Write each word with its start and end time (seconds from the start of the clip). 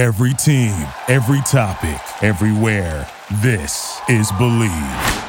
Every 0.00 0.32
team, 0.32 0.88
every 1.08 1.42
topic, 1.42 2.00
everywhere. 2.22 3.06
This 3.42 4.00
is 4.08 4.32
Believe. 4.38 5.24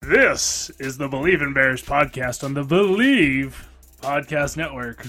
This 0.00 0.70
is 0.78 0.96
the 0.96 1.08
Believe 1.08 1.42
in 1.42 1.52
Bears 1.52 1.82
podcast 1.82 2.42
on 2.42 2.54
the 2.54 2.64
Believe 2.64 3.68
Podcast 4.00 4.56
Network. 4.56 5.06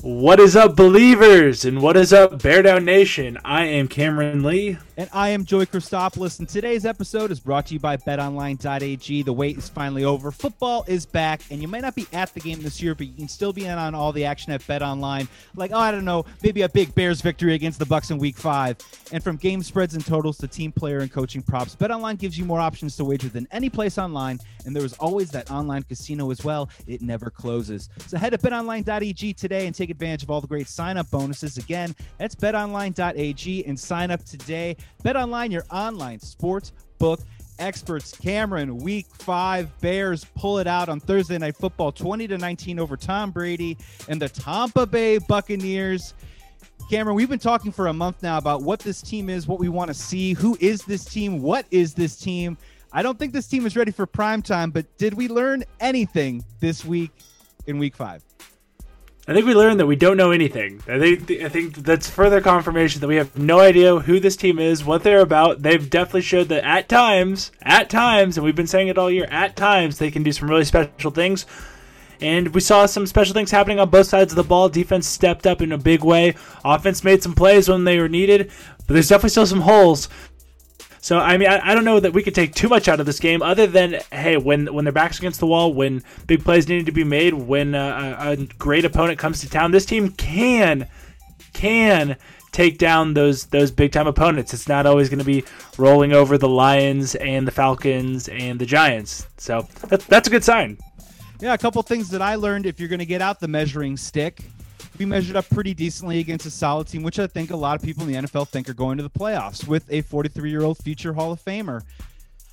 What 0.00 0.38
is 0.38 0.54
up, 0.54 0.76
believers, 0.76 1.64
and 1.64 1.80
what 1.80 1.96
is 1.96 2.12
up, 2.12 2.42
Bear 2.42 2.62
Down 2.62 2.84
Nation? 2.84 3.38
I 3.44 3.64
am 3.64 3.88
Cameron 3.88 4.42
Lee. 4.42 4.76
And 4.96 5.10
I 5.12 5.30
am 5.30 5.44
Joey 5.44 5.66
Christopoulos, 5.66 6.38
and 6.38 6.48
today's 6.48 6.86
episode 6.86 7.32
is 7.32 7.40
brought 7.40 7.66
to 7.66 7.74
you 7.74 7.80
by 7.80 7.96
BetOnline.ag. 7.96 9.22
The 9.22 9.32
wait 9.32 9.58
is 9.58 9.68
finally 9.68 10.04
over. 10.04 10.30
Football 10.30 10.84
is 10.86 11.04
back, 11.04 11.40
and 11.50 11.60
you 11.60 11.66
might 11.66 11.82
not 11.82 11.96
be 11.96 12.06
at 12.12 12.32
the 12.32 12.38
game 12.38 12.62
this 12.62 12.80
year, 12.80 12.94
but 12.94 13.08
you 13.08 13.14
can 13.14 13.26
still 13.26 13.52
be 13.52 13.64
in 13.64 13.76
on 13.76 13.94
all 13.94 14.12
the 14.12 14.24
action 14.24 14.52
at 14.52 14.60
BetOnline. 14.60 15.26
Like, 15.56 15.72
oh, 15.72 15.78
I 15.78 15.90
don't 15.90 16.04
know, 16.04 16.26
maybe 16.44 16.62
a 16.62 16.68
big 16.68 16.94
Bears 16.94 17.20
victory 17.22 17.54
against 17.54 17.80
the 17.80 17.86
Bucks 17.86 18.10
in 18.10 18.18
Week 18.18 18.36
Five. 18.36 18.76
And 19.10 19.24
from 19.24 19.36
game 19.36 19.64
spreads 19.64 19.94
and 19.94 20.06
totals 20.06 20.38
to 20.38 20.46
team 20.46 20.70
player 20.70 21.00
and 21.00 21.10
coaching 21.10 21.42
props, 21.42 21.74
BetOnline 21.74 22.18
gives 22.18 22.38
you 22.38 22.44
more 22.44 22.60
options 22.60 22.94
to 22.96 23.04
wager 23.04 23.28
than 23.28 23.48
any 23.50 23.70
place 23.70 23.98
online, 23.98 24.38
and 24.64 24.76
there 24.76 24.84
is 24.84 24.92
always 24.94 25.30
that 25.30 25.50
online 25.50 25.82
casino 25.82 26.30
as 26.30 26.44
well. 26.44 26.68
It 26.86 27.02
never 27.02 27.30
closes. 27.30 27.88
So 28.06 28.16
head 28.16 28.30
to 28.30 28.38
BetOnline.ag 28.38 29.32
today 29.32 29.66
and 29.66 29.74
take 29.74 29.83
advantage 29.90 30.22
of 30.22 30.30
all 30.30 30.40
the 30.40 30.46
great 30.46 30.68
sign-up 30.68 31.10
bonuses. 31.10 31.56
Again, 31.56 31.94
that's 32.18 32.34
BetOnline.ag 32.34 33.66
and 33.66 33.78
sign 33.78 34.10
up 34.10 34.24
today. 34.24 34.76
BetOnline, 35.04 35.50
your 35.50 35.64
online 35.70 36.20
sports 36.20 36.72
book 36.98 37.20
experts. 37.58 38.16
Cameron, 38.16 38.78
week 38.78 39.06
five, 39.06 39.70
Bears 39.80 40.24
pull 40.36 40.58
it 40.58 40.66
out 40.66 40.88
on 40.88 41.00
Thursday 41.00 41.38
Night 41.38 41.56
Football, 41.56 41.92
20 41.92 42.28
to 42.28 42.38
19 42.38 42.78
over 42.78 42.96
Tom 42.96 43.30
Brady 43.30 43.76
and 44.08 44.20
the 44.20 44.28
Tampa 44.28 44.86
Bay 44.86 45.18
Buccaneers. 45.18 46.14
Cameron, 46.90 47.16
we've 47.16 47.30
been 47.30 47.38
talking 47.38 47.72
for 47.72 47.86
a 47.86 47.92
month 47.92 48.22
now 48.22 48.36
about 48.36 48.62
what 48.62 48.80
this 48.80 49.00
team 49.00 49.30
is, 49.30 49.46
what 49.46 49.58
we 49.58 49.68
want 49.68 49.88
to 49.88 49.94
see, 49.94 50.34
who 50.34 50.56
is 50.60 50.82
this 50.82 51.04
team, 51.04 51.40
what 51.40 51.66
is 51.70 51.94
this 51.94 52.16
team. 52.16 52.58
I 52.92 53.02
don't 53.02 53.18
think 53.18 53.32
this 53.32 53.46
team 53.46 53.66
is 53.66 53.76
ready 53.76 53.90
for 53.90 54.06
prime 54.06 54.42
time, 54.42 54.70
but 54.70 54.98
did 54.98 55.14
we 55.14 55.28
learn 55.28 55.64
anything 55.80 56.44
this 56.60 56.84
week 56.84 57.10
in 57.66 57.78
week 57.78 57.96
five? 57.96 58.22
I 59.26 59.32
think 59.32 59.46
we 59.46 59.54
learned 59.54 59.80
that 59.80 59.86
we 59.86 59.96
don't 59.96 60.18
know 60.18 60.32
anything. 60.32 60.82
I 60.86 60.98
think 60.98 61.30
I 61.30 61.48
think 61.48 61.76
that's 61.76 62.10
further 62.10 62.42
confirmation 62.42 63.00
that 63.00 63.08
we 63.08 63.16
have 63.16 63.38
no 63.38 63.58
idea 63.58 63.98
who 64.00 64.20
this 64.20 64.36
team 64.36 64.58
is, 64.58 64.84
what 64.84 65.02
they're 65.02 65.20
about. 65.20 65.62
They've 65.62 65.88
definitely 65.88 66.20
showed 66.20 66.48
that 66.48 66.62
at 66.62 66.90
times, 66.90 67.50
at 67.62 67.88
times, 67.88 68.36
and 68.36 68.44
we've 68.44 68.54
been 68.54 68.66
saying 68.66 68.88
it 68.88 68.98
all 68.98 69.10
year, 69.10 69.26
at 69.30 69.56
times 69.56 69.96
they 69.96 70.10
can 70.10 70.24
do 70.24 70.32
some 70.32 70.50
really 70.50 70.64
special 70.64 71.10
things. 71.10 71.46
And 72.20 72.54
we 72.54 72.60
saw 72.60 72.84
some 72.86 73.06
special 73.06 73.34
things 73.34 73.50
happening 73.50 73.80
on 73.80 73.90
both 73.90 74.06
sides 74.06 74.32
of 74.32 74.36
the 74.36 74.44
ball. 74.44 74.68
Defense 74.68 75.06
stepped 75.06 75.46
up 75.46 75.62
in 75.62 75.72
a 75.72 75.78
big 75.78 76.04
way. 76.04 76.34
Offense 76.64 77.02
made 77.02 77.22
some 77.22 77.34
plays 77.34 77.68
when 77.68 77.84
they 77.84 77.98
were 77.98 78.08
needed, 78.08 78.50
but 78.86 78.94
there's 78.94 79.08
definitely 79.08 79.30
still 79.30 79.46
some 79.46 79.62
holes. 79.62 80.08
So 81.04 81.18
I 81.18 81.36
mean, 81.36 81.50
I, 81.50 81.60
I, 81.62 81.74
don't 81.74 81.84
know 81.84 82.00
that 82.00 82.14
we 82.14 82.22
could 82.22 82.34
take 82.34 82.54
too 82.54 82.66
much 82.66 82.88
out 82.88 82.98
of 82.98 83.04
this 83.04 83.20
game, 83.20 83.42
other 83.42 83.66
than 83.66 84.00
hey, 84.10 84.38
when 84.38 84.72
when 84.72 84.86
their 84.86 84.92
backs 84.92 85.18
against 85.18 85.38
the 85.38 85.46
wall, 85.46 85.74
when 85.74 86.02
big 86.26 86.42
plays 86.42 86.66
needed 86.66 86.86
to 86.86 86.92
be 86.92 87.04
made, 87.04 87.34
when 87.34 87.74
uh, 87.74 88.16
a, 88.18 88.30
a 88.30 88.36
great 88.36 88.86
opponent 88.86 89.18
comes 89.18 89.42
to 89.42 89.50
town, 89.50 89.70
this 89.70 89.84
team 89.84 90.12
can 90.12 90.88
can 91.52 92.16
take 92.52 92.78
down 92.78 93.12
those 93.12 93.44
those 93.44 93.70
big 93.70 93.92
time 93.92 94.06
opponents. 94.06 94.54
It's 94.54 94.66
not 94.66 94.86
always 94.86 95.10
going 95.10 95.18
to 95.18 95.26
be 95.26 95.44
rolling 95.76 96.14
over 96.14 96.38
the 96.38 96.48
Lions 96.48 97.16
and 97.16 97.46
the 97.46 97.52
Falcons 97.52 98.28
and 98.28 98.58
the 98.58 98.64
Giants. 98.64 99.26
So 99.36 99.68
that's 99.88 100.06
that's 100.06 100.28
a 100.28 100.30
good 100.30 100.42
sign. 100.42 100.78
Yeah, 101.38 101.52
a 101.52 101.58
couple 101.58 101.82
things 101.82 102.08
that 102.10 102.22
I 102.22 102.36
learned. 102.36 102.64
If 102.64 102.80
you're 102.80 102.88
going 102.88 103.00
to 103.00 103.04
get 103.04 103.20
out 103.20 103.40
the 103.40 103.48
measuring 103.48 103.98
stick, 103.98 104.40
we 104.98 105.04
measured 105.04 105.36
up 105.36 105.48
pretty 105.50 105.74
decently 105.74 106.20
against 106.20 106.46
a 106.46 106.50
solid 106.50 106.86
team, 106.86 107.02
which 107.02 107.18
I 107.18 107.26
think 107.26 107.50
a 107.50 107.56
lot 107.56 107.76
of 107.76 107.82
people 107.82 108.04
in 108.04 108.12
the 108.12 108.28
NFL 108.28 108.48
think 108.48 108.68
are 108.68 108.74
going 108.74 108.96
to 108.96 109.02
the 109.02 109.10
playoffs 109.10 109.66
with 109.66 109.84
a 109.90 110.02
43 110.02 110.50
year 110.50 110.62
old 110.62 110.78
future 110.78 111.12
Hall 111.12 111.32
of 111.32 111.44
Famer. 111.44 111.82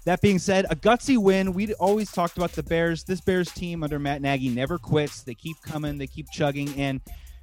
That 0.05 0.21
being 0.21 0.39
said, 0.39 0.65
a 0.69 0.75
gutsy 0.75 1.17
win. 1.17 1.53
We 1.53 1.73
always 1.75 2.11
talked 2.11 2.37
about 2.37 2.53
the 2.53 2.63
Bears. 2.63 3.03
This 3.03 3.21
Bears 3.21 3.51
team 3.51 3.83
under 3.83 3.99
Matt 3.99 4.21
Nagy 4.21 4.49
never 4.49 4.79
quits. 4.79 5.21
They 5.21 5.35
keep 5.35 5.57
coming, 5.61 5.99
they 5.99 6.07
keep 6.07 6.31
chugging, 6.31 6.73
and 6.79 6.99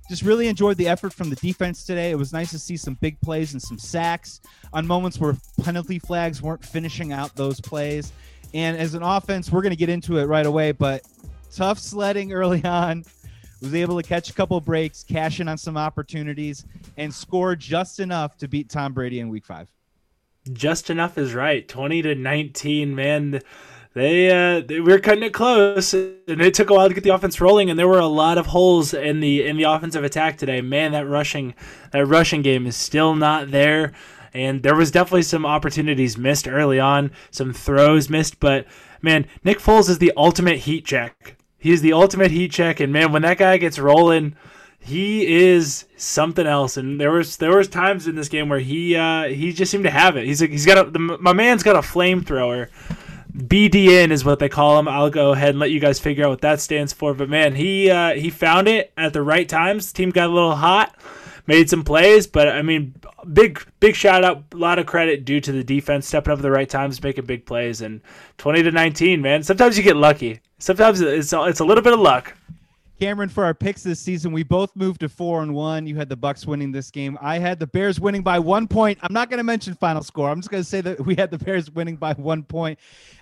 just 0.09 0.23
really 0.23 0.49
enjoyed 0.49 0.77
the 0.77 0.89
effort 0.89 1.13
from 1.13 1.31
the 1.31 1.37
defense 1.37 1.85
today. 1.85 2.11
It 2.11 2.17
was 2.17 2.33
nice 2.33 2.51
to 2.51 2.59
see 2.59 2.77
some 2.77 2.95
big 2.95 3.21
plays 3.21 3.53
and 3.53 3.63
some 3.63 3.79
sacks 3.79 4.41
on 4.73 4.87
moments 4.87 5.21
where 5.21 5.37
penalty 5.63 6.01
flags 6.01 6.43
weren't 6.43 6.65
finishing 6.65 7.13
out 7.13 7.37
those 7.37 7.61
plays. 7.61 8.13
And 8.55 8.77
as 8.77 8.95
an 8.95 9.03
offense, 9.03 9.53
we're 9.53 9.63
going 9.63 9.71
to 9.71 9.77
get 9.77 9.91
into 9.91 10.19
it 10.19 10.25
right 10.25 10.47
away, 10.47 10.73
but 10.73 11.03
tough 11.55 11.79
sledding 11.79 12.33
early 12.33 12.65
on 12.65 13.05
was 13.61 13.75
able 13.75 14.01
to 14.01 14.07
catch 14.07 14.31
a 14.31 14.33
couple 14.33 14.61
breaks, 14.61 15.03
cash 15.03 15.41
in 15.41 15.49
on 15.49 15.59
some 15.59 15.77
opportunities, 15.77 16.65
and 16.97 17.13
score 17.13 17.57
just 17.57 18.01
enough 18.01 18.37
to 18.39 18.49
beat 18.49 18.69
Tom 18.69 18.93
Brady 18.93 19.21
in 19.21 19.29
Week 19.29 19.45
Five. 19.45 19.71
Just 20.53 20.91
enough 20.91 21.19
is 21.19 21.35
right. 21.35 21.67
Twenty 21.67 22.03
to 22.03 22.15
nineteen, 22.15 22.95
man. 22.95 23.41
They, 23.95 24.31
uh, 24.31 24.61
they 24.61 24.81
we 24.81 24.93
were 24.93 25.01
cutting 25.01 25.25
it 25.25 25.33
close, 25.33 25.93
and 25.93 26.21
it 26.29 26.55
took 26.55 26.71
a 26.71 26.75
while 26.75 26.89
to 26.89 26.95
get 26.95 27.03
the 27.03 27.15
offense 27.15 27.41
rolling. 27.41 27.69
And 27.69 27.79
there 27.79 27.89
were 27.89 27.99
a 27.99 28.07
lot 28.07 28.39
of 28.39 28.47
holes 28.47 28.95
in 28.95 29.21
the 29.21 29.45
in 29.45 29.57
the 29.57 29.65
offensive 29.65 30.05
attack 30.05 30.39
today. 30.39 30.61
Man, 30.61 30.93
that 30.93 31.09
rushing 31.09 31.55
that 31.93 32.07
rushing 32.07 32.43
game 32.43 32.67
is 32.67 32.77
still 32.77 33.15
not 33.15 33.51
there. 33.51 33.93
And 34.35 34.63
there 34.63 34.77
was 34.77 34.91
definitely 34.91 35.23
some 35.23 35.47
opportunities 35.47 36.19
missed 36.19 36.47
early 36.47 36.79
on, 36.79 37.11
some 37.31 37.53
throws 37.53 38.11
missed. 38.11 38.39
But 38.39 38.67
man, 39.03 39.27
Nick 39.43 39.59
Foles 39.59 39.89
is 39.89 39.99
the 39.99 40.13
ultimate 40.17 40.61
heat 40.61 40.85
check 40.85 41.38
He's 41.59 41.83
the 41.83 41.93
ultimate 41.93 42.31
heat 42.31 42.53
check, 42.53 42.81
and 42.81 42.93
man, 42.93 43.11
when 43.13 43.23
that 43.23 43.39
guy 43.39 43.57
gets 43.57 43.79
rolling, 43.79 44.37
he 44.81 45.27
is 45.27 45.87
something 45.97 46.47
else. 46.47 46.77
And 46.77 47.01
there 47.01 47.11
was 47.11 47.37
there 47.37 47.57
was 47.57 47.69
times 47.69 48.07
in 48.07 48.15
this 48.15 48.29
game 48.29 48.49
where 48.49 48.61
he 48.61 48.97
uh, 48.97 49.25
he 49.25 49.53
just 49.53 49.71
seemed 49.71 49.85
to 49.85 49.91
have 49.91 50.17
it. 50.17 50.25
He's 50.25 50.41
he's 50.41 50.67
got 50.67 50.87
a 50.87 50.91
the, 50.91 50.99
my 50.99 51.33
man's 51.33 51.63
got 51.63 51.77
a 51.77 51.81
flamethrower. 51.81 52.69
BDN 53.37 54.11
is 54.11 54.25
what 54.25 54.39
they 54.39 54.49
call 54.49 54.79
him. 54.79 54.89
I'll 54.89 55.11
go 55.11 55.33
ahead 55.33 55.51
and 55.51 55.59
let 55.59 55.71
you 55.71 55.79
guys 55.79 56.01
figure 56.01 56.25
out 56.25 56.31
what 56.31 56.41
that 56.41 56.61
stands 56.61 56.93
for. 56.93 57.15
But 57.15 57.29
man, 57.29 57.55
he 57.55 57.91
uh, 57.91 58.15
he 58.15 58.31
found 58.31 58.69
it 58.69 58.93
at 58.97 59.13
the 59.13 59.23
right 59.23 59.49
times. 59.49 59.93
The 59.93 59.97
team 59.97 60.11
got 60.11 60.31
a 60.31 60.33
little 60.33 60.57
hot, 60.57 60.95
made 61.49 61.69
some 61.69 61.83
plays. 61.83 62.29
But 62.29 62.49
I 62.49 62.63
mean, 62.63 62.95
big 63.33 63.61
big 63.81 63.97
shout 63.97 64.23
out, 64.23 64.45
a 64.53 64.57
lot 64.57 64.79
of 64.79 64.87
credit 64.87 65.25
due 65.25 65.41
to 65.41 65.51
the 65.51 65.65
defense 65.65 66.07
stepping 66.07 66.33
up 66.33 66.39
at 66.39 66.43
the 66.43 66.51
right 66.53 66.69
times, 66.69 67.03
making 67.03 67.27
big 67.27 67.45
plays. 67.45 67.81
And 67.81 68.01
twenty 68.37 68.63
to 68.63 68.71
nineteen, 68.71 69.21
man. 69.21 69.43
Sometimes 69.43 69.77
you 69.77 69.83
get 69.83 69.97
lucky. 69.97 70.39
Sometimes 70.59 71.01
it's 71.01 71.33
it's 71.33 71.61
a 71.61 71.65
little 71.65 71.83
bit 71.83 71.95
of 71.95 71.99
luck. 71.99 72.35
Cameron, 73.01 73.29
for 73.29 73.45
our 73.45 73.55
picks 73.55 73.85
this 73.85 74.01
season, 74.01 74.33
we 74.33 74.43
both 74.43 74.75
moved 74.75 75.01
to 75.01 75.09
four 75.09 75.43
and 75.45 75.55
one. 75.55 75.87
You 75.87 75.95
had 75.95 76.09
the 76.09 76.17
Bucks 76.17 76.45
winning 76.47 76.73
this 76.73 76.91
game. 76.91 77.17
I 77.21 77.39
had 77.39 77.61
the 77.61 77.67
Bears 77.69 78.01
winning 78.01 78.23
by 78.23 78.41
one 78.41 78.67
point. 78.67 78.99
I'm 79.03 79.13
not 79.13 79.31
going 79.31 79.39
to 79.39 79.45
mention 79.45 79.75
final 79.75 80.03
score. 80.03 80.29
I'm 80.29 80.41
just 80.41 80.51
going 80.51 80.65
to 80.65 80.69
say 80.69 80.81
that 80.81 81.07
we 81.07 81.15
had 81.15 81.31
the 81.31 81.39
Bears 81.39 81.71
winning 81.71 81.95
by 81.95 82.15
one 82.15 82.43
point. 82.43 82.77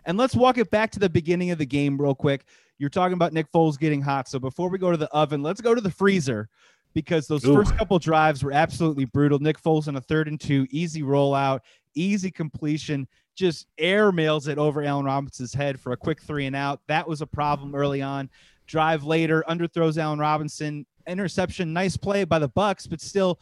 And 0.07 0.17
let's 0.17 0.35
walk 0.35 0.57
it 0.57 0.71
back 0.71 0.93
to 0.93 0.99
the 0.99 1.11
beginning 1.11 1.51
of 1.51 1.59
the 1.59 1.67
game 1.67 2.01
real 2.01 2.15
quick. 2.15 2.47
You're 2.79 2.89
talking 2.89 3.13
about 3.13 3.35
Nick 3.35 3.53
Foles 3.53 3.79
getting 3.79 4.01
hot. 4.01 4.29
So 4.29 4.39
before 4.39 4.71
we 4.71 4.79
go 4.79 4.91
to 4.91 4.97
the 4.97 5.11
oven, 5.11 5.43
let's 5.43 5.61
go 5.61 5.75
to 5.75 5.81
the 5.83 5.91
freezer 5.91 6.49
because 6.97 7.27
those 7.27 7.45
Ooh. 7.45 7.55
first 7.55 7.77
couple 7.77 7.99
drives 7.99 8.43
were 8.43 8.53
absolutely 8.53 9.05
brutal. 9.05 9.39
Nick 9.39 9.61
Foles 9.61 9.87
on 9.87 9.97
a 9.97 10.01
third 10.01 10.29
and 10.29 10.41
two, 10.41 10.67
easy 10.71 11.03
rollout, 11.03 11.61
easy 11.95 12.31
completion 12.31 13.07
just 13.35 13.67
air 13.77 14.11
mails 14.11 14.49
it 14.49 14.57
over 14.57 14.83
Allen 14.83 15.05
Robinson's 15.05 15.53
head 15.53 15.79
for 15.79 15.93
a 15.93 15.97
quick 15.99 16.23
three 16.23 16.47
and 16.47 16.57
out. 16.57 16.81
That 16.89 17.07
was 17.07 17.21
a 17.21 17.27
problem 17.27 17.75
early 17.75 18.01
on. 18.01 18.31
Drive 18.67 19.05
later, 19.05 19.45
underthrows 19.47 19.99
Allen 19.99 20.19
Robinson. 20.19 20.87
Interception, 21.07 21.75
nice 21.75 21.99
play 21.99 22.25
by 22.25 22.39
the 22.39 22.49
Bucks, 22.49 22.87
but 22.87 23.03
still 23.03 23.39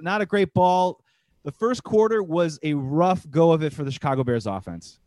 not 0.00 0.20
a 0.20 0.26
great 0.26 0.52
ball. 0.52 1.00
The 1.44 1.52
first 1.52 1.84
quarter 1.84 2.24
was 2.24 2.58
a 2.64 2.74
rough 2.74 3.24
go 3.30 3.52
of 3.52 3.62
it 3.62 3.72
for 3.72 3.84
the 3.84 3.92
Chicago 3.92 4.24
Bears 4.24 4.48
offense. 4.48 4.98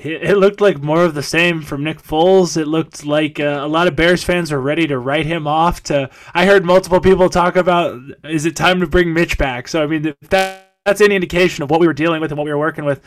It 0.00 0.38
looked 0.38 0.60
like 0.60 0.80
more 0.80 1.04
of 1.04 1.14
the 1.14 1.24
same 1.24 1.60
from 1.60 1.82
Nick 1.82 2.00
Foles. 2.00 2.56
It 2.56 2.68
looked 2.68 3.04
like 3.04 3.40
uh, 3.40 3.58
a 3.62 3.66
lot 3.66 3.88
of 3.88 3.96
Bears 3.96 4.22
fans 4.22 4.52
were 4.52 4.60
ready 4.60 4.86
to 4.86 4.98
write 4.98 5.26
him 5.26 5.48
off. 5.48 5.82
To 5.84 6.08
I 6.32 6.46
heard 6.46 6.64
multiple 6.64 7.00
people 7.00 7.28
talk 7.28 7.56
about, 7.56 8.00
is 8.22 8.46
it 8.46 8.54
time 8.54 8.78
to 8.78 8.86
bring 8.86 9.12
Mitch 9.12 9.36
back? 9.38 9.66
So 9.66 9.82
I 9.82 9.88
mean, 9.88 10.06
if 10.06 10.16
that, 10.30 10.76
that's 10.84 11.00
any 11.00 11.16
indication 11.16 11.64
of 11.64 11.70
what 11.70 11.80
we 11.80 11.88
were 11.88 11.92
dealing 11.92 12.20
with 12.20 12.30
and 12.30 12.38
what 12.38 12.44
we 12.44 12.52
were 12.52 12.58
working 12.58 12.84
with 12.84 13.02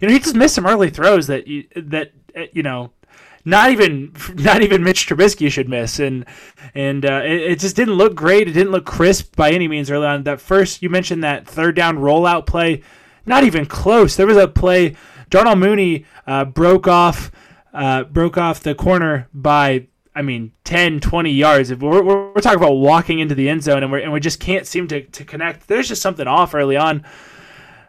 you 0.00 0.08
know, 0.08 0.14
he 0.14 0.20
just 0.20 0.36
missed 0.36 0.54
some 0.54 0.66
early 0.66 0.90
throws 0.90 1.26
that 1.26 1.46
you, 1.46 1.64
that 1.74 2.12
uh, 2.36 2.44
you 2.52 2.62
know, 2.62 2.92
not 3.44 3.70
even 3.70 4.14
not 4.34 4.62
even 4.62 4.82
Mitch 4.82 5.06
Trubisky 5.06 5.50
should 5.50 5.68
miss, 5.68 5.98
and 5.98 6.24
and 6.74 7.04
uh, 7.04 7.22
it, 7.24 7.42
it, 7.42 7.58
just 7.58 7.76
didn't 7.76 7.94
look 7.94 8.14
great. 8.14 8.48
It 8.48 8.52
didn't 8.52 8.72
look 8.72 8.86
crisp 8.86 9.36
by 9.36 9.50
any 9.50 9.68
means 9.68 9.90
early 9.90 10.06
on. 10.06 10.24
That 10.24 10.40
first 10.40 10.82
you 10.82 10.90
mentioned 10.90 11.24
that 11.24 11.46
third 11.46 11.76
down 11.76 11.98
rollout 11.98 12.46
play, 12.46 12.82
not 13.26 13.44
even 13.44 13.66
close. 13.66 14.16
There 14.16 14.26
was 14.26 14.36
a 14.36 14.48
play. 14.48 14.96
Darnell 15.28 15.56
Mooney 15.56 16.04
uh, 16.26 16.44
broke 16.44 16.86
off 16.86 17.30
uh, 17.72 18.04
broke 18.04 18.36
off 18.36 18.60
the 18.60 18.74
corner 18.74 19.28
by 19.32 19.86
I 20.14 20.22
mean 20.22 20.52
10, 20.64 21.00
20 21.00 21.30
yards. 21.30 21.70
If 21.70 21.80
we're, 21.80 22.02
we're, 22.02 22.40
talking 22.40 22.58
about 22.58 22.74
walking 22.74 23.20
into 23.20 23.34
the 23.34 23.48
end 23.48 23.62
zone 23.62 23.82
and 23.82 23.92
we 23.92 24.02
and 24.02 24.12
we 24.12 24.20
just 24.20 24.40
can't 24.40 24.66
seem 24.66 24.88
to, 24.88 25.02
to 25.02 25.24
connect. 25.24 25.68
There's 25.68 25.88
just 25.88 26.02
something 26.02 26.26
off 26.26 26.54
early 26.54 26.76
on 26.76 27.04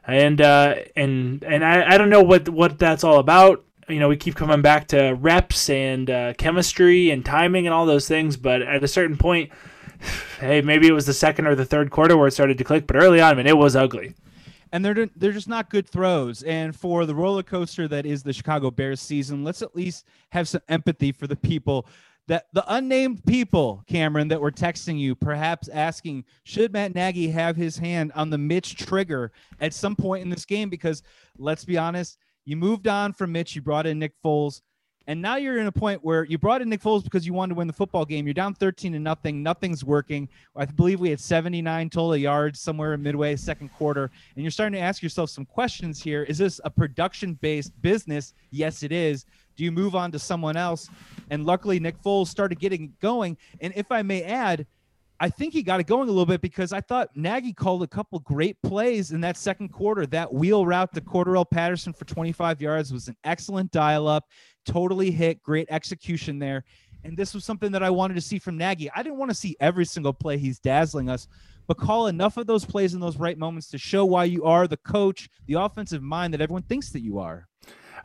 and 0.09 0.41
uh, 0.41 0.75
and 0.95 1.43
and 1.43 1.63
I, 1.63 1.93
I 1.93 1.97
don't 1.97 2.09
know 2.09 2.23
what 2.23 2.49
what 2.49 2.79
that's 2.79 3.03
all 3.03 3.19
about. 3.19 3.63
You 3.87 3.99
know, 3.99 4.07
we 4.07 4.17
keep 4.17 4.35
coming 4.35 4.61
back 4.61 4.87
to 4.89 5.11
reps 5.13 5.69
and 5.69 6.09
uh, 6.09 6.33
chemistry 6.33 7.09
and 7.09 7.25
timing 7.25 7.65
and 7.65 7.73
all 7.73 7.85
those 7.85 8.07
things, 8.07 8.37
but 8.37 8.61
at 8.61 8.83
a 8.83 8.87
certain 8.87 9.17
point, 9.17 9.51
hey, 10.39 10.61
maybe 10.61 10.87
it 10.87 10.93
was 10.93 11.05
the 11.05 11.13
second 11.13 11.47
or 11.47 11.55
the 11.55 11.65
third 11.65 11.91
quarter 11.91 12.17
where 12.17 12.27
it 12.27 12.31
started 12.31 12.57
to 12.57 12.63
click, 12.63 12.85
but 12.85 12.95
early 12.95 13.19
on, 13.19 13.31
I 13.31 13.35
mean, 13.35 13.47
it 13.47 13.57
was 13.57 13.75
ugly. 13.75 14.13
And 14.71 14.85
they're 14.85 15.07
they're 15.15 15.31
just 15.31 15.47
not 15.47 15.69
good 15.69 15.87
throws. 15.89 16.43
And 16.43 16.75
for 16.75 17.05
the 17.05 17.15
roller 17.15 17.43
coaster 17.43 17.87
that 17.87 18.05
is 18.05 18.23
the 18.23 18.33
Chicago 18.33 18.69
Bears 18.69 19.01
season, 19.01 19.43
let's 19.43 19.61
at 19.61 19.75
least 19.75 20.05
have 20.31 20.47
some 20.47 20.61
empathy 20.69 21.11
for 21.11 21.27
the 21.27 21.35
people 21.35 21.87
that 22.29 22.45
the 22.53 22.63
unnamed 22.75 23.25
people, 23.25 23.83
Cameron, 23.87 24.27
that 24.27 24.39
were 24.39 24.51
texting 24.51 24.99
you, 24.99 25.15
perhaps 25.15 25.67
asking, 25.67 26.23
should 26.43 26.71
Matt 26.71 26.93
Nagy 26.93 27.27
have 27.29 27.55
his 27.55 27.75
hand 27.75 28.11
on 28.13 28.29
the 28.29 28.37
Mitch 28.37 28.75
trigger 28.75 29.31
at 29.59 29.73
some 29.73 29.95
point 29.95 30.21
in 30.21 30.29
this 30.29 30.45
game? 30.45 30.69
Because 30.69 31.01
let's 31.39 31.65
be 31.65 31.75
honest, 31.75 32.19
you 32.45 32.55
moved 32.55 32.87
on 32.87 33.13
from 33.13 33.31
Mitch, 33.31 33.55
you 33.55 33.63
brought 33.63 33.87
in 33.87 33.97
Nick 33.97 34.13
Foles. 34.23 34.61
And 35.09 35.23
now 35.23 35.37
you're 35.37 35.57
in 35.57 35.65
a 35.65 35.71
point 35.71 36.05
where 36.05 36.23
you 36.23 36.37
brought 36.37 36.61
in 36.61 36.69
Nick 36.69 36.83
Foles 36.83 37.03
because 37.03 37.25
you 37.25 37.33
wanted 37.33 37.55
to 37.55 37.57
win 37.57 37.65
the 37.65 37.73
football 37.73 38.05
game. 38.05 38.27
You're 38.27 38.35
down 38.35 38.53
13 38.53 38.93
to 38.93 38.99
nothing. 38.99 39.41
Nothing's 39.41 39.83
working. 39.83 40.29
I 40.55 40.65
believe 40.65 40.99
we 40.99 41.09
had 41.09 41.19
79 41.19 41.89
total 41.89 42.15
yards 42.15 42.61
somewhere 42.61 42.93
in 42.93 43.01
midway 43.01 43.35
second 43.35 43.69
quarter. 43.73 44.11
And 44.35 44.43
you're 44.43 44.51
starting 44.51 44.73
to 44.73 44.85
ask 44.85 45.01
yourself 45.01 45.31
some 45.31 45.45
questions 45.45 45.99
here. 45.99 46.21
Is 46.25 46.37
this 46.37 46.61
a 46.63 46.69
production 46.69 47.33
based 47.41 47.71
business? 47.81 48.35
Yes, 48.51 48.83
it 48.83 48.91
is. 48.91 49.25
Do 49.55 49.63
you 49.63 49.71
move 49.71 49.95
on 49.95 50.11
to 50.11 50.19
someone 50.19 50.55
else? 50.55 50.87
And 51.31 51.43
luckily, 51.43 51.79
Nick 51.79 51.99
Foles 52.03 52.27
started 52.27 52.59
getting 52.59 52.93
going. 53.01 53.35
And 53.61 53.73
if 53.75 53.91
I 53.91 54.03
may 54.03 54.21
add, 54.21 54.67
I 55.21 55.29
think 55.29 55.51
he 55.53 55.63
got 55.63 55.81
it 55.81 55.87
going 55.87 56.07
a 56.07 56.11
little 56.11 56.25
bit 56.25 56.39
because 56.39 56.71
I 56.71 56.79
thought 56.79 57.09
Nagy 57.13 57.51
called 57.51 57.83
a 57.83 57.87
couple 57.87 58.19
great 58.19 58.61
plays 58.61 59.11
in 59.11 59.19
that 59.21 59.35
second 59.35 59.69
quarter. 59.69 60.05
That 60.05 60.33
wheel 60.33 60.65
route 60.65 60.93
to 60.93 61.01
Cordarrelle 61.01 61.49
Patterson 61.49 61.91
for 61.91 62.05
25 62.05 62.61
yards 62.61 62.93
was 62.93 63.09
an 63.09 63.17
excellent 63.25 63.71
dial 63.71 64.07
up, 64.07 64.29
totally 64.69 65.11
hit, 65.11 65.41
great 65.41 65.67
execution 65.69 66.39
there. 66.39 66.63
And 67.03 67.17
this 67.17 67.33
was 67.33 67.45
something 67.45 67.71
that 67.71 67.83
I 67.83 67.89
wanted 67.89 68.15
to 68.15 68.21
see 68.21 68.39
from 68.39 68.57
Nagy. 68.57 68.91
I 68.91 69.03
didn't 69.03 69.17
want 69.17 69.31
to 69.31 69.35
see 69.35 69.55
every 69.59 69.85
single 69.85 70.13
play 70.13 70.37
he's 70.37 70.59
dazzling 70.59 71.09
us, 71.09 71.27
but 71.67 71.77
call 71.77 72.07
enough 72.07 72.37
of 72.37 72.45
those 72.45 72.65
plays 72.65 72.93
in 72.93 72.99
those 72.99 73.17
right 73.17 73.37
moments 73.37 73.69
to 73.69 73.77
show 73.77 74.05
why 74.05 74.25
you 74.25 74.43
are 74.43 74.67
the 74.67 74.77
coach, 74.77 75.29
the 75.47 75.53
offensive 75.53 76.03
mind 76.03 76.33
that 76.33 76.41
everyone 76.41 76.63
thinks 76.63 76.89
that 76.91 77.01
you 77.01 77.19
are. 77.19 77.47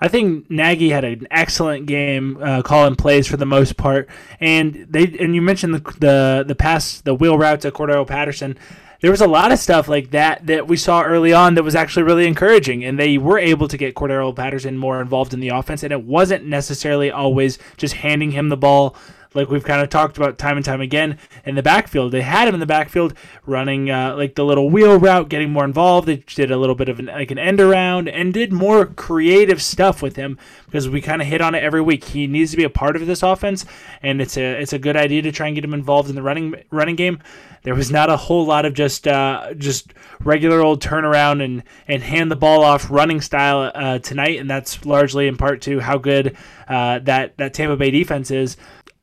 I 0.00 0.08
think 0.08 0.50
Nagy 0.50 0.90
had 0.90 1.04
an 1.04 1.26
excellent 1.30 1.86
game 1.86 2.38
uh, 2.42 2.62
calling 2.62 2.96
plays 2.96 3.26
for 3.26 3.36
the 3.36 3.46
most 3.46 3.76
part, 3.76 4.08
and 4.40 4.86
they 4.88 5.04
and 5.20 5.34
you 5.34 5.42
mentioned 5.42 5.74
the 5.74 5.92
the 5.98 6.44
the 6.48 6.54
pass 6.54 7.00
the 7.00 7.14
wheel 7.14 7.38
route 7.38 7.60
to 7.60 7.70
Cordarrelle 7.70 8.06
Patterson. 8.06 8.58
There 9.04 9.10
was 9.10 9.20
a 9.20 9.26
lot 9.26 9.52
of 9.52 9.58
stuff 9.58 9.86
like 9.86 10.12
that 10.12 10.46
that 10.46 10.66
we 10.66 10.78
saw 10.78 11.02
early 11.02 11.30
on 11.30 11.56
that 11.56 11.62
was 11.62 11.74
actually 11.74 12.04
really 12.04 12.26
encouraging, 12.26 12.82
and 12.86 12.98
they 12.98 13.18
were 13.18 13.38
able 13.38 13.68
to 13.68 13.76
get 13.76 13.94
Cordarrelle 13.94 14.34
Patterson 14.34 14.78
more 14.78 14.98
involved 14.98 15.34
in 15.34 15.40
the 15.40 15.50
offense, 15.50 15.82
and 15.82 15.92
it 15.92 16.04
wasn't 16.04 16.46
necessarily 16.46 17.10
always 17.10 17.58
just 17.76 17.96
handing 17.96 18.30
him 18.30 18.48
the 18.48 18.56
ball 18.56 18.96
like 19.34 19.50
we've 19.50 19.64
kind 19.64 19.82
of 19.82 19.90
talked 19.90 20.16
about 20.16 20.38
time 20.38 20.56
and 20.56 20.64
time 20.64 20.80
again 20.80 21.18
in 21.44 21.54
the 21.54 21.62
backfield. 21.62 22.12
They 22.12 22.22
had 22.22 22.48
him 22.48 22.54
in 22.54 22.60
the 22.60 22.66
backfield 22.66 23.14
running 23.46 23.90
uh, 23.90 24.16
like 24.16 24.34
the 24.34 24.44
little 24.44 24.70
wheel 24.70 24.98
route, 24.98 25.28
getting 25.28 25.50
more 25.50 25.64
involved. 25.64 26.06
They 26.06 26.16
did 26.16 26.50
a 26.50 26.56
little 26.56 26.74
bit 26.74 26.88
of 26.88 26.98
an, 26.98 27.06
like 27.06 27.30
an 27.30 27.38
end 27.38 27.60
around 27.60 28.08
and 28.08 28.32
did 28.32 28.52
more 28.52 28.86
creative 28.86 29.60
stuff 29.62 30.02
with 30.02 30.16
him 30.16 30.38
because 30.66 30.88
we 30.88 31.00
kind 31.00 31.20
of 31.20 31.28
hit 31.28 31.40
on 31.40 31.54
it 31.54 31.62
every 31.62 31.82
week. 31.82 32.04
He 32.04 32.26
needs 32.26 32.52
to 32.52 32.56
be 32.56 32.64
a 32.64 32.70
part 32.70 32.96
of 32.96 33.06
this 33.06 33.22
offense, 33.22 33.64
and 34.02 34.20
it's 34.20 34.36
a 34.36 34.60
it's 34.60 34.72
a 34.72 34.78
good 34.78 34.96
idea 34.96 35.22
to 35.22 35.32
try 35.32 35.46
and 35.48 35.54
get 35.54 35.64
him 35.64 35.74
involved 35.74 36.08
in 36.08 36.14
the 36.14 36.22
running 36.22 36.54
running 36.70 36.96
game. 36.96 37.20
There 37.64 37.74
was 37.74 37.90
not 37.90 38.10
a 38.10 38.16
whole 38.16 38.44
lot 38.44 38.66
of 38.66 38.74
just 38.74 39.08
uh, 39.08 39.54
just 39.54 39.94
regular 40.20 40.60
old 40.60 40.82
turnaround 40.82 41.42
and 41.42 41.62
and 41.88 42.02
hand 42.02 42.30
the 42.30 42.36
ball 42.36 42.62
off 42.62 42.90
running 42.90 43.20
style 43.20 43.72
uh, 43.74 43.98
tonight, 43.98 44.38
and 44.38 44.50
that's 44.50 44.84
largely 44.84 45.26
in 45.26 45.36
part 45.36 45.62
to 45.62 45.80
how 45.80 45.96
good 45.96 46.36
uh, 46.68 46.98
that 47.00 47.38
that 47.38 47.54
Tampa 47.54 47.76
Bay 47.76 47.90
defense 47.90 48.30
is. 48.30 48.56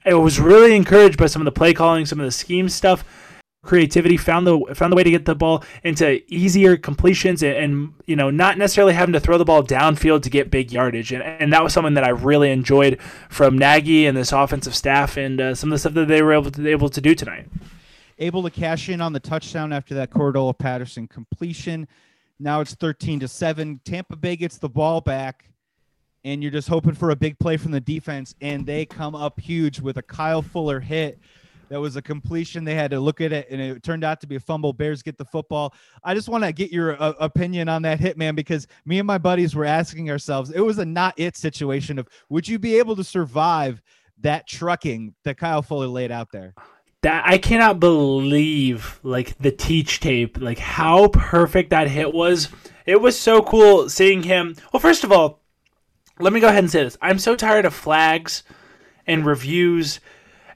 I 0.06 0.14
was 0.16 0.40
really 0.40 0.76
encouraged 0.76 1.18
by 1.18 1.28
some 1.28 1.42
of 1.42 1.46
the 1.46 1.52
play 1.52 1.74
calling, 1.74 2.06
some 2.06 2.20
of 2.20 2.26
the 2.26 2.32
scheme 2.32 2.70
stuff. 2.70 3.04
Creativity 3.64 4.18
found 4.18 4.48
the 4.48 4.60
found 4.74 4.92
the 4.92 4.96
way 4.96 5.04
to 5.04 5.12
get 5.12 5.26
the 5.26 5.36
ball 5.36 5.64
into 5.84 6.20
easier 6.34 6.76
completions 6.78 7.44
and, 7.44 7.56
and, 7.56 7.94
you 8.08 8.16
know 8.16 8.32
not 8.32 8.58
necessarily 8.58 8.94
having 8.94 9.14
to 9.14 9.20
throw 9.20 9.38
the 9.38 9.46
ball 9.46 9.62
downfield 9.62 10.24
to 10.24 10.32
get 10.32 10.50
big 10.50 10.72
yardage 10.72 11.12
and, 11.12 11.22
and 11.22 11.54
that 11.54 11.64
was 11.64 11.72
something 11.72 11.94
that 11.94 12.04
I 12.04 12.10
really 12.10 12.50
enjoyed 12.50 13.00
from 13.30 13.60
Nagy 13.60 14.08
and 14.08 14.18
this 14.18 14.32
offensive 14.32 14.74
staff 14.74 15.16
and 15.16 15.40
uh, 15.40 15.54
some 15.54 15.72
of 15.72 15.76
the 15.76 15.80
stuff 15.80 15.94
that 15.94 16.08
they 16.08 16.24
were 16.24 16.34
able 16.34 16.50
to 16.50 16.68
able 16.68 16.90
to 16.90 17.00
do 17.00 17.14
tonight. 17.14 17.50
Able 18.18 18.42
to 18.42 18.50
cash 18.50 18.90
in 18.90 19.00
on 19.00 19.14
the 19.14 19.20
touchdown 19.20 19.72
after 19.72 19.94
that 19.94 20.10
Cordarrelle 20.10 20.58
Patterson 20.58 21.08
completion. 21.08 21.88
Now 22.40 22.62
it's 22.62 22.74
thirteen 22.74 23.20
to 23.20 23.28
seven. 23.28 23.80
Tampa 23.86 24.16
Bay 24.16 24.38
gets 24.38 24.58
the 24.58 24.70
ball 24.70 25.02
back 25.02 25.52
and 26.24 26.42
you're 26.42 26.52
just 26.52 26.68
hoping 26.68 26.94
for 26.94 27.12
a 27.12 27.16
big 27.16 27.38
play 27.40 27.58
from 27.58 27.72
the 27.72 27.82
defense, 27.82 28.36
and 28.42 28.66
they 28.66 28.86
come 28.86 29.16
up 29.16 29.40
huge 29.40 29.80
with 29.80 29.98
a 29.98 30.02
Kyle 30.02 30.42
Fuller 30.42 30.80
hit. 30.80 31.20
That 31.70 31.80
was 31.80 31.96
a 31.96 32.02
completion. 32.02 32.66
They 32.66 32.76
had 32.76 32.92
to 32.92 33.00
look 33.00 33.22
at 33.22 33.32
it, 33.32 33.48
and 33.50 33.62
it 33.62 33.82
turned 33.82 34.04
out 34.04 34.20
to 34.22 34.28
be 34.28 34.36
a 34.36 34.40
fumble. 34.42 34.74
Bears 34.74 35.02
get 35.02 35.18
the 35.18 35.24
football. 35.24 35.74
I 36.04 36.14
just 36.14 36.28
want 36.28 36.44
to 36.44 36.52
get 36.52 36.70
your 36.70 37.02
uh, 37.02 37.14
opinion 37.20 37.70
on 37.70 37.82
that 37.84 38.00
hit, 38.00 38.18
man, 38.18 38.36
because 38.36 38.68
me 38.86 39.00
and 39.00 39.08
my 39.08 39.18
buddies 39.18 39.56
were 39.56 39.64
asking 39.64 40.12
ourselves, 40.12 40.52
it 40.52 40.60
was 40.60 40.80
a 40.80 40.86
not 40.86 41.14
it 41.16 41.38
situation 41.38 41.98
of 41.98 42.10
would 42.30 42.46
you 42.46 42.60
be 42.60 42.78
able 42.78 42.98
to 42.98 43.06
survive 43.06 43.82
that 44.20 44.48
trucking 44.48 45.16
that 45.24 45.38
Kyle 45.38 45.62
Fuller 45.62 45.88
laid 45.88 46.12
out 46.12 46.32
there? 46.32 46.54
that 47.02 47.24
I 47.26 47.38
cannot 47.38 47.80
believe 47.80 49.00
like 49.04 49.38
the 49.40 49.52
teach 49.52 50.00
tape, 50.00 50.40
like 50.40 50.60
how 50.60 51.08
perfect 51.08 51.72
that 51.72 51.88
hit 51.88 52.14
was. 52.14 52.50
It 52.86 53.02
was 53.02 53.20
so 53.20 53.42
cool 53.42 53.90
seeing 53.90 54.24
him. 54.24 54.56
Well, 54.72 54.80
first 54.80 55.04
of 55.04 55.12
all, 55.12 55.41
let 56.22 56.34
me 56.34 56.40
go 56.40 56.48
ahead 56.48 56.64
and 56.64 56.72
say 56.72 56.84
this. 56.84 56.98
I'm 57.02 57.20
so 57.20 57.36
tired 57.36 57.66
of 57.66 57.74
flags 57.74 58.44
and 59.08 59.26
reviews. 59.26 60.00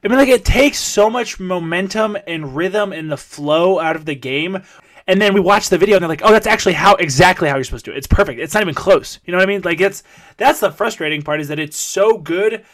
I 0.03 0.07
mean, 0.07 0.17
like, 0.17 0.29
it 0.29 0.45
takes 0.45 0.77
so 0.77 1.09
much 1.09 1.39
momentum 1.39 2.17
and 2.27 2.55
rhythm 2.55 2.93
and 2.93 3.11
the 3.11 3.17
flow 3.17 3.79
out 3.79 3.95
of 3.95 4.05
the 4.05 4.15
game. 4.15 4.61
And 5.07 5.21
then 5.21 5.33
we 5.33 5.39
watch 5.39 5.69
the 5.69 5.77
video 5.77 5.95
and 5.95 6.03
they're 6.03 6.09
like, 6.09 6.21
oh, 6.23 6.31
that's 6.31 6.47
actually 6.47 6.73
how 6.73 6.95
exactly 6.95 7.47
how 7.47 7.55
you're 7.55 7.63
supposed 7.63 7.85
to 7.85 7.91
do 7.91 7.95
it. 7.95 7.99
It's 7.99 8.07
perfect. 8.07 8.39
It's 8.39 8.53
not 8.53 8.63
even 8.63 8.73
close. 8.73 9.19
You 9.25 9.31
know 9.31 9.37
what 9.37 9.43
I 9.43 9.51
mean? 9.51 9.61
Like, 9.61 9.81
it's 9.81 10.03
that's 10.37 10.59
the 10.59 10.71
frustrating 10.71 11.21
part 11.21 11.41
is 11.41 11.47
that 11.49 11.59
it's 11.59 11.77
so 11.77 12.17
good. 12.17 12.65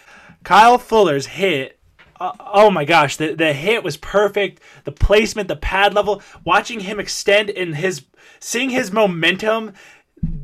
Kyle 0.44 0.78
Fuller's 0.78 1.26
hit 1.26 1.78
uh, 2.22 2.34
oh 2.40 2.70
my 2.70 2.86
gosh, 2.86 3.18
the, 3.18 3.34
the 3.34 3.52
hit 3.52 3.84
was 3.84 3.98
perfect. 3.98 4.62
The 4.84 4.92
placement, 4.92 5.48
the 5.48 5.56
pad 5.56 5.96
level, 5.96 6.22
watching 6.46 6.82
him 6.82 7.00
extend 7.00 7.50
in 7.50 7.74
his, 7.74 8.06
seeing 8.40 8.70
his 8.70 8.92
momentum 8.92 9.74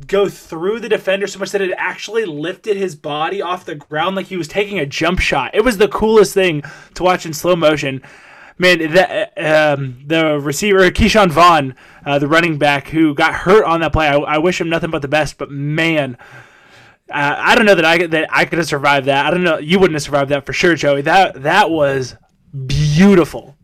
go 0.06 0.28
through 0.28 0.80
the 0.80 0.88
defender 0.88 1.26
so 1.26 1.38
much 1.38 1.52
that 1.52 1.60
it 1.60 1.72
actually 1.76 2.24
lifted 2.24 2.76
his 2.76 2.96
body 2.96 3.40
off 3.40 3.64
the 3.64 3.74
ground 3.74 4.16
like 4.16 4.26
he 4.26 4.36
was 4.36 4.48
taking 4.48 4.78
a 4.78 4.86
jump 4.86 5.20
shot. 5.20 5.54
It 5.54 5.64
was 5.64 5.78
the 5.78 5.88
coolest 5.88 6.34
thing 6.34 6.62
to 6.94 7.02
watch 7.02 7.26
in 7.26 7.32
slow 7.32 7.54
motion. 7.54 8.02
Man, 8.60 8.78
the, 8.78 9.30
um, 9.36 10.02
the 10.04 10.40
receiver, 10.40 10.90
Ke'Shawn 10.90 11.30
Vaughn, 11.30 11.76
uh, 12.04 12.18
the 12.18 12.26
running 12.26 12.58
back 12.58 12.88
who 12.88 13.14
got 13.14 13.32
hurt 13.32 13.64
on 13.64 13.80
that 13.80 13.92
play, 13.92 14.08
I, 14.08 14.16
I 14.16 14.38
wish 14.38 14.60
him 14.60 14.68
nothing 14.68 14.90
but 14.90 15.02
the 15.02 15.08
best, 15.08 15.38
but 15.38 15.50
man. 15.50 16.16
Uh, 17.10 17.36
I 17.38 17.54
don't 17.54 17.64
know 17.64 17.74
that 17.74 17.86
I 17.86 18.06
that 18.08 18.28
I 18.30 18.44
could 18.44 18.58
have 18.58 18.66
survived 18.66 19.06
that. 19.06 19.24
I 19.24 19.30
don't 19.30 19.42
know. 19.42 19.56
You 19.56 19.78
wouldn't 19.78 19.94
have 19.94 20.02
survived 20.02 20.30
that 20.30 20.44
for 20.44 20.52
sure, 20.52 20.74
Joey. 20.74 21.00
That 21.00 21.42
that 21.42 21.70
was 21.70 22.14
beautiful. 22.66 23.56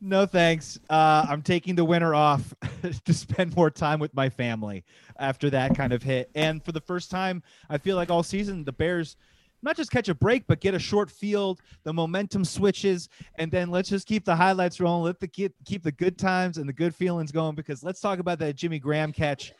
No 0.00 0.26
thanks. 0.26 0.80
Uh, 0.88 1.26
I'm 1.28 1.42
taking 1.42 1.76
the 1.76 1.84
winter 1.84 2.14
off 2.14 2.54
to 3.04 3.14
spend 3.14 3.54
more 3.54 3.70
time 3.70 4.00
with 4.00 4.12
my 4.12 4.30
family 4.30 4.82
after 5.20 5.50
that 5.50 5.76
kind 5.76 5.92
of 5.92 6.02
hit. 6.02 6.30
And 6.34 6.64
for 6.64 6.72
the 6.72 6.80
first 6.80 7.10
time, 7.10 7.42
I 7.68 7.78
feel 7.78 7.96
like 7.96 8.10
all 8.10 8.22
season, 8.22 8.64
the 8.64 8.72
Bears 8.72 9.16
not 9.62 9.76
just 9.76 9.90
catch 9.90 10.08
a 10.08 10.14
break, 10.14 10.46
but 10.46 10.60
get 10.60 10.74
a 10.74 10.78
short 10.78 11.10
field. 11.10 11.60
The 11.84 11.92
momentum 11.92 12.44
switches, 12.44 13.08
and 13.38 13.50
then 13.52 13.70
let's 13.70 13.90
just 13.90 14.06
keep 14.06 14.24
the 14.24 14.34
highlights 14.34 14.80
rolling. 14.80 15.04
Let 15.04 15.20
the 15.20 15.28
keep, 15.28 15.52
keep 15.64 15.82
the 15.82 15.92
good 15.92 16.18
times 16.18 16.56
and 16.56 16.68
the 16.68 16.72
good 16.72 16.94
feelings 16.94 17.30
going. 17.30 17.54
Because 17.54 17.82
let's 17.82 18.00
talk 18.00 18.18
about 18.18 18.38
that 18.38 18.56
Jimmy 18.56 18.78
Graham 18.78 19.12
catch. 19.12 19.52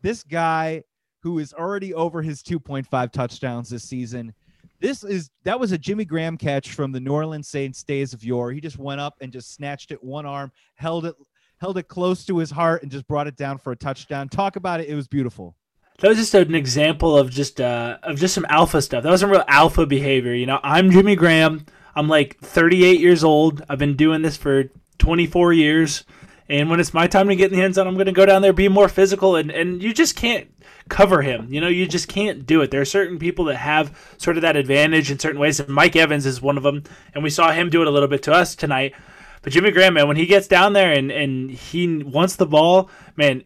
This 0.00 0.22
guy 0.22 0.82
who 1.22 1.38
is 1.38 1.52
already 1.52 1.94
over 1.94 2.22
his 2.22 2.42
2.5 2.42 3.12
touchdowns 3.12 3.68
this 3.68 3.84
season. 3.84 4.34
This 4.80 5.04
is 5.04 5.30
that 5.44 5.60
was 5.60 5.70
a 5.70 5.78
Jimmy 5.78 6.04
Graham 6.04 6.36
catch 6.36 6.72
from 6.72 6.90
the 6.90 6.98
New 6.98 7.12
Orleans 7.12 7.46
Saints 7.46 7.84
days 7.84 8.12
of 8.12 8.24
yore. 8.24 8.50
He 8.50 8.60
just 8.60 8.78
went 8.78 9.00
up 9.00 9.14
and 9.20 9.32
just 9.32 9.54
snatched 9.54 9.92
it 9.92 10.02
one 10.02 10.26
arm, 10.26 10.50
held 10.74 11.06
it 11.06 11.14
held 11.62 11.78
it 11.78 11.86
close 11.86 12.24
to 12.24 12.38
his 12.38 12.50
heart 12.50 12.82
and 12.82 12.90
just 12.90 13.06
brought 13.06 13.28
it 13.28 13.36
down 13.36 13.56
for 13.56 13.70
a 13.70 13.76
touchdown. 13.76 14.28
Talk 14.28 14.56
about 14.56 14.80
it. 14.80 14.88
It 14.88 14.96
was 14.96 15.06
beautiful. 15.06 15.54
That 16.00 16.08
was 16.08 16.18
just 16.18 16.34
an 16.34 16.56
example 16.56 17.16
of 17.16 17.30
just 17.30 17.60
uh, 17.60 17.98
of 18.02 18.18
just 18.18 18.34
some 18.34 18.44
alpha 18.48 18.82
stuff. 18.82 19.04
That 19.04 19.10
was 19.10 19.20
some 19.20 19.30
real 19.30 19.44
alpha 19.46 19.86
behavior. 19.86 20.34
You 20.34 20.46
know, 20.46 20.58
I'm 20.64 20.90
Jimmy 20.90 21.14
Graham. 21.14 21.64
I'm 21.94 22.08
like 22.08 22.40
38 22.40 22.98
years 22.98 23.22
old. 23.22 23.62
I've 23.68 23.78
been 23.78 23.94
doing 23.94 24.22
this 24.22 24.36
for 24.36 24.64
24 24.98 25.52
years. 25.52 26.02
And 26.48 26.68
when 26.68 26.80
it's 26.80 26.92
my 26.92 27.06
time 27.06 27.28
to 27.28 27.36
get 27.36 27.52
in 27.52 27.58
the 27.58 27.64
end 27.64 27.76
zone, 27.76 27.86
I'm 27.86 27.94
going 27.94 28.06
to 28.06 28.12
go 28.12 28.26
down 28.26 28.42
there, 28.42 28.52
be 28.52 28.68
more 28.68 28.88
physical, 28.88 29.36
and, 29.36 29.50
and 29.50 29.80
you 29.80 29.94
just 29.94 30.16
can't 30.16 30.48
cover 30.88 31.22
him. 31.22 31.46
You 31.52 31.60
know, 31.60 31.68
you 31.68 31.86
just 31.86 32.08
can't 32.08 32.44
do 32.44 32.60
it. 32.62 32.72
There 32.72 32.80
are 32.80 32.84
certain 32.84 33.18
people 33.18 33.44
that 33.46 33.56
have 33.56 33.96
sort 34.18 34.36
of 34.36 34.42
that 34.42 34.56
advantage 34.56 35.10
in 35.12 35.20
certain 35.20 35.40
ways, 35.40 35.60
and 35.60 35.68
Mike 35.68 35.94
Evans 35.94 36.26
is 36.26 36.42
one 36.42 36.56
of 36.56 36.64
them. 36.64 36.82
And 37.14 37.22
we 37.22 37.30
saw 37.30 37.52
him 37.52 37.70
do 37.70 37.82
it 37.82 37.88
a 37.88 37.90
little 37.92 38.08
bit 38.08 38.24
to 38.24 38.32
us 38.32 38.56
tonight. 38.56 38.94
But 39.42 39.52
Jimmy 39.52 39.72
Graham, 39.72 39.94
man, 39.94 40.08
when 40.08 40.16
he 40.16 40.26
gets 40.26 40.46
down 40.46 40.72
there 40.72 40.92
and, 40.92 41.10
and 41.10 41.50
he 41.50 42.02
wants 42.02 42.36
the 42.36 42.46
ball, 42.46 42.88
man, 43.16 43.42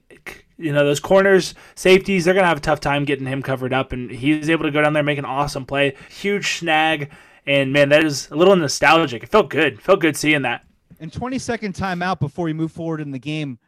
you 0.58 0.72
know, 0.72 0.84
those 0.84 1.00
corners, 1.00 1.54
safeties, 1.74 2.24
they're 2.24 2.34
to 2.34 2.44
have 2.44 2.58
a 2.58 2.60
tough 2.60 2.80
time 2.80 3.04
getting 3.04 3.26
him 3.26 3.42
covered 3.42 3.72
up. 3.72 3.92
And 3.92 4.10
he's 4.10 4.50
able 4.50 4.64
to 4.64 4.70
go 4.70 4.82
down 4.82 4.92
there 4.92 5.02
make 5.02 5.18
an 5.18 5.24
awesome 5.24 5.66
play. 5.66 5.94
Huge 6.10 6.58
snag. 6.58 7.10
And, 7.46 7.72
man, 7.72 7.88
that 7.90 8.04
is 8.04 8.30
a 8.30 8.36
little 8.36 8.56
nostalgic. 8.56 9.22
It 9.22 9.28
felt 9.28 9.50
good. 9.50 9.74
It 9.74 9.82
felt 9.82 10.00
good 10.00 10.16
seeing 10.16 10.42
that. 10.42 10.64
And 11.00 11.12
20 11.12 11.38
second 11.38 11.74
timeout 11.74 12.20
before 12.20 12.46
we 12.46 12.52
move 12.52 12.72
forward 12.72 13.00
in 13.00 13.10
the 13.10 13.18
game. 13.18 13.58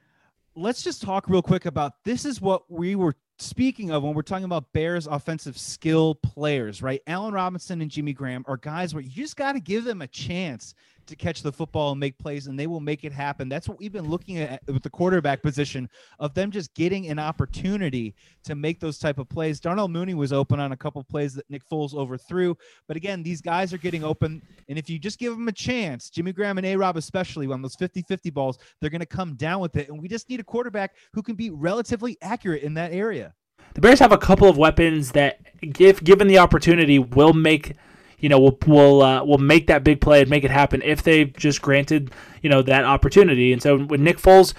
Let's 0.54 0.82
just 0.82 1.02
talk 1.02 1.28
real 1.28 1.42
quick 1.42 1.66
about 1.66 1.92
this 2.04 2.24
is 2.24 2.40
what 2.40 2.70
we 2.70 2.96
were 2.96 3.14
speaking 3.38 3.90
of 3.90 4.02
when 4.02 4.14
we're 4.14 4.22
talking 4.22 4.44
about 4.44 4.72
Bears 4.72 5.06
offensive 5.06 5.56
skill 5.56 6.16
players, 6.16 6.82
right? 6.82 7.00
Allen 7.06 7.32
Robinson 7.32 7.80
and 7.80 7.90
Jimmy 7.90 8.12
Graham 8.12 8.44
are 8.48 8.56
guys 8.56 8.94
where 8.94 9.02
you 9.02 9.10
just 9.10 9.36
got 9.36 9.52
to 9.52 9.60
give 9.60 9.84
them 9.84 10.02
a 10.02 10.08
chance 10.08 10.74
to 11.08 11.16
catch 11.16 11.42
the 11.42 11.52
football 11.52 11.90
and 11.92 12.00
make 12.00 12.18
plays, 12.18 12.46
and 12.46 12.58
they 12.58 12.66
will 12.66 12.80
make 12.80 13.04
it 13.04 13.12
happen. 13.12 13.48
That's 13.48 13.68
what 13.68 13.78
we've 13.78 13.92
been 13.92 14.08
looking 14.08 14.38
at 14.38 14.62
with 14.66 14.82
the 14.82 14.90
quarterback 14.90 15.42
position 15.42 15.88
of 16.18 16.34
them 16.34 16.50
just 16.50 16.72
getting 16.74 17.08
an 17.08 17.18
opportunity 17.18 18.14
to 18.44 18.54
make 18.54 18.80
those 18.80 18.98
type 18.98 19.18
of 19.18 19.28
plays. 19.28 19.60
Darnell 19.60 19.88
Mooney 19.88 20.14
was 20.14 20.32
open 20.32 20.60
on 20.60 20.72
a 20.72 20.76
couple 20.76 21.02
plays 21.04 21.34
that 21.34 21.48
Nick 21.50 21.62
Foles 21.68 21.94
overthrew, 21.94 22.56
but 22.86 22.96
again, 22.96 23.22
these 23.22 23.40
guys 23.40 23.72
are 23.72 23.78
getting 23.78 24.04
open, 24.04 24.42
and 24.68 24.78
if 24.78 24.88
you 24.88 24.98
just 24.98 25.18
give 25.18 25.32
them 25.32 25.48
a 25.48 25.52
chance, 25.52 26.10
Jimmy 26.10 26.32
Graham 26.32 26.58
and 26.58 26.66
A 26.66 26.76
Rob 26.76 26.96
especially 26.96 27.46
on 27.48 27.62
those 27.62 27.76
50-50 27.76 28.32
balls, 28.32 28.58
they're 28.80 28.90
going 28.90 29.00
to 29.00 29.06
come 29.06 29.34
down 29.34 29.60
with 29.60 29.76
it, 29.76 29.88
and 29.88 30.00
we 30.00 30.08
just 30.08 30.28
need 30.28 30.40
a 30.40 30.44
quarterback 30.44 30.94
who 31.12 31.22
can 31.22 31.34
be 31.34 31.50
relatively 31.50 32.16
accurate 32.22 32.62
in 32.62 32.74
that 32.74 32.92
area. 32.92 33.34
The 33.74 33.80
Bears 33.80 33.98
have 33.98 34.12
a 34.12 34.18
couple 34.18 34.48
of 34.48 34.56
weapons 34.56 35.12
that, 35.12 35.40
if 35.62 36.02
given 36.02 36.26
the 36.26 36.38
opportunity, 36.38 36.98
will 36.98 37.32
make 37.32 37.74
you 38.20 38.28
know, 38.28 38.38
will 38.38 38.58
will 38.66 39.02
uh, 39.02 39.24
will 39.24 39.38
make 39.38 39.66
that 39.68 39.84
big 39.84 40.00
play 40.00 40.20
and 40.20 40.30
make 40.30 40.44
it 40.44 40.50
happen 40.50 40.82
if 40.82 41.02
they 41.02 41.26
just 41.26 41.62
granted 41.62 42.12
you 42.42 42.50
know 42.50 42.62
that 42.62 42.84
opportunity. 42.84 43.52
And 43.52 43.62
so 43.62 43.78
when 43.78 44.04
Nick 44.04 44.18
Foles 44.18 44.54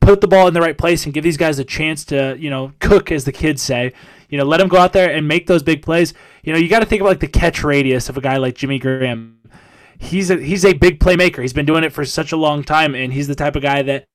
put 0.00 0.20
the 0.20 0.28
ball 0.28 0.48
in 0.48 0.54
the 0.54 0.60
right 0.60 0.76
place 0.76 1.04
and 1.04 1.12
give 1.12 1.24
these 1.24 1.36
guys 1.36 1.58
a 1.58 1.64
chance 1.64 2.04
to 2.06 2.36
you 2.38 2.50
know 2.50 2.72
cook, 2.80 3.10
as 3.10 3.24
the 3.24 3.32
kids 3.32 3.62
say, 3.62 3.92
you 4.28 4.38
know, 4.38 4.44
let 4.44 4.58
them 4.58 4.68
go 4.68 4.78
out 4.78 4.92
there 4.92 5.12
and 5.12 5.26
make 5.26 5.46
those 5.46 5.62
big 5.62 5.82
plays. 5.82 6.14
You 6.42 6.52
know, 6.52 6.58
you 6.58 6.68
got 6.68 6.80
to 6.80 6.86
think 6.86 7.00
about 7.00 7.10
like 7.10 7.20
the 7.20 7.28
catch 7.28 7.62
radius 7.62 8.08
of 8.08 8.16
a 8.16 8.20
guy 8.20 8.36
like 8.36 8.54
Jimmy 8.54 8.78
Graham. 8.78 9.38
He's 9.98 10.30
a 10.30 10.36
he's 10.36 10.64
a 10.64 10.72
big 10.72 11.00
playmaker. 11.00 11.42
He's 11.42 11.52
been 11.52 11.66
doing 11.66 11.84
it 11.84 11.92
for 11.92 12.04
such 12.04 12.32
a 12.32 12.36
long 12.36 12.64
time, 12.64 12.94
and 12.94 13.12
he's 13.12 13.28
the 13.28 13.34
type 13.34 13.56
of 13.56 13.62
guy 13.62 13.82
that 13.82 14.06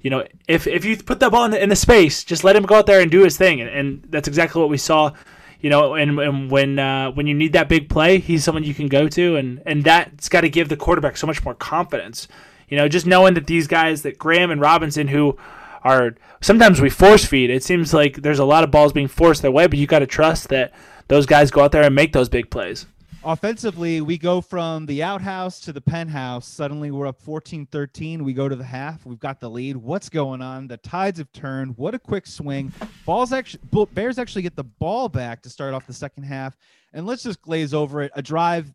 you 0.00 0.10
know, 0.10 0.24
if 0.46 0.66
if 0.66 0.84
you 0.84 0.96
put 0.96 1.20
that 1.20 1.32
ball 1.32 1.44
in 1.44 1.50
the, 1.50 1.62
in 1.62 1.68
the 1.68 1.76
space, 1.76 2.24
just 2.24 2.44
let 2.44 2.54
him 2.54 2.64
go 2.64 2.76
out 2.76 2.86
there 2.86 3.00
and 3.00 3.10
do 3.10 3.24
his 3.24 3.36
thing, 3.36 3.60
and, 3.60 3.70
and 3.70 4.06
that's 4.10 4.28
exactly 4.28 4.60
what 4.60 4.70
we 4.70 4.76
saw 4.76 5.12
you 5.60 5.70
know, 5.70 5.94
and, 5.94 6.18
and 6.18 6.50
when 6.50 6.78
uh, 6.78 7.10
when 7.10 7.26
you 7.26 7.34
need 7.34 7.52
that 7.52 7.68
big 7.68 7.88
play, 7.88 8.18
he's 8.18 8.44
someone 8.44 8.64
you 8.64 8.74
can 8.74 8.86
go 8.86 9.08
to, 9.08 9.36
and 9.36 9.62
and 9.66 9.84
that's 9.84 10.28
got 10.28 10.42
to 10.42 10.48
give 10.48 10.68
the 10.68 10.76
quarterback 10.76 11.16
so 11.16 11.26
much 11.26 11.44
more 11.44 11.54
confidence. 11.54 12.28
You 12.68 12.76
know, 12.76 12.88
just 12.88 13.06
knowing 13.06 13.34
that 13.34 13.46
these 13.46 13.66
guys, 13.66 14.02
that 14.02 14.18
Graham 14.18 14.50
and 14.50 14.60
Robinson, 14.60 15.08
who 15.08 15.36
are 15.82 16.14
sometimes 16.40 16.80
we 16.80 16.90
force 16.90 17.24
feed. 17.24 17.50
It 17.50 17.64
seems 17.64 17.94
like 17.94 18.16
there's 18.16 18.38
a 18.38 18.44
lot 18.44 18.64
of 18.64 18.70
balls 18.70 18.92
being 18.92 19.08
forced 19.08 19.42
their 19.42 19.50
way, 19.50 19.66
but 19.66 19.78
you 19.78 19.86
got 19.86 20.00
to 20.00 20.06
trust 20.06 20.48
that 20.50 20.72
those 21.08 21.26
guys 21.26 21.50
go 21.50 21.62
out 21.62 21.72
there 21.72 21.82
and 21.82 21.94
make 21.94 22.12
those 22.12 22.28
big 22.28 22.50
plays 22.50 22.86
offensively, 23.24 24.00
we 24.00 24.18
go 24.18 24.40
from 24.40 24.86
the 24.86 25.02
outhouse 25.02 25.60
to 25.60 25.72
the 25.72 25.80
penthouse. 25.80 26.46
Suddenly 26.46 26.90
we're 26.90 27.06
up 27.06 27.20
14 27.20 27.66
13. 27.66 28.24
We 28.24 28.32
go 28.32 28.48
to 28.48 28.56
the 28.56 28.64
half. 28.64 29.04
We've 29.06 29.18
got 29.18 29.40
the 29.40 29.50
lead. 29.50 29.76
What's 29.76 30.08
going 30.08 30.42
on? 30.42 30.68
The 30.68 30.76
tides 30.78 31.18
have 31.18 31.32
turned. 31.32 31.76
What 31.76 31.94
a 31.94 31.98
quick 31.98 32.26
swing. 32.26 32.72
Balls 33.04 33.32
actually, 33.32 33.62
Bears 33.92 34.18
actually 34.18 34.42
get 34.42 34.56
the 34.56 34.64
ball 34.64 35.08
back 35.08 35.42
to 35.42 35.50
start 35.50 35.74
off 35.74 35.86
the 35.86 35.92
second 35.92 36.24
half. 36.24 36.56
And 36.92 37.06
let's 37.06 37.22
just 37.22 37.42
glaze 37.42 37.74
over 37.74 38.02
it. 38.02 38.12
A 38.14 38.22
drive 38.22 38.72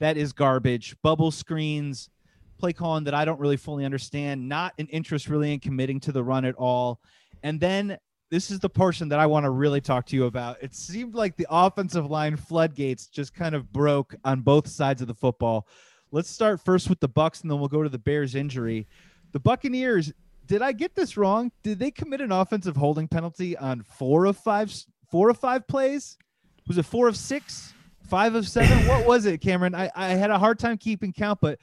that 0.00 0.16
is 0.16 0.32
garbage. 0.32 0.96
Bubble 1.02 1.30
screens, 1.30 2.10
play 2.58 2.72
calling 2.72 3.04
that 3.04 3.14
I 3.14 3.24
don't 3.24 3.40
really 3.40 3.56
fully 3.56 3.84
understand. 3.84 4.48
Not 4.48 4.74
an 4.78 4.86
interest 4.88 5.28
really 5.28 5.52
in 5.52 5.60
committing 5.60 6.00
to 6.00 6.12
the 6.12 6.22
run 6.22 6.44
at 6.44 6.54
all. 6.56 7.00
And 7.42 7.60
then 7.60 7.98
this 8.34 8.50
is 8.50 8.58
the 8.58 8.68
portion 8.68 9.08
that 9.10 9.20
I 9.20 9.26
want 9.26 9.44
to 9.44 9.50
really 9.50 9.80
talk 9.80 10.06
to 10.06 10.16
you 10.16 10.24
about. 10.24 10.56
It 10.60 10.74
seemed 10.74 11.14
like 11.14 11.36
the 11.36 11.46
offensive 11.48 12.10
line 12.10 12.36
floodgates 12.36 13.06
just 13.06 13.32
kind 13.32 13.54
of 13.54 13.72
broke 13.72 14.16
on 14.24 14.40
both 14.40 14.66
sides 14.66 15.00
of 15.00 15.06
the 15.06 15.14
football. 15.14 15.68
Let's 16.10 16.30
start 16.30 16.60
first 16.60 16.90
with 16.90 16.98
the 16.98 17.06
Bucks 17.06 17.42
and 17.42 17.50
then 17.50 17.60
we'll 17.60 17.68
go 17.68 17.84
to 17.84 17.88
the 17.88 17.96
Bears 17.96 18.34
injury. 18.34 18.88
The 19.30 19.38
Buccaneers, 19.38 20.12
did 20.46 20.62
I 20.62 20.72
get 20.72 20.96
this 20.96 21.16
wrong? 21.16 21.52
Did 21.62 21.78
they 21.78 21.92
commit 21.92 22.20
an 22.20 22.32
offensive 22.32 22.74
holding 22.74 23.06
penalty 23.06 23.56
on 23.56 23.84
4 23.84 24.24
of 24.24 24.36
5 24.36 24.84
4 25.12 25.30
of 25.30 25.38
5 25.38 25.68
plays? 25.68 26.18
Was 26.66 26.76
it 26.76 26.86
4 26.86 27.06
of 27.06 27.16
6? 27.16 27.74
5 28.08 28.34
of 28.34 28.48
7? 28.48 28.88
what 28.88 29.06
was 29.06 29.26
it, 29.26 29.42
Cameron? 29.42 29.76
I 29.76 29.92
I 29.94 30.08
had 30.08 30.32
a 30.32 30.40
hard 30.40 30.58
time 30.58 30.76
keeping 30.76 31.12
count, 31.12 31.38
but 31.40 31.60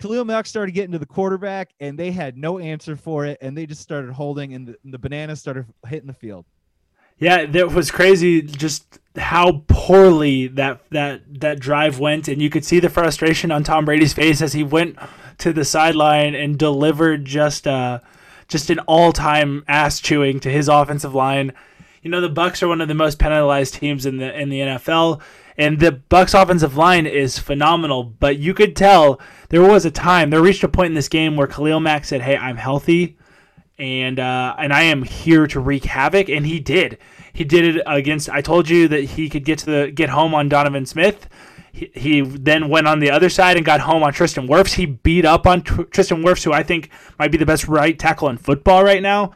Khalil 0.00 0.24
Mack 0.24 0.46
started 0.46 0.72
getting 0.72 0.92
to 0.92 0.98
the 0.98 1.06
quarterback, 1.06 1.70
and 1.80 1.98
they 1.98 2.10
had 2.10 2.36
no 2.36 2.58
answer 2.58 2.96
for 2.96 3.24
it, 3.26 3.38
and 3.40 3.56
they 3.56 3.66
just 3.66 3.80
started 3.80 4.12
holding, 4.12 4.54
and 4.54 4.68
the, 4.68 4.76
the 4.84 4.98
bananas 4.98 5.40
started 5.40 5.66
hitting 5.86 6.06
the 6.08 6.14
field. 6.14 6.44
Yeah, 7.18 7.46
that 7.46 7.70
was 7.70 7.90
crazy. 7.92 8.42
Just 8.42 8.98
how 9.16 9.62
poorly 9.68 10.48
that 10.48 10.80
that 10.90 11.22
that 11.40 11.60
drive 11.60 12.00
went, 12.00 12.26
and 12.26 12.42
you 12.42 12.50
could 12.50 12.64
see 12.64 12.80
the 12.80 12.90
frustration 12.90 13.52
on 13.52 13.62
Tom 13.62 13.84
Brady's 13.84 14.12
face 14.12 14.42
as 14.42 14.54
he 14.54 14.64
went 14.64 14.98
to 15.38 15.52
the 15.52 15.64
sideline 15.64 16.34
and 16.34 16.58
delivered 16.58 17.24
just 17.24 17.66
uh 17.66 18.00
just 18.48 18.70
an 18.70 18.80
all 18.80 19.12
time 19.12 19.64
ass 19.68 20.00
chewing 20.00 20.40
to 20.40 20.50
his 20.50 20.68
offensive 20.68 21.14
line. 21.14 21.52
You 22.02 22.10
know, 22.10 22.20
the 22.20 22.28
Bucks 22.28 22.60
are 22.62 22.68
one 22.68 22.80
of 22.80 22.88
the 22.88 22.94
most 22.94 23.20
penalized 23.20 23.74
teams 23.74 24.04
in 24.04 24.16
the 24.16 24.36
in 24.36 24.48
the 24.48 24.60
NFL. 24.60 25.20
And 25.56 25.80
the 25.80 25.92
Bucks 25.92 26.34
offensive 26.34 26.76
line 26.76 27.06
is 27.06 27.38
phenomenal, 27.38 28.04
but 28.04 28.38
you 28.38 28.54
could 28.54 28.74
tell 28.74 29.20
there 29.50 29.62
was 29.62 29.84
a 29.84 29.90
time, 29.90 30.30
there 30.30 30.40
reached 30.40 30.64
a 30.64 30.68
point 30.68 30.88
in 30.88 30.94
this 30.94 31.08
game 31.08 31.36
where 31.36 31.46
Khalil 31.46 31.80
Mack 31.80 32.04
said, 32.04 32.22
"Hey, 32.22 32.36
I'm 32.36 32.56
healthy, 32.56 33.18
and 33.78 34.18
uh, 34.18 34.54
and 34.58 34.72
I 34.72 34.82
am 34.82 35.02
here 35.02 35.46
to 35.48 35.60
wreak 35.60 35.84
havoc," 35.84 36.28
and 36.28 36.46
he 36.46 36.58
did. 36.58 36.98
He 37.32 37.44
did 37.44 37.76
it 37.76 37.82
against. 37.86 38.30
I 38.30 38.40
told 38.40 38.68
you 38.68 38.88
that 38.88 39.04
he 39.04 39.28
could 39.28 39.44
get 39.44 39.58
to 39.60 39.66
the 39.66 39.90
get 39.90 40.08
home 40.08 40.34
on 40.34 40.48
Donovan 40.48 40.86
Smith. 40.86 41.28
He, 41.72 41.90
he 41.94 42.20
then 42.20 42.68
went 42.68 42.86
on 42.86 43.00
the 43.00 43.10
other 43.10 43.28
side 43.28 43.56
and 43.56 43.64
got 43.64 43.80
home 43.80 44.02
on 44.02 44.12
Tristan 44.12 44.46
Wirfs. 44.46 44.74
He 44.74 44.86
beat 44.86 45.24
up 45.24 45.46
on 45.46 45.62
Tr- 45.62 45.82
Tristan 45.82 46.22
Wirfs, 46.22 46.44
who 46.44 46.52
I 46.52 46.62
think 46.62 46.90
might 47.18 47.32
be 47.32 47.38
the 47.38 47.46
best 47.46 47.66
right 47.66 47.98
tackle 47.98 48.28
in 48.28 48.36
football 48.36 48.84
right 48.84 49.02
now. 49.02 49.32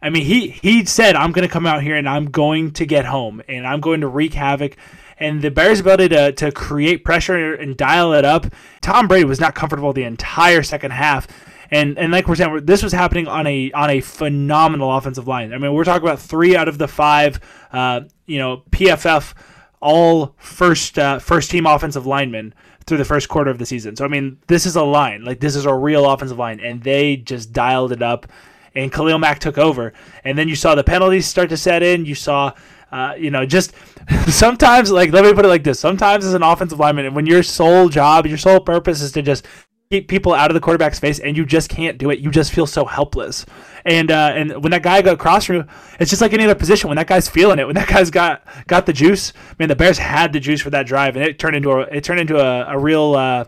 I 0.00 0.10
mean, 0.10 0.24
he 0.24 0.48
he 0.48 0.84
said, 0.86 1.14
"I'm 1.14 1.32
going 1.32 1.46
to 1.46 1.52
come 1.52 1.66
out 1.66 1.82
here 1.82 1.96
and 1.96 2.08
I'm 2.08 2.30
going 2.30 2.72
to 2.72 2.86
get 2.86 3.04
home 3.04 3.42
and 3.48 3.66
I'm 3.66 3.80
going 3.80 4.00
to 4.00 4.08
wreak 4.08 4.32
havoc." 4.32 4.76
And 5.22 5.40
the 5.40 5.50
Bears' 5.50 5.80
ability 5.80 6.08
to, 6.08 6.32
to 6.32 6.50
create 6.50 7.04
pressure 7.04 7.54
and 7.54 7.76
dial 7.76 8.12
it 8.12 8.24
up. 8.24 8.46
Tom 8.80 9.06
Brady 9.06 9.24
was 9.24 9.40
not 9.40 9.54
comfortable 9.54 9.92
the 9.92 10.04
entire 10.04 10.62
second 10.62 10.90
half. 10.90 11.28
And, 11.70 11.96
and 11.96 12.12
like 12.12 12.28
we're 12.28 12.34
saying, 12.34 12.66
this 12.66 12.82
was 12.82 12.92
happening 12.92 13.28
on 13.28 13.46
a 13.46 13.72
on 13.72 13.88
a 13.88 14.00
phenomenal 14.00 14.94
offensive 14.94 15.26
line. 15.26 15.54
I 15.54 15.58
mean, 15.58 15.72
we're 15.72 15.84
talking 15.84 16.06
about 16.06 16.18
three 16.18 16.54
out 16.54 16.68
of 16.68 16.76
the 16.76 16.88
five, 16.88 17.40
uh, 17.72 18.02
you 18.26 18.38
know, 18.38 18.64
PFF 18.70 19.32
all 19.80 20.34
first 20.38 20.98
uh, 20.98 21.18
first 21.18 21.50
team 21.50 21.66
offensive 21.66 22.06
linemen 22.06 22.54
through 22.86 22.98
the 22.98 23.04
first 23.04 23.28
quarter 23.28 23.50
of 23.50 23.58
the 23.58 23.66
season. 23.66 23.96
So 23.96 24.04
I 24.04 24.08
mean, 24.08 24.38
this 24.48 24.66
is 24.66 24.76
a 24.76 24.82
line 24.82 25.24
like 25.24 25.40
this 25.40 25.56
is 25.56 25.64
a 25.64 25.74
real 25.74 26.10
offensive 26.10 26.38
line, 26.38 26.60
and 26.60 26.82
they 26.82 27.16
just 27.16 27.52
dialed 27.52 27.92
it 27.92 28.02
up. 28.02 28.26
And 28.74 28.90
Khalil 28.90 29.18
Mack 29.18 29.38
took 29.38 29.56
over, 29.56 29.92
and 30.24 30.36
then 30.36 30.48
you 30.48 30.56
saw 30.56 30.74
the 30.74 30.84
penalties 30.84 31.26
start 31.26 31.48
to 31.50 31.56
set 31.56 31.82
in. 31.82 32.06
You 32.06 32.14
saw 32.14 32.52
uh, 32.92 33.14
you 33.18 33.30
know, 33.30 33.46
just 33.46 33.72
sometimes, 34.28 34.90
like, 34.90 35.12
let 35.12 35.24
me 35.24 35.32
put 35.32 35.44
it 35.44 35.48
like 35.48 35.64
this: 35.64 35.80
sometimes 35.80 36.24
as 36.24 36.34
an 36.34 36.42
offensive 36.42 36.78
lineman, 36.78 37.14
when 37.14 37.26
your 37.26 37.42
sole 37.42 37.88
job, 37.88 38.26
your 38.26 38.38
sole 38.38 38.60
purpose 38.60 39.00
is 39.00 39.12
to 39.12 39.22
just 39.22 39.46
keep 39.90 40.08
people 40.08 40.32
out 40.32 40.50
of 40.50 40.54
the 40.54 40.60
quarterback's 40.60 40.98
face, 40.98 41.18
and 41.18 41.36
you 41.36 41.44
just 41.44 41.68
can't 41.68 41.98
do 41.98 42.10
it, 42.10 42.18
you 42.18 42.30
just 42.30 42.52
feel 42.52 42.66
so 42.66 42.84
helpless. 42.84 43.44
And 43.84 44.10
uh, 44.10 44.32
and 44.34 44.62
when 44.62 44.70
that 44.70 44.82
guy 44.82 45.02
got 45.02 45.14
across 45.14 45.44
from 45.44 45.56
you, 45.56 45.64
it's 45.98 46.10
just 46.10 46.22
like 46.22 46.32
any 46.32 46.44
other 46.44 46.54
position. 46.54 46.88
When 46.88 46.96
that 46.96 47.06
guy's 47.06 47.28
feeling 47.28 47.58
it, 47.58 47.66
when 47.66 47.74
that 47.76 47.88
guy's 47.88 48.10
got 48.10 48.44
got 48.66 48.86
the 48.86 48.92
juice, 48.92 49.32
man, 49.58 49.68
the 49.68 49.76
Bears 49.76 49.98
had 49.98 50.32
the 50.32 50.40
juice 50.40 50.60
for 50.60 50.70
that 50.70 50.86
drive, 50.86 51.16
and 51.16 51.24
it 51.24 51.38
turned 51.38 51.56
into 51.56 51.70
a 51.70 51.80
it 51.82 52.04
turned 52.04 52.20
into 52.20 52.38
a, 52.38 52.74
a 52.74 52.78
real 52.78 53.14
uh, 53.14 53.44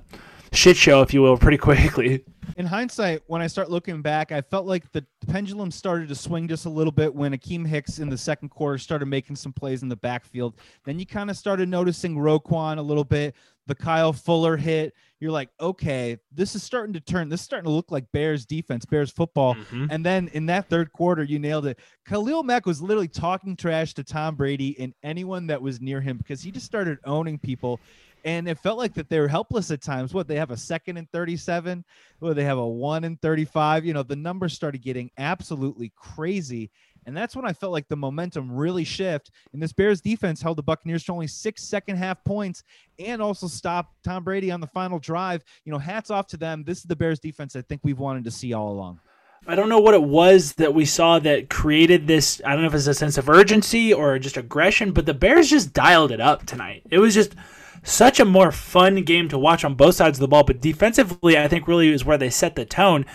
shit 0.52 0.76
show, 0.76 1.02
if 1.02 1.12
you 1.12 1.22
will, 1.22 1.36
pretty 1.36 1.58
quickly 1.58 2.24
in 2.56 2.66
hindsight, 2.66 3.22
when 3.26 3.42
I 3.42 3.46
start 3.46 3.70
looking 3.70 4.02
back, 4.02 4.32
I 4.32 4.40
felt 4.40 4.66
like 4.66 4.90
the 4.92 5.04
pendulum 5.28 5.70
started 5.70 6.08
to 6.08 6.14
swing 6.14 6.48
just 6.48 6.66
a 6.66 6.70
little 6.70 6.92
bit 6.92 7.14
when 7.14 7.32
Akiem 7.32 7.66
Hicks 7.66 7.98
in 7.98 8.08
the 8.08 8.18
second 8.18 8.50
quarter 8.50 8.78
started 8.78 9.06
making 9.06 9.36
some 9.36 9.52
plays 9.52 9.82
in 9.82 9.88
the 9.88 9.96
backfield. 9.96 10.54
Then 10.84 10.98
you 10.98 11.06
kind 11.06 11.30
of 11.30 11.36
started 11.36 11.68
noticing 11.68 12.16
Roquan 12.16 12.78
a 12.78 12.82
little 12.82 13.04
bit, 13.04 13.34
the 13.66 13.74
Kyle 13.74 14.12
Fuller 14.12 14.56
hit. 14.56 14.94
You're 15.20 15.30
like, 15.30 15.48
okay, 15.58 16.18
this 16.32 16.54
is 16.54 16.62
starting 16.62 16.92
to 16.92 17.00
turn. 17.00 17.28
This 17.28 17.40
is 17.40 17.44
starting 17.44 17.64
to 17.64 17.70
look 17.70 17.90
like 17.90 18.04
Bears 18.12 18.44
defense, 18.44 18.84
Bears 18.84 19.10
football. 19.10 19.54
Mm-hmm. 19.54 19.86
And 19.90 20.04
then 20.04 20.28
in 20.28 20.46
that 20.46 20.68
third 20.68 20.92
quarter, 20.92 21.22
you 21.22 21.38
nailed 21.38 21.66
it. 21.66 21.78
Khalil 22.06 22.42
Mack 22.42 22.66
was 22.66 22.82
literally 22.82 23.08
talking 23.08 23.56
trash 23.56 23.94
to 23.94 24.04
Tom 24.04 24.34
Brady 24.34 24.78
and 24.78 24.92
anyone 25.02 25.46
that 25.46 25.62
was 25.62 25.80
near 25.80 26.00
him 26.00 26.18
because 26.18 26.42
he 26.42 26.50
just 26.50 26.66
started 26.66 26.98
owning 27.04 27.38
people 27.38 27.80
and 28.25 28.49
it 28.49 28.59
felt 28.59 28.78
like 28.78 28.95
that 28.95 29.11
they 29.11 29.21
were 29.21 29.28
helpless 29.28 29.71
at 29.71 29.83
times. 29.83 30.14
What 30.14 30.26
they 30.26 30.37
have 30.37 30.50
a 30.50 30.57
second 30.57 30.97
and 30.97 31.11
37, 31.11 31.85
or 32.21 32.33
they 32.33 32.45
have 32.45 32.59
a 32.59 32.66
one 32.66 33.04
and 33.04 33.21
35. 33.21 33.85
You 33.85 33.93
know, 33.93 34.02
the 34.02 34.16
numbers 34.16 34.54
started 34.54 34.83
getting 34.83 35.11
absolutely 35.19 35.93
crazy. 35.95 36.71
And 37.07 37.14
that's 37.14 37.37
when 37.37 37.45
I 37.45 37.52
felt 37.52 37.73
like 37.73 37.87
the 37.88 37.97
momentum 37.97 38.50
really 38.50 38.85
shift. 38.85 39.31
And 39.52 39.62
this 39.62 39.75
Bears 39.75 40.00
defense 40.00 40.40
held 40.40 40.57
the 40.57 40.62
Buccaneers 40.62 41.04
to 41.04 41.12
only 41.12 41.26
six 41.26 41.62
second 41.62 41.97
half 41.97 42.25
points 42.25 42.62
and 42.99 43.21
also 43.21 43.47
stopped 43.47 44.02
Tom 44.02 44.25
Brady 44.25 44.50
on 44.50 44.61
the 44.61 44.66
final 44.69 44.99
drive. 44.99 45.45
You 45.66 45.73
know, 45.73 45.78
hats 45.78 46.11
off 46.11 46.26
to 46.28 46.38
them. 46.38 46.64
This 46.64 46.78
is 46.78 46.85
the 46.85 46.97
Bears 46.97 47.21
defense 47.21 47.57
I 47.57 47.61
think 47.61 47.83
we've 47.85 47.99
wanted 47.99 48.25
to 48.25 48.31
see 48.31 48.54
all 48.54 48.71
along. 48.71 49.00
I 49.47 49.54
don't 49.54 49.69
know 49.69 49.81
what 49.81 49.93
it 49.93 50.02
was 50.02 50.54
that 50.54 50.73
we 50.73 50.87
saw 50.87 51.19
that 51.19 51.50
created 51.50 52.07
this. 52.07 52.40
I 52.47 52.52
don't 52.52 52.62
know 52.62 52.69
if 52.69 52.75
it's 52.75 52.87
a 52.87 52.95
sense 52.95 53.19
of 53.19 53.28
urgency 53.28 53.93
or 53.93 54.19
just 54.19 54.38
aggression, 54.38 54.93
but 54.93 55.04
the 55.04 55.12
Bears 55.12 55.50
just 55.50 55.75
dialed 55.75 56.12
it 56.12 56.21
up 56.23 56.47
tonight. 56.47 56.85
It 56.90 56.99
was 56.99 57.12
just 57.12 57.35
such 57.84 58.18
a 58.18 58.24
more 58.24 58.50
fun 58.50 59.02
game 59.02 59.28
to 59.28 59.38
watch 59.38 59.64
on 59.64 59.74
both 59.74 59.94
sides 59.94 60.18
of 60.18 60.20
the 60.20 60.28
ball. 60.28 60.42
But 60.42 60.60
defensively, 60.60 61.38
I 61.38 61.46
think 61.46 61.68
really 61.68 61.90
is 61.90 62.04
where 62.04 62.18
they 62.18 62.30
set 62.30 62.56
the 62.56 62.64
tone. 62.64 63.06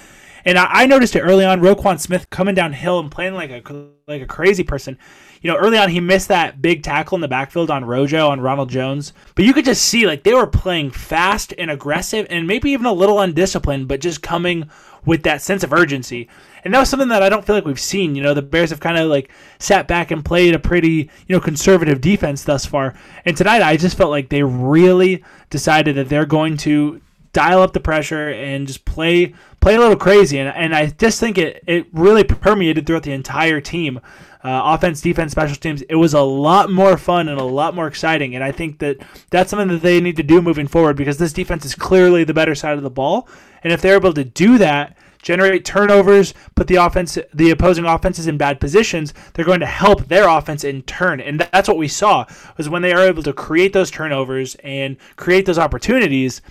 And 0.45 0.57
I, 0.57 0.85
noticed 0.85 1.15
it 1.15 1.21
early 1.21 1.43
on. 1.43 1.59
Roquan 1.59 1.99
Smith 1.99 2.29
coming 2.29 2.55
downhill 2.55 2.99
and 2.99 3.11
playing 3.11 3.33
like 3.33 3.51
a 3.51 3.89
like 4.07 4.21
a 4.21 4.25
crazy 4.25 4.63
person. 4.63 4.97
You 5.41 5.51
know, 5.51 5.57
early 5.57 5.77
on 5.77 5.89
he 5.89 5.99
missed 5.99 6.29
that 6.29 6.61
big 6.61 6.81
tackle 6.81 7.15
in 7.15 7.21
the 7.21 7.27
backfield 7.27 7.69
on 7.69 7.85
Rojo 7.85 8.29
on 8.29 8.41
Ronald 8.41 8.69
Jones, 8.69 9.13
but 9.35 9.45
you 9.45 9.53
could 9.53 9.65
just 9.65 9.83
see 9.83 10.05
like 10.05 10.23
they 10.23 10.33
were 10.33 10.47
playing 10.47 10.91
fast 10.91 11.53
and 11.57 11.69
aggressive 11.69 12.25
and 12.29 12.47
maybe 12.47 12.71
even 12.71 12.85
a 12.85 12.93
little 12.93 13.19
undisciplined, 13.19 13.87
but 13.87 14.01
just 14.01 14.21
coming 14.21 14.69
with 15.05 15.23
that 15.23 15.41
sense 15.41 15.63
of 15.63 15.73
urgency. 15.73 16.27
And 16.63 16.73
that 16.73 16.79
was 16.79 16.89
something 16.89 17.09
that 17.09 17.23
I 17.23 17.29
don't 17.29 17.45
feel 17.45 17.55
like 17.55 17.65
we've 17.65 17.79
seen. 17.79 18.15
You 18.15 18.23
know, 18.23 18.33
the 18.33 18.41
Bears 18.41 18.69
have 18.69 18.79
kind 18.79 18.97
of 18.97 19.09
like 19.09 19.31
sat 19.59 19.87
back 19.87 20.11
and 20.11 20.23
played 20.23 20.53
a 20.53 20.59
pretty, 20.59 21.09
you 21.27 21.35
know, 21.35 21.39
conservative 21.39 22.01
defense 22.01 22.43
thus 22.43 22.65
far. 22.65 22.93
And 23.25 23.35
tonight 23.35 23.61
I 23.61 23.77
just 23.77 23.97
felt 23.97 24.11
like 24.11 24.29
they 24.29 24.43
really 24.43 25.23
decided 25.49 25.95
that 25.95 26.09
they're 26.09 26.25
going 26.25 26.57
to 26.57 27.01
dial 27.31 27.61
up 27.61 27.73
the 27.73 27.79
pressure 27.79 28.29
and 28.29 28.67
just 28.67 28.85
play 28.85 29.33
play 29.59 29.75
a 29.75 29.79
little 29.79 29.95
crazy. 29.95 30.39
And, 30.39 30.49
and 30.55 30.75
I 30.75 30.87
just 30.87 31.19
think 31.19 31.37
it, 31.37 31.63
it 31.67 31.87
really 31.91 32.23
permeated 32.23 32.85
throughout 32.85 33.03
the 33.03 33.11
entire 33.11 33.61
team. 33.61 33.99
Uh, 34.41 34.61
offense, 34.63 35.01
defense, 35.01 35.33
special 35.33 35.57
teams. 35.57 35.81
It 35.81 35.95
was 35.95 36.13
a 36.13 36.21
lot 36.21 36.71
more 36.71 36.97
fun 36.97 37.27
and 37.27 37.37
a 37.41 37.43
lot 37.43 37.75
more 37.75 37.87
exciting. 37.87 38.35
And 38.35 38.43
I 38.43 38.53
think 38.53 38.79
that 38.79 38.95
that's 39.31 39.49
something 39.49 39.67
that 39.67 39.81
they 39.81 39.99
need 39.99 40.15
to 40.15 40.23
do 40.23 40.41
moving 40.41 40.65
forward 40.65 40.95
because 40.95 41.17
this 41.17 41.33
defense 41.33 41.65
is 41.65 41.75
clearly 41.75 42.23
the 42.23 42.33
better 42.33 42.55
side 42.55 42.77
of 42.77 42.83
the 42.83 42.89
ball. 42.89 43.27
And 43.65 43.73
if 43.73 43.81
they're 43.81 43.97
able 43.97 44.13
to 44.13 44.23
do 44.23 44.57
that, 44.57 44.95
generate 45.21 45.65
turnovers, 45.65 46.33
put 46.55 46.67
the 46.67 46.75
offense, 46.75 47.17
the 47.33 47.51
opposing 47.51 47.85
offenses 47.85 48.27
in 48.27 48.37
bad 48.37 48.59
positions, 48.59 49.13
they're 49.33 49.45
going 49.45 49.59
to 49.59 49.65
help 49.65 50.05
their 50.05 50.27
offense 50.27 50.63
in 50.63 50.81
turn. 50.83 51.19
And 51.19 51.41
that's 51.51 51.67
what 51.67 51.77
we 51.77 51.87
saw 51.87 52.25
was 52.57 52.69
when 52.69 52.81
they 52.81 52.93
are 52.93 53.07
able 53.07 53.23
to 53.23 53.33
create 53.33 53.73
those 53.73 53.91
turnovers 53.91 54.55
and 54.63 54.97
create 55.15 55.45
those 55.45 55.59
opportunities 55.59 56.41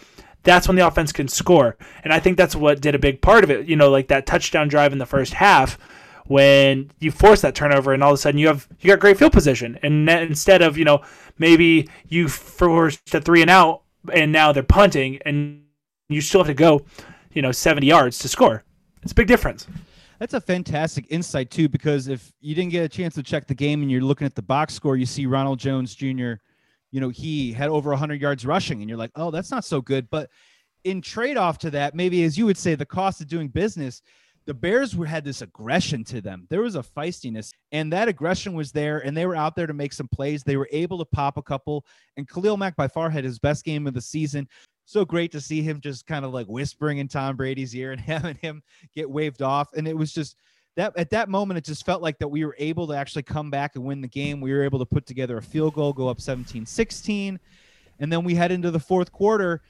that's 0.44 0.68
when 0.68 0.76
the 0.76 0.86
offense 0.86 1.12
can 1.12 1.28
score. 1.28 1.76
And 2.04 2.12
I 2.12 2.20
think 2.20 2.36
that's 2.36 2.56
what 2.56 2.80
did 2.80 2.94
a 2.94 2.98
big 2.98 3.20
part 3.20 3.44
of 3.44 3.50
it. 3.50 3.66
You 3.66 3.76
know, 3.76 3.90
like 3.90 4.08
that 4.08 4.24
touchdown 4.24 4.68
drive 4.68 4.92
in 4.92 4.98
the 4.98 5.04
first 5.04 5.34
half 5.34 5.78
when 6.28 6.90
you 7.00 7.10
force 7.10 7.40
that 7.40 7.54
turnover 7.54 7.92
and 7.92 8.02
all 8.02 8.10
of 8.10 8.14
a 8.14 8.18
sudden 8.18 8.38
you 8.38 8.46
have 8.46 8.68
you 8.80 8.88
got 8.88 9.00
great 9.00 9.18
field 9.18 9.32
position 9.32 9.78
and 9.82 10.08
instead 10.08 10.60
of 10.60 10.76
you 10.76 10.84
know 10.84 11.00
maybe 11.38 11.88
you 12.08 12.28
forced 12.28 13.14
a 13.14 13.20
three 13.20 13.40
and 13.40 13.50
out 13.50 13.82
and 14.12 14.30
now 14.30 14.52
they're 14.52 14.62
punting 14.62 15.18
and 15.24 15.62
you 16.10 16.20
still 16.20 16.40
have 16.40 16.46
to 16.46 16.54
go 16.54 16.84
you 17.32 17.42
know 17.42 17.52
70 17.52 17.86
yards 17.86 18.18
to 18.20 18.28
score 18.28 18.64
it's 19.02 19.12
a 19.12 19.14
big 19.14 19.26
difference 19.26 19.66
that's 20.18 20.34
a 20.34 20.40
fantastic 20.40 21.06
insight 21.10 21.50
too 21.50 21.68
because 21.68 22.08
if 22.08 22.32
you 22.40 22.54
didn't 22.54 22.70
get 22.72 22.84
a 22.84 22.88
chance 22.88 23.14
to 23.14 23.22
check 23.22 23.46
the 23.46 23.54
game 23.54 23.82
and 23.82 23.90
you're 23.90 24.00
looking 24.00 24.26
at 24.26 24.34
the 24.34 24.42
box 24.42 24.74
score 24.74 24.96
you 24.96 25.06
see 25.06 25.26
ronald 25.26 25.58
jones 25.58 25.94
jr 25.94 26.34
you 26.90 27.00
know, 27.00 27.08
he 27.08 27.52
had 27.52 27.68
over 27.68 27.90
100 27.90 28.20
yards 28.20 28.46
rushing, 28.46 28.80
and 28.80 28.88
you're 28.88 28.98
like, 28.98 29.10
oh, 29.16 29.30
that's 29.30 29.50
not 29.50 29.64
so 29.64 29.80
good. 29.80 30.08
But 30.10 30.30
in 30.84 31.00
trade 31.00 31.36
off 31.36 31.58
to 31.58 31.70
that, 31.70 31.94
maybe 31.94 32.24
as 32.24 32.38
you 32.38 32.46
would 32.46 32.56
say, 32.56 32.74
the 32.74 32.86
cost 32.86 33.20
of 33.20 33.28
doing 33.28 33.48
business, 33.48 34.02
the 34.46 34.54
Bears 34.54 34.96
were, 34.96 35.04
had 35.04 35.24
this 35.24 35.42
aggression 35.42 36.04
to 36.04 36.22
them. 36.22 36.46
There 36.48 36.62
was 36.62 36.76
a 36.76 36.82
feistiness, 36.82 37.50
and 37.72 37.92
that 37.92 38.08
aggression 38.08 38.54
was 38.54 38.72
there, 38.72 39.00
and 39.00 39.14
they 39.14 39.26
were 39.26 39.36
out 39.36 39.54
there 39.54 39.66
to 39.66 39.74
make 39.74 39.92
some 39.92 40.08
plays. 40.08 40.42
They 40.42 40.56
were 40.56 40.68
able 40.72 40.98
to 40.98 41.04
pop 41.04 41.36
a 41.36 41.42
couple, 41.42 41.84
and 42.16 42.26
Khalil 42.26 42.56
Mack 42.56 42.74
by 42.74 42.88
far 42.88 43.10
had 43.10 43.24
his 43.24 43.38
best 43.38 43.64
game 43.64 43.86
of 43.86 43.92
the 43.92 44.00
season. 44.00 44.48
So 44.88 45.04
great 45.04 45.30
to 45.32 45.40
see 45.42 45.60
him 45.60 45.82
just 45.82 46.06
kind 46.06 46.24
of 46.24 46.32
like 46.32 46.46
whispering 46.46 46.96
in 46.96 47.08
Tom 47.08 47.36
Brady's 47.36 47.76
ear 47.76 47.92
and 47.92 48.00
having 48.14 48.36
him 48.36 48.62
get 48.94 49.10
waved 49.10 49.42
off. 49.42 49.68
And 49.74 49.86
it 49.86 49.94
was 49.94 50.14
just 50.14 50.36
that 50.76 50.96
at 50.96 51.10
that 51.10 51.28
moment, 51.28 51.58
it 51.58 51.64
just 51.64 51.84
felt 51.84 52.00
like 52.00 52.18
that 52.20 52.28
we 52.28 52.42
were 52.46 52.56
able 52.58 52.86
to 52.86 52.94
actually 52.94 53.24
come 53.24 53.50
back 53.50 53.76
and 53.76 53.84
win 53.84 54.00
the 54.00 54.08
game. 54.08 54.40
We 54.40 54.50
were 54.50 54.62
able 54.62 54.78
to 54.78 54.86
put 54.86 55.04
together 55.04 55.36
a 55.36 55.42
field 55.42 55.74
goal, 55.74 55.92
go 55.92 56.08
up 56.08 56.22
17 56.22 56.64
16. 56.64 57.38
And 57.98 58.10
then 58.10 58.24
we 58.24 58.34
head 58.34 58.50
into 58.50 58.70
the 58.70 58.80
fourth 58.80 59.12
quarter. 59.12 59.60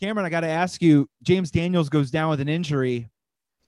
Cameron, 0.00 0.26
I 0.26 0.28
got 0.28 0.40
to 0.40 0.48
ask 0.48 0.82
you 0.82 1.08
James 1.22 1.52
Daniels 1.52 1.88
goes 1.88 2.10
down 2.10 2.28
with 2.28 2.40
an 2.40 2.48
injury. 2.48 3.08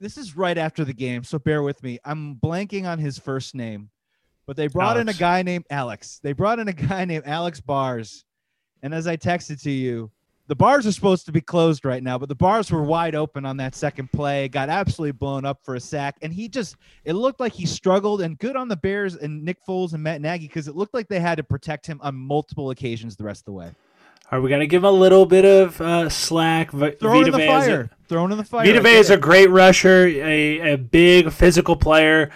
This 0.01 0.19
is 0.19 0.37
right 0.37 0.59
after 0.59 0.85
the 0.85 0.93
game, 0.93 1.23
so 1.23 1.39
bear 1.39 1.63
with 1.63 1.81
me. 1.85 2.01
I'm 2.05 2.35
blanking 2.35 2.85
on 2.85 2.99
his 2.99 3.17
first 3.17 3.55
name, 3.55 3.91
but 4.45 4.57
they 4.57 4.67
brought 4.67 4.97
Alex. 4.97 5.03
in 5.03 5.09
a 5.09 5.19
guy 5.21 5.43
named 5.43 5.67
Alex. 5.71 6.19
They 6.21 6.33
brought 6.33 6.59
in 6.59 6.67
a 6.67 6.73
guy 6.73 7.05
named 7.05 7.27
Alex 7.27 7.61
Bars. 7.61 8.25
And 8.83 8.93
as 8.93 9.07
I 9.07 9.17
texted 9.17 9.63
to 9.63 9.71
you, 9.71 10.11
the 10.47 10.55
bars 10.55 10.87
are 10.87 10.93
supposed 10.93 11.25
to 11.27 11.33
be 11.33 11.41
closed 11.41 11.85
right 11.85 12.03
now, 12.03 12.19
but 12.19 12.29
the 12.29 12.35
bars 12.35 12.71
were 12.71 12.83
wide 12.83 13.15
open 13.15 13.47
on 13.47 13.57
that 13.57 13.75
second 13.75 14.13
play. 14.13 14.49
Got 14.49 14.69
absolutely 14.69 15.13
blown 15.13 15.45
up 15.45 15.61
for 15.63 15.75
a 15.75 15.81
sack, 15.81 16.17
and 16.23 16.33
he 16.33 16.49
just 16.49 16.77
it 17.05 17.15
looked 17.15 17.41
like 17.41 17.53
he 17.53 17.65
struggled. 17.67 18.21
And 18.21 18.39
good 18.39 18.57
on 18.57 18.69
the 18.69 18.77
Bears 18.77 19.17
and 19.17 19.43
Nick 19.43 19.65
Foles 19.67 19.95
and 19.95 20.03
Matt 20.03 20.21
Nagy 20.21 20.47
because 20.47 20.69
it 20.69 20.77
looked 20.77 20.93
like 20.93 21.09
they 21.09 21.21
had 21.21 21.37
to 21.37 21.43
protect 21.45 21.87
him 21.87 21.99
on 22.03 22.15
multiple 22.15 22.71
occasions 22.71 23.17
the 23.17 23.25
rest 23.25 23.43
of 23.43 23.47
the 23.47 23.53
way. 23.53 23.71
Are 24.31 24.41
we 24.41 24.51
gonna 24.51 24.67
give 24.67 24.83
him 24.83 24.89
a 24.89 24.91
little 24.91 25.27
bit 25.27 25.45
of 25.45 25.81
uh, 25.81 26.09
slack? 26.09 26.73
V- 26.73 26.91
Thrown 26.93 27.27
in 27.27 27.33
the 27.33 27.47
fire. 27.47 27.91
Thrown 28.09 28.33
in 28.33 28.39
the 28.39 28.45
fire. 28.45 28.67
Vita 28.67 28.87
is 28.89 29.11
a 29.11 29.17
great 29.17 29.49
rusher, 29.51 30.07
a, 30.07 30.73
a 30.73 30.77
big 30.77 31.31
physical 31.31 31.77
player. 31.77 32.31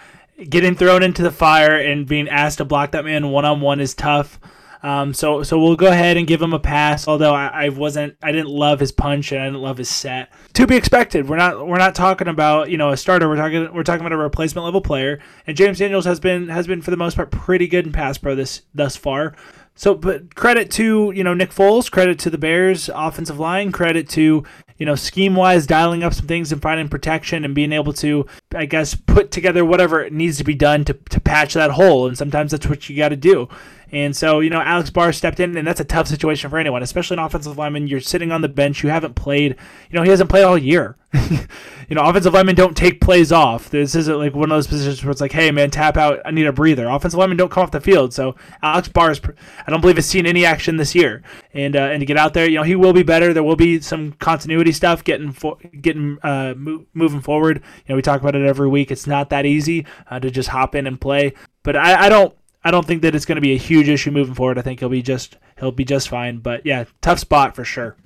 Getting 0.49 0.77
thrown 0.77 1.03
into 1.03 1.23
the 1.23 1.33
fire 1.33 1.77
and 1.77 2.07
being 2.07 2.29
asked 2.29 2.59
to 2.59 2.65
block 2.65 2.93
that 2.93 3.05
man 3.05 3.31
one 3.31 3.45
on 3.45 3.61
one 3.61 3.81
is 3.81 3.95
tough. 3.95 4.39
Um, 4.83 5.13
so 5.13 5.43
so 5.43 5.59
we'll 5.59 5.77
go 5.77 5.89
ahead 5.89 6.17
and 6.17 6.27
give 6.27 6.41
him 6.41 6.53
a 6.53 6.59
pass. 6.59 7.09
Although 7.09 7.35
I, 7.35 7.47
I, 7.47 7.69
wasn't, 7.71 8.17
I 8.23 8.33
didn't 8.33 8.51
love 8.51 8.81
his 8.81 8.93
punch 8.93 9.33
and 9.33 9.41
I 9.41 9.47
didn't 9.47 9.61
love 9.61 9.79
his 9.79 9.89
set. 9.89 10.33
To 10.55 10.67
be 10.67 10.77
expected. 10.77 11.29
We're 11.29 11.37
not 11.37 11.67
we're 11.67 11.79
not 11.79 11.95
talking 11.95 12.29
about 12.29 12.71
you 12.71 12.77
know 12.77 12.91
a 12.91 12.97
starter. 12.97 13.29
We're 13.29 13.37
talking 13.37 13.73
we're 13.75 13.83
talking 13.83 14.01
about 14.01 14.13
a 14.13 14.17
replacement 14.17 14.65
level 14.65 14.81
player. 14.81 15.21
And 15.47 15.57
James 15.57 15.79
Daniels 15.79 16.05
has 16.05 16.21
been 16.21 16.49
has 16.49 16.67
been 16.67 16.83
for 16.83 16.91
the 16.91 16.97
most 16.97 17.17
part 17.17 17.31
pretty 17.31 17.67
good 17.67 17.87
in 17.87 17.93
pass 17.93 18.19
pro 18.19 18.35
this 18.35 18.63
thus 18.75 18.97
far. 18.97 19.35
So, 19.75 19.95
but 19.95 20.35
credit 20.35 20.73
to 20.73 21.13
you 21.15 21.23
know 21.23 21.35
Nick 21.35 21.51
Foles, 21.51 21.89
credit 21.89 22.19
to 22.21 22.31
the 22.31 22.39
Bears 22.39 22.91
offensive 22.93 23.39
line, 23.39 23.71
credit 23.71 24.09
to 24.11 24.43
you 24.79 24.87
know 24.87 24.95
scheme 24.95 25.35
wise 25.35 25.67
dialing 25.67 26.03
up 26.03 26.15
some 26.15 26.27
things 26.27 26.53
and 26.53 26.63
finding 26.63 26.89
protection 26.89 27.45
and 27.45 27.55
being 27.55 27.73
able 27.73 27.93
to, 27.95 28.27
I 28.55 28.67
guess, 28.67 28.95
put 28.95 29.31
together 29.31 29.65
whatever 29.65 30.09
needs 30.11 30.39
to 30.39 30.45
be 30.45 30.55
done 30.55 30.85
to 30.87 30.95
to 30.95 31.21
patch 31.21 31.55
that 31.55 31.73
hole. 31.73 32.07
And 32.07 32.17
sometimes 32.17 32.53
that's 32.53 32.69
what 32.69 32.89
you 32.89 32.97
got 32.97 33.11
to 33.11 33.17
do. 33.17 33.49
And 33.91 34.15
so, 34.15 34.41
you 34.41 34.51
know, 34.51 34.61
Alex 34.61 34.91
Bars 34.91 35.17
stepped 35.17 35.41
in, 35.41 35.57
and 35.57 35.67
that's 35.67 35.81
a 35.81 35.85
tough 35.85 36.09
situation 36.09 36.51
for 36.51 36.59
anyone, 36.59 36.83
especially 36.83 37.17
an 37.17 37.25
offensive 37.25 37.57
lineman. 37.57 37.87
You're 37.87 38.01
sitting 38.01 38.31
on 38.31 38.43
the 38.43 38.49
bench. 38.49 38.83
You 38.83 38.91
haven't 38.91 39.15
played. 39.15 39.57
You 39.91 39.99
know, 39.99 40.03
he 40.03 40.11
hasn't 40.11 40.29
played 40.29 40.45
all 40.45 40.59
year. 40.59 40.97
you 41.31 41.95
know, 41.95 42.03
offensive 42.03 42.35
linemen 42.35 42.55
don't 42.55 42.77
take 42.77 43.01
plays 43.01 43.33
off. 43.33 43.71
This 43.71 43.95
isn't 43.95 44.19
like 44.19 44.35
one 44.35 44.51
of 44.53 44.57
those 44.57 44.67
positions 44.67 45.03
where 45.03 45.11
it's 45.11 45.23
like, 45.23 45.33
hey, 45.33 45.51
man, 45.51 45.71
tap 45.71 45.97
out. 45.97 46.21
I 46.27 46.33
need 46.33 46.47
a 46.47 46.53
breather. 46.53 46.87
Offensive 46.87 47.19
linemen 47.19 47.39
don't 47.39 47.51
come 47.51 47.63
off 47.63 47.71
the 47.71 47.81
field. 47.81 48.13
So 48.13 48.37
Alex 48.63 48.89
Bars 48.89 49.19
is, 49.21 49.31
I 49.67 49.71
don't 49.71 49.81
believe, 49.81 49.97
has 49.97 50.05
seen 50.05 50.27
any 50.27 50.45
action 50.45 50.77
this 50.77 50.95
year. 50.95 51.23
And 51.55 51.77
uh, 51.77 51.81
and 51.81 52.01
to 52.01 52.07
get 52.07 52.19
out 52.19 52.35
there, 52.35 52.49
you 52.49 52.57
know, 52.57 52.63
he 52.63 52.75
will 52.75 52.93
be 52.93 53.03
better. 53.03 53.33
There 53.33 53.43
will 53.43 53.57
be 53.57 53.81
some 53.81 54.13
continuity 54.13 54.73
stuff 54.73 55.03
getting 55.03 55.33
for, 55.33 55.57
getting 55.81 56.19
uh, 56.23 56.55
mo- 56.57 56.85
moving 56.93 57.23
forward. 57.23 57.63
You 57.87 57.93
know, 57.93 57.97
we 57.97 58.03
talk 58.03 58.21
about 58.21 58.35
it 58.35 58.47
every 58.47 58.69
week. 58.69 58.91
It's 58.91 59.07
not 59.07 59.31
that 59.31 59.47
easy 59.47 59.87
uh, 60.11 60.21
to 60.21 60.31
just 60.31 60.51
hop 60.51 60.75
in 60.75 60.87
and 60.87 61.01
play. 61.01 61.33
But 61.63 61.77
I, 61.77 62.07
I 62.07 62.09
don't 62.11 62.35
I 62.65 62.71
don't 62.71 62.87
think 62.87 63.03
that 63.03 63.15
it's 63.15 63.25
going 63.25 63.37
to 63.37 63.43
be 63.43 63.55
a 63.55 63.59
huge 63.59 63.89
issue 63.89 64.11
moving 64.11 64.35
forward. 64.35 64.59
I 64.59 64.63
think 64.63 64.81
he'll 64.81 64.89
be 64.89 65.03
just 65.03 65.37
he'll 65.59 65.73
be 65.73 65.85
just 65.85 66.09
fine. 66.09 66.39
But 66.39 66.67
yeah, 66.67 66.85
tough 67.01 67.19
spot 67.19 67.57
for 67.57 67.65
sure. 67.65 67.97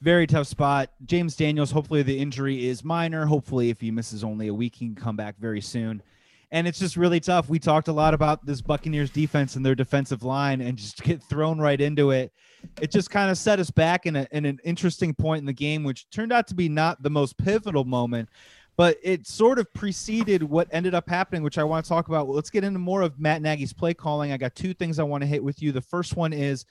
Very 0.00 0.26
tough 0.26 0.46
spot. 0.46 0.90
James 1.04 1.36
Daniels. 1.36 1.72
Hopefully 1.72 2.02
the 2.02 2.18
injury 2.18 2.66
is 2.66 2.84
minor. 2.84 3.26
Hopefully, 3.26 3.70
if 3.70 3.80
he 3.80 3.90
misses 3.90 4.24
only 4.24 4.48
a 4.48 4.54
week, 4.54 4.76
he 4.76 4.86
can 4.86 4.94
come 4.94 5.16
back 5.16 5.36
very 5.38 5.60
soon. 5.60 6.02
And 6.50 6.66
it's 6.66 6.78
just 6.78 6.96
really 6.96 7.20
tough. 7.20 7.48
We 7.48 7.58
talked 7.58 7.88
a 7.88 7.92
lot 7.92 8.14
about 8.14 8.46
this 8.46 8.62
Buccaneers 8.62 9.10
defense 9.10 9.56
and 9.56 9.66
their 9.66 9.74
defensive 9.74 10.22
line, 10.22 10.60
and 10.60 10.78
just 10.78 11.02
get 11.02 11.22
thrown 11.22 11.58
right 11.58 11.80
into 11.80 12.10
it. 12.10 12.32
It 12.80 12.90
just 12.90 13.10
kind 13.10 13.30
of 13.30 13.38
set 13.38 13.60
us 13.60 13.70
back 13.70 14.06
in, 14.06 14.16
a, 14.16 14.26
in 14.32 14.44
an 14.44 14.58
interesting 14.64 15.14
point 15.14 15.40
in 15.40 15.46
the 15.46 15.52
game, 15.52 15.84
which 15.84 16.08
turned 16.10 16.32
out 16.32 16.46
to 16.48 16.54
be 16.54 16.68
not 16.68 17.02
the 17.02 17.10
most 17.10 17.36
pivotal 17.38 17.84
moment, 17.84 18.28
but 18.76 18.96
it 19.02 19.26
sort 19.26 19.58
of 19.58 19.72
preceded 19.74 20.42
what 20.42 20.68
ended 20.70 20.94
up 20.94 21.08
happening, 21.08 21.42
which 21.42 21.58
I 21.58 21.64
want 21.64 21.84
to 21.84 21.88
talk 21.88 22.08
about. 22.08 22.26
Well, 22.26 22.36
let's 22.36 22.50
get 22.50 22.64
into 22.64 22.78
more 22.78 23.02
of 23.02 23.18
Matt 23.18 23.42
Nagy's 23.42 23.72
play 23.72 23.94
calling. 23.94 24.32
I 24.32 24.36
got 24.36 24.54
two 24.54 24.74
things 24.74 24.98
I 24.98 25.04
want 25.04 25.22
to 25.22 25.26
hit 25.26 25.42
with 25.42 25.60
you. 25.60 25.72
The 25.72 25.80
first 25.80 26.16
one 26.16 26.32
is 26.32 26.64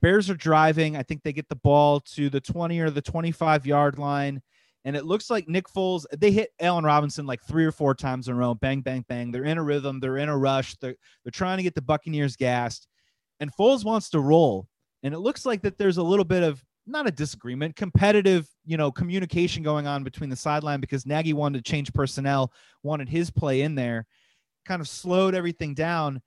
Bears 0.00 0.30
are 0.30 0.34
driving. 0.34 0.96
I 0.96 1.02
think 1.02 1.22
they 1.22 1.32
get 1.32 1.48
the 1.48 1.56
ball 1.56 2.00
to 2.00 2.30
the 2.30 2.40
20 2.40 2.80
or 2.80 2.90
the 2.90 3.02
25 3.02 3.66
yard 3.66 3.98
line. 3.98 4.42
And 4.86 4.94
it 4.94 5.04
looks 5.04 5.30
like 5.30 5.48
Nick 5.48 5.66
Foles, 5.66 6.06
they 6.16 6.30
hit 6.30 6.50
Allen 6.60 6.84
Robinson 6.84 7.26
like 7.26 7.42
three 7.42 7.64
or 7.64 7.72
four 7.72 7.92
times 7.92 8.28
in 8.28 8.34
a 8.34 8.38
row. 8.38 8.54
Bang, 8.54 8.82
bang, 8.82 9.04
bang. 9.08 9.32
They're 9.32 9.44
in 9.44 9.58
a 9.58 9.62
rhythm. 9.62 9.98
They're 9.98 10.18
in 10.18 10.28
a 10.28 10.38
rush. 10.38 10.76
They're, 10.76 10.94
they're 11.24 11.32
trying 11.32 11.56
to 11.56 11.64
get 11.64 11.74
the 11.74 11.82
Buccaneers 11.82 12.36
gassed. 12.36 12.86
And 13.40 13.54
Foles 13.54 13.84
wants 13.84 14.10
to 14.10 14.20
roll. 14.20 14.68
And 15.06 15.14
it 15.14 15.20
looks 15.20 15.46
like 15.46 15.62
that 15.62 15.78
there's 15.78 15.98
a 15.98 16.02
little 16.02 16.24
bit 16.24 16.42
of 16.42 16.62
not 16.84 17.06
a 17.06 17.12
disagreement, 17.12 17.76
competitive, 17.76 18.48
you 18.64 18.76
know, 18.76 18.90
communication 18.90 19.62
going 19.62 19.86
on 19.86 20.02
between 20.02 20.30
the 20.30 20.36
sideline 20.36 20.80
because 20.80 21.06
Nagy 21.06 21.32
wanted 21.32 21.64
to 21.64 21.70
change 21.70 21.92
personnel, 21.92 22.52
wanted 22.82 23.08
his 23.08 23.30
play 23.30 23.62
in 23.62 23.76
there, 23.76 24.04
kind 24.64 24.80
of 24.80 24.88
slowed 24.88 25.34
everything 25.34 25.74
down. 25.74 26.20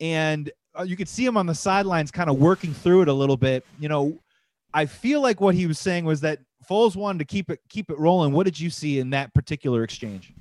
And 0.00 0.50
uh, 0.78 0.82
you 0.82 0.96
could 0.96 1.08
see 1.08 1.26
him 1.26 1.36
on 1.36 1.46
the 1.46 1.54
sidelines 1.54 2.10
kind 2.10 2.30
of 2.30 2.38
working 2.38 2.72
through 2.72 3.02
it 3.02 3.08
a 3.08 3.12
little 3.12 3.36
bit. 3.36 3.66
You 3.78 3.90
know, 3.90 4.18
I 4.72 4.86
feel 4.86 5.20
like 5.20 5.40
what 5.42 5.54
he 5.54 5.66
was 5.66 5.78
saying 5.78 6.06
was 6.06 6.22
that 6.22 6.38
Foles 6.68 6.96
wanted 6.96 7.18
to 7.18 7.24
keep 7.26 7.50
it 7.50 7.60
keep 7.68 7.90
it 7.90 7.98
rolling. 7.98 8.32
What 8.32 8.44
did 8.44 8.58
you 8.58 8.70
see 8.70 8.98
in 8.98 9.10
that 9.10 9.34
particular 9.34 9.82
exchange? 9.82 10.32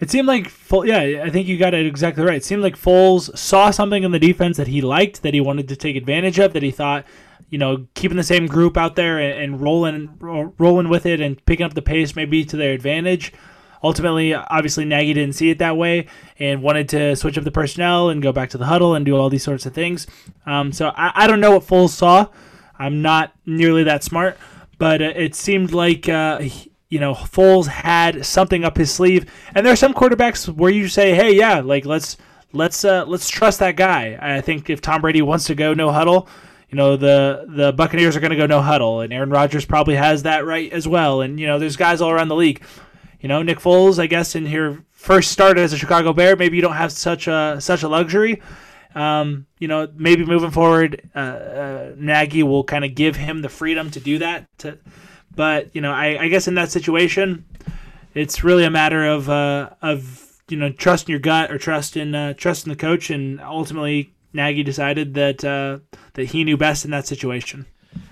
It 0.00 0.10
seemed 0.10 0.28
like, 0.28 0.52
yeah, 0.84 1.22
I 1.24 1.30
think 1.30 1.48
you 1.48 1.58
got 1.58 1.74
it 1.74 1.86
exactly 1.86 2.24
right. 2.24 2.36
It 2.36 2.44
seemed 2.44 2.62
like 2.62 2.76
Foles 2.76 3.36
saw 3.36 3.70
something 3.70 4.04
in 4.04 4.12
the 4.12 4.18
defense 4.18 4.56
that 4.56 4.68
he 4.68 4.80
liked, 4.80 5.22
that 5.22 5.34
he 5.34 5.40
wanted 5.40 5.68
to 5.68 5.76
take 5.76 5.96
advantage 5.96 6.38
of, 6.38 6.52
that 6.52 6.62
he 6.62 6.70
thought 6.70 7.04
you 7.50 7.58
know, 7.58 7.86
keeping 7.94 8.16
the 8.16 8.22
same 8.22 8.46
group 8.46 8.76
out 8.76 8.96
there 8.96 9.18
and, 9.18 9.42
and 9.42 9.60
rolling 9.60 10.16
rolling 10.58 10.88
with 10.88 11.06
it 11.06 11.20
and 11.20 11.44
picking 11.46 11.64
up 11.64 11.74
the 11.74 11.82
pace 11.82 12.14
maybe 12.14 12.44
to 12.44 12.56
their 12.56 12.72
advantage. 12.72 13.32
Ultimately, 13.82 14.34
obviously, 14.34 14.84
Nagy 14.84 15.14
didn't 15.14 15.36
see 15.36 15.50
it 15.50 15.58
that 15.58 15.76
way 15.76 16.08
and 16.38 16.62
wanted 16.62 16.88
to 16.90 17.14
switch 17.14 17.38
up 17.38 17.44
the 17.44 17.52
personnel 17.52 18.08
and 18.08 18.20
go 18.20 18.32
back 18.32 18.50
to 18.50 18.58
the 18.58 18.66
huddle 18.66 18.94
and 18.94 19.06
do 19.06 19.16
all 19.16 19.30
these 19.30 19.44
sorts 19.44 19.66
of 19.66 19.72
things. 19.72 20.06
Um, 20.46 20.72
so 20.72 20.88
I, 20.96 21.12
I, 21.14 21.26
don't 21.28 21.38
know 21.38 21.52
what 21.52 21.62
Foles 21.62 21.90
saw. 21.90 22.26
I'm 22.76 23.02
not 23.02 23.34
nearly 23.46 23.84
that 23.84 24.02
smart, 24.02 24.36
but 24.78 25.00
uh, 25.00 25.12
it 25.14 25.36
seemed 25.36 25.72
like 25.72 26.08
uh, 26.08 26.40
you 26.88 26.98
know 26.98 27.14
Foles 27.14 27.66
had 27.66 28.24
something 28.24 28.64
up 28.64 28.76
his 28.76 28.92
sleeve. 28.92 29.30
And 29.54 29.64
there 29.64 29.72
are 29.72 29.76
some 29.76 29.94
quarterbacks 29.94 30.48
where 30.48 30.70
you 30.70 30.88
say, 30.88 31.14
"Hey, 31.14 31.34
yeah, 31.34 31.60
like 31.60 31.84
let's 31.84 32.16
let's 32.52 32.84
uh, 32.84 33.04
let's 33.06 33.28
trust 33.28 33.58
that 33.60 33.76
guy." 33.76 34.18
I 34.20 34.40
think 34.40 34.70
if 34.70 34.80
Tom 34.80 35.00
Brady 35.00 35.22
wants 35.22 35.46
to 35.46 35.54
go 35.54 35.74
no 35.74 35.92
huddle, 35.92 36.28
you 36.70 36.76
know 36.76 36.96
the 36.96 37.46
the 37.48 37.72
Buccaneers 37.72 38.16
are 38.16 38.20
going 38.20 38.30
to 38.30 38.36
go 38.36 38.46
no 38.46 38.62
huddle, 38.62 39.00
and 39.00 39.12
Aaron 39.12 39.30
Rodgers 39.30 39.64
probably 39.64 39.96
has 39.96 40.22
that 40.22 40.44
right 40.44 40.72
as 40.72 40.88
well. 40.88 41.20
And 41.20 41.38
you 41.38 41.46
know 41.46 41.58
there's 41.58 41.76
guys 41.76 42.00
all 42.00 42.10
around 42.10 42.28
the 42.28 42.36
league. 42.36 42.62
You 43.20 43.28
know 43.28 43.42
Nick 43.42 43.58
Foles, 43.58 43.98
I 43.98 44.06
guess 44.06 44.34
in 44.34 44.46
your 44.46 44.84
first 44.90 45.30
start 45.30 45.58
as 45.58 45.72
a 45.72 45.78
Chicago 45.78 46.12
Bear, 46.12 46.36
maybe 46.36 46.56
you 46.56 46.62
don't 46.62 46.72
have 46.72 46.92
such 46.92 47.28
a 47.28 47.56
such 47.60 47.82
a 47.82 47.88
luxury. 47.88 48.42
Um, 48.94 49.46
you 49.58 49.68
know, 49.68 49.86
maybe 49.94 50.24
moving 50.24 50.50
forward, 50.50 51.08
uh, 51.14 51.18
uh, 51.18 51.92
Nagy 51.96 52.42
will 52.42 52.64
kind 52.64 52.84
of 52.84 52.94
give 52.94 53.16
him 53.16 53.42
the 53.42 53.48
freedom 53.48 53.90
to 53.90 54.00
do 54.00 54.18
that. 54.18 54.46
To, 54.58 54.78
but 55.38 55.72
you 55.72 55.80
know, 55.80 55.92
I, 55.92 56.24
I 56.24 56.28
guess 56.28 56.48
in 56.48 56.56
that 56.56 56.72
situation, 56.72 57.44
it's 58.12 58.42
really 58.42 58.64
a 58.64 58.70
matter 58.70 59.06
of 59.06 59.30
uh, 59.30 59.70
of 59.80 60.42
you 60.48 60.56
know 60.56 60.72
trusting 60.72 61.12
your 61.12 61.20
gut 61.20 61.52
or 61.52 61.58
trust 61.58 61.96
in 61.96 62.12
uh, 62.12 62.34
trust 62.34 62.66
in 62.66 62.70
the 62.70 62.76
coach, 62.76 63.08
and 63.08 63.40
ultimately 63.40 64.12
Nagy 64.32 64.64
decided 64.64 65.14
that 65.14 65.44
uh, 65.44 65.78
that 66.14 66.24
he 66.24 66.42
knew 66.42 66.56
best 66.56 66.84
in 66.84 66.90
that 66.90 67.06
situation. 67.06 67.66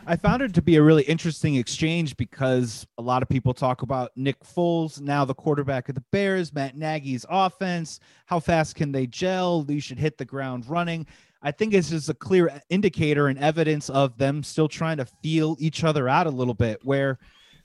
I 0.06 0.14
found 0.14 0.40
it 0.40 0.54
to 0.54 0.62
be 0.62 0.76
a 0.76 0.82
really 0.82 1.02
interesting 1.02 1.56
exchange 1.56 2.16
because 2.16 2.86
a 2.96 3.02
lot 3.02 3.24
of 3.24 3.28
people 3.28 3.52
talk 3.52 3.82
about 3.82 4.12
Nick 4.14 4.38
Foles, 4.44 5.00
now 5.00 5.24
the 5.24 5.34
quarterback 5.34 5.88
of 5.88 5.96
the 5.96 6.04
Bears, 6.12 6.54
Matt 6.54 6.76
Nagy's 6.76 7.26
offense. 7.28 7.98
How 8.26 8.38
fast 8.38 8.76
can 8.76 8.92
they 8.92 9.08
gel? 9.08 9.66
You 9.68 9.80
should 9.80 9.98
hit 9.98 10.16
the 10.16 10.24
ground 10.24 10.68
running. 10.68 11.08
I 11.46 11.52
think 11.52 11.74
it's 11.74 11.90
just 11.90 12.08
a 12.08 12.14
clear 12.14 12.60
indicator 12.70 13.28
and 13.28 13.38
evidence 13.38 13.88
of 13.88 14.18
them 14.18 14.42
still 14.42 14.66
trying 14.66 14.96
to 14.96 15.06
feel 15.22 15.56
each 15.60 15.84
other 15.84 16.08
out 16.08 16.26
a 16.26 16.30
little 16.30 16.54
bit. 16.54 16.80
Where 16.82 17.20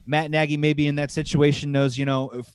Matt 0.06 0.30
Nagy 0.30 0.56
maybe 0.56 0.86
in 0.86 0.94
that 0.98 1.10
situation 1.10 1.72
knows, 1.72 1.98
you 1.98 2.06
know, 2.06 2.30
if 2.30 2.48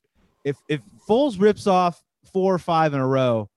if 0.45 0.57
if 0.69 0.81
Foles 1.09 1.41
rips 1.41 1.67
off 1.67 2.01
four 2.33 2.55
or 2.55 2.61
five 2.61 2.95
in 2.95 3.01
a 3.01 3.07
row, 3.07 3.51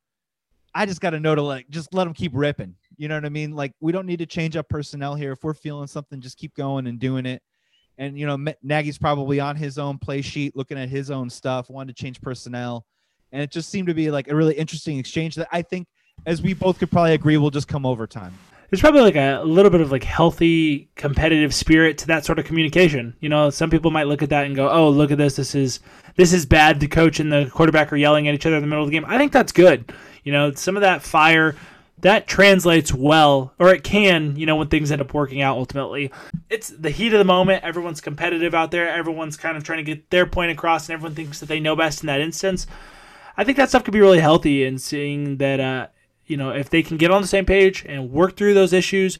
I 0.74 0.88
just 0.88 1.00
got 1.00 1.12
to 1.12 1.20
know 1.20 1.36
to 1.36 1.44
like 1.44 1.70
just 1.70 1.94
let 1.94 2.06
them 2.06 2.16
keep 2.16 2.32
ripping. 2.34 2.74
You 2.98 3.08
know 3.08 3.14
what 3.14 3.26
I 3.26 3.30
mean? 3.30 3.56
Like 3.56 3.74
we 3.80 3.92
don't 3.92 4.08
need 4.08 4.18
to 4.18 4.26
change 4.26 4.58
up 4.58 4.68
personnel 4.68 5.14
here. 5.14 5.34
If 5.34 5.44
we're 5.44 5.54
feeling 5.54 5.86
something, 5.86 6.22
just 6.22 6.40
keep 6.40 6.56
going 6.56 6.88
and 6.88 6.98
doing 6.98 7.28
it. 7.28 7.44
And 8.00 8.18
you 8.18 8.26
know, 8.26 8.52
Nagy's 8.64 8.98
probably 8.98 9.40
on 9.40 9.56
his 9.56 9.78
own 9.78 10.00
play 10.00 10.24
sheet, 10.24 10.56
looking 10.56 10.80
at 10.80 10.90
his 10.90 11.12
own 11.12 11.30
stuff, 11.30 11.70
wanted 11.70 11.96
to 11.96 12.02
change 12.02 12.20
personnel, 12.20 12.88
and 13.32 13.44
it 13.44 13.52
just 13.52 13.70
seemed 13.70 13.90
to 13.90 13.94
be 13.94 14.10
like 14.10 14.28
a 14.28 14.36
really 14.36 14.56
interesting 14.56 14.98
exchange 14.98 15.36
that 15.36 15.50
I 15.52 15.62
think, 15.62 15.88
as 16.26 16.42
we 16.42 16.54
both 16.54 16.80
could 16.80 16.92
probably 16.92 17.14
agree, 17.14 17.38
will 17.38 17.52
just 17.52 17.68
come 17.68 17.86
over 17.86 18.08
time 18.08 18.34
there's 18.70 18.82
probably 18.82 19.02
like 19.02 19.16
a, 19.16 19.42
little 19.44 19.72
bit 19.72 19.82
of 19.82 19.92
like 19.92 20.04
healthy 20.04 20.90
competitive 20.96 21.54
spirit 21.54 21.98
to 22.00 22.08
that 22.08 22.24
sort 22.26 22.38
of 22.38 22.46
communication. 22.46 23.16
You 23.20 23.30
know, 23.30 23.50
some 23.50 23.70
people 23.70 23.90
might 23.90 24.08
look 24.08 24.22
at 24.22 24.30
that 24.30 24.46
and 24.46 24.56
go, 24.56 24.70
"Oh, 24.70 24.90
look 24.90 25.12
at 25.12 25.18
this. 25.18 25.36
This 25.36 25.56
is 25.56 25.80
this 26.16 26.34
is 26.34 26.46
bad." 26.46 26.80
The 26.80 26.88
coach 26.88 27.20
and 27.20 27.32
the 27.32 27.50
quarterback 27.52 27.92
are 27.92 27.98
yelling 27.98 28.28
at 28.28 28.36
each 28.36 28.46
other 28.46 28.56
in 28.56 28.62
the 28.62 28.68
middle 28.68 28.84
of 28.84 28.90
the 28.90 28.96
game. 28.96 29.06
I 29.08 29.18
think 29.18 29.32
that's 29.32 29.52
good. 29.52 29.92
You 30.24 30.32
know, 30.32 30.52
some 30.52 30.76
of 30.76 30.82
that 30.82 31.02
fire 31.02 31.56
that 32.02 32.28
translates 32.28 32.94
well, 32.94 33.54
or 33.60 33.74
it 33.74 33.84
can, 33.84 34.38
you 34.38 34.46
know, 34.46 34.56
when 34.56 34.68
things 34.68 34.90
end 34.90 35.02
up 35.02 35.14
working 35.14 35.42
out 35.42 35.58
ultimately. 35.58 36.12
It's 36.50 36.70
the 36.70 36.92
heat 36.92 37.12
of 37.12 37.20
the 37.20 37.26
moment. 37.26 37.64
Everyone's 37.64 38.00
competitive 38.00 38.54
out 38.54 38.72
there. 38.72 38.88
Everyone's 38.88 39.36
kind 39.36 39.58
of 39.58 39.64
trying 39.64 39.80
to 39.80 39.84
get 39.84 40.10
their 40.10 40.26
point 40.26 40.52
across, 40.52 40.88
and 40.88 40.94
everyone 40.94 41.16
thinks 41.16 41.40
that 41.40 41.48
they 41.48 41.60
know 41.60 41.76
best 41.76 42.02
in 42.02 42.08
that 42.08 42.22
instance. 42.22 42.68
I 43.36 43.44
think 43.44 43.58
that 43.58 43.70
stuff 43.70 43.84
could 43.84 43.94
be 43.94 44.00
really 44.00 44.20
healthy 44.20 44.64
in 44.64 44.78
seeing 44.78 45.38
that, 45.38 45.60
uh, 45.60 45.88
you 46.30 46.38
know, 46.38 46.52
if 46.52 46.70
they 46.70 46.84
can 46.84 46.98
get 46.98 47.12
on 47.12 47.22
the 47.22 47.28
same 47.28 47.46
page 47.46 47.86
and 47.88 48.12
work 48.12 48.38
through 48.38 48.54
those 48.54 48.74
issues 48.74 49.20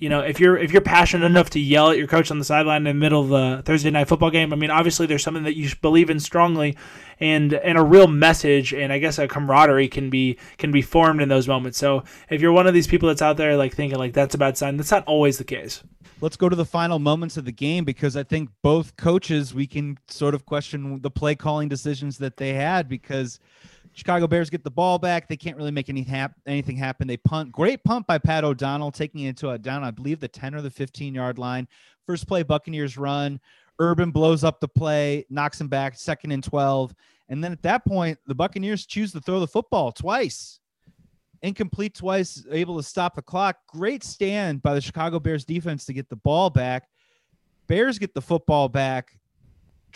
you 0.00 0.08
know, 0.08 0.20
if 0.20 0.38
you're 0.38 0.56
if 0.56 0.70
you're 0.70 0.80
passionate 0.80 1.26
enough 1.26 1.50
to 1.50 1.60
yell 1.60 1.90
at 1.90 1.98
your 1.98 2.06
coach 2.06 2.30
on 2.30 2.38
the 2.38 2.44
sideline 2.44 2.86
in 2.86 2.96
the 2.96 3.00
middle 3.00 3.20
of 3.22 3.28
the 3.28 3.62
Thursday 3.64 3.90
night 3.90 4.06
football 4.06 4.30
game, 4.30 4.52
I 4.52 4.56
mean, 4.56 4.70
obviously 4.70 5.06
there's 5.06 5.24
something 5.24 5.42
that 5.42 5.56
you 5.56 5.68
believe 5.82 6.08
in 6.08 6.20
strongly, 6.20 6.76
and 7.18 7.52
and 7.52 7.76
a 7.76 7.82
real 7.82 8.06
message 8.06 8.72
and 8.72 8.92
I 8.92 8.98
guess 8.98 9.18
a 9.18 9.26
camaraderie 9.26 9.88
can 9.88 10.08
be 10.08 10.38
can 10.56 10.70
be 10.70 10.82
formed 10.82 11.20
in 11.20 11.28
those 11.28 11.48
moments. 11.48 11.78
So 11.78 12.04
if 12.30 12.40
you're 12.40 12.52
one 12.52 12.68
of 12.68 12.74
these 12.74 12.86
people 12.86 13.08
that's 13.08 13.22
out 13.22 13.36
there 13.36 13.56
like 13.56 13.74
thinking 13.74 13.98
like 13.98 14.12
that's 14.12 14.34
a 14.34 14.38
bad 14.38 14.56
sign, 14.56 14.76
that's 14.76 14.90
not 14.90 15.04
always 15.06 15.38
the 15.38 15.44
case. 15.44 15.82
Let's 16.20 16.36
go 16.36 16.48
to 16.48 16.56
the 16.56 16.64
final 16.64 16.98
moments 16.98 17.36
of 17.36 17.44
the 17.44 17.52
game 17.52 17.84
because 17.84 18.16
I 18.16 18.22
think 18.22 18.50
both 18.62 18.96
coaches 18.96 19.52
we 19.52 19.66
can 19.66 19.98
sort 20.08 20.34
of 20.34 20.46
question 20.46 21.00
the 21.00 21.10
play 21.10 21.34
calling 21.34 21.68
decisions 21.68 22.18
that 22.18 22.36
they 22.36 22.54
had 22.54 22.88
because 22.88 23.40
Chicago 23.98 24.28
Bears 24.28 24.48
get 24.48 24.62
the 24.62 24.70
ball 24.70 24.96
back. 24.96 25.26
They 25.26 25.36
can't 25.36 25.56
really 25.56 25.72
make 25.72 25.88
any 25.88 26.02
hap- 26.02 26.36
anything 26.46 26.76
happen. 26.76 27.08
They 27.08 27.16
punt. 27.16 27.50
Great 27.50 27.82
punt 27.82 28.06
by 28.06 28.18
Pat 28.18 28.44
O'Donnell, 28.44 28.92
taking 28.92 29.22
it 29.22 29.36
to 29.38 29.50
a 29.50 29.58
down, 29.58 29.82
I 29.82 29.90
believe, 29.90 30.20
the 30.20 30.28
10 30.28 30.54
or 30.54 30.62
the 30.62 30.70
15 30.70 31.16
yard 31.16 31.36
line. 31.36 31.66
First 32.06 32.28
play, 32.28 32.44
Buccaneers 32.44 32.96
run. 32.96 33.40
Urban 33.80 34.12
blows 34.12 34.44
up 34.44 34.60
the 34.60 34.68
play, 34.68 35.26
knocks 35.30 35.60
him 35.60 35.66
back, 35.66 35.96
second 35.96 36.30
and 36.30 36.44
12. 36.44 36.94
And 37.28 37.42
then 37.42 37.50
at 37.50 37.62
that 37.62 37.84
point, 37.84 38.20
the 38.28 38.36
Buccaneers 38.36 38.86
choose 38.86 39.10
to 39.12 39.20
throw 39.20 39.40
the 39.40 39.48
football 39.48 39.90
twice. 39.90 40.60
Incomplete 41.42 41.96
twice, 41.96 42.46
able 42.52 42.76
to 42.76 42.84
stop 42.84 43.16
the 43.16 43.22
clock. 43.22 43.56
Great 43.66 44.04
stand 44.04 44.62
by 44.62 44.74
the 44.74 44.80
Chicago 44.80 45.18
Bears 45.18 45.44
defense 45.44 45.84
to 45.86 45.92
get 45.92 46.08
the 46.08 46.16
ball 46.16 46.50
back. 46.50 46.88
Bears 47.66 47.98
get 47.98 48.14
the 48.14 48.22
football 48.22 48.68
back 48.68 49.17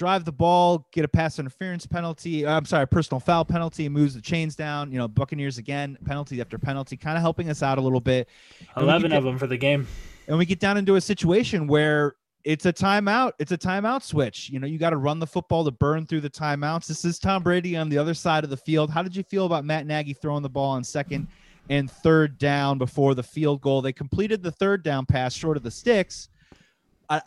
drive 0.02 0.24
the 0.24 0.32
ball, 0.32 0.88
get 0.90 1.04
a 1.04 1.08
pass 1.08 1.38
interference 1.38 1.86
penalty. 1.86 2.44
Uh, 2.44 2.56
I'm 2.56 2.64
sorry, 2.64 2.88
personal 2.88 3.20
foul 3.20 3.44
penalty, 3.44 3.88
moves 3.88 4.16
the 4.16 4.20
chains 4.20 4.56
down. 4.56 4.90
You 4.90 4.98
know, 4.98 5.06
Buccaneers 5.06 5.58
again, 5.58 5.96
penalty 6.04 6.40
after 6.40 6.58
penalty, 6.58 6.96
kind 6.96 7.16
of 7.16 7.22
helping 7.22 7.48
us 7.48 7.62
out 7.62 7.78
a 7.78 7.80
little 7.80 8.00
bit. 8.00 8.28
Eleven 8.76 9.12
of 9.12 9.22
them 9.22 9.38
for 9.38 9.46
the 9.46 9.56
game. 9.56 9.86
And 10.26 10.36
we 10.38 10.44
get 10.44 10.58
down 10.58 10.76
into 10.76 10.96
a 10.96 11.00
situation 11.00 11.68
where 11.68 12.16
it's 12.42 12.66
a 12.66 12.72
timeout. 12.72 13.34
It's 13.38 13.52
a 13.52 13.56
timeout 13.58 14.02
switch. 14.02 14.50
You 14.50 14.58
know, 14.58 14.66
you 14.66 14.76
got 14.76 14.90
to 14.90 14.96
run 14.96 15.20
the 15.20 15.26
football 15.26 15.64
to 15.64 15.70
burn 15.70 16.04
through 16.04 16.22
the 16.22 16.30
timeouts. 16.30 16.88
This 16.88 17.04
is 17.04 17.20
Tom 17.20 17.44
Brady 17.44 17.76
on 17.76 17.88
the 17.88 17.98
other 17.98 18.14
side 18.14 18.42
of 18.42 18.50
the 18.50 18.56
field. 18.56 18.90
How 18.90 19.04
did 19.04 19.14
you 19.14 19.22
feel 19.22 19.46
about 19.46 19.64
Matt 19.64 19.86
Nagy 19.86 20.14
throwing 20.14 20.42
the 20.42 20.50
ball 20.50 20.70
on 20.70 20.82
second 20.82 21.28
and 21.70 21.88
third 21.88 22.38
down 22.38 22.76
before 22.76 23.14
the 23.14 23.22
field 23.22 23.60
goal? 23.60 23.80
They 23.82 23.92
completed 23.92 24.42
the 24.42 24.50
third 24.50 24.82
down 24.82 25.06
pass 25.06 25.32
short 25.32 25.56
of 25.56 25.62
the 25.62 25.70
sticks 25.70 26.28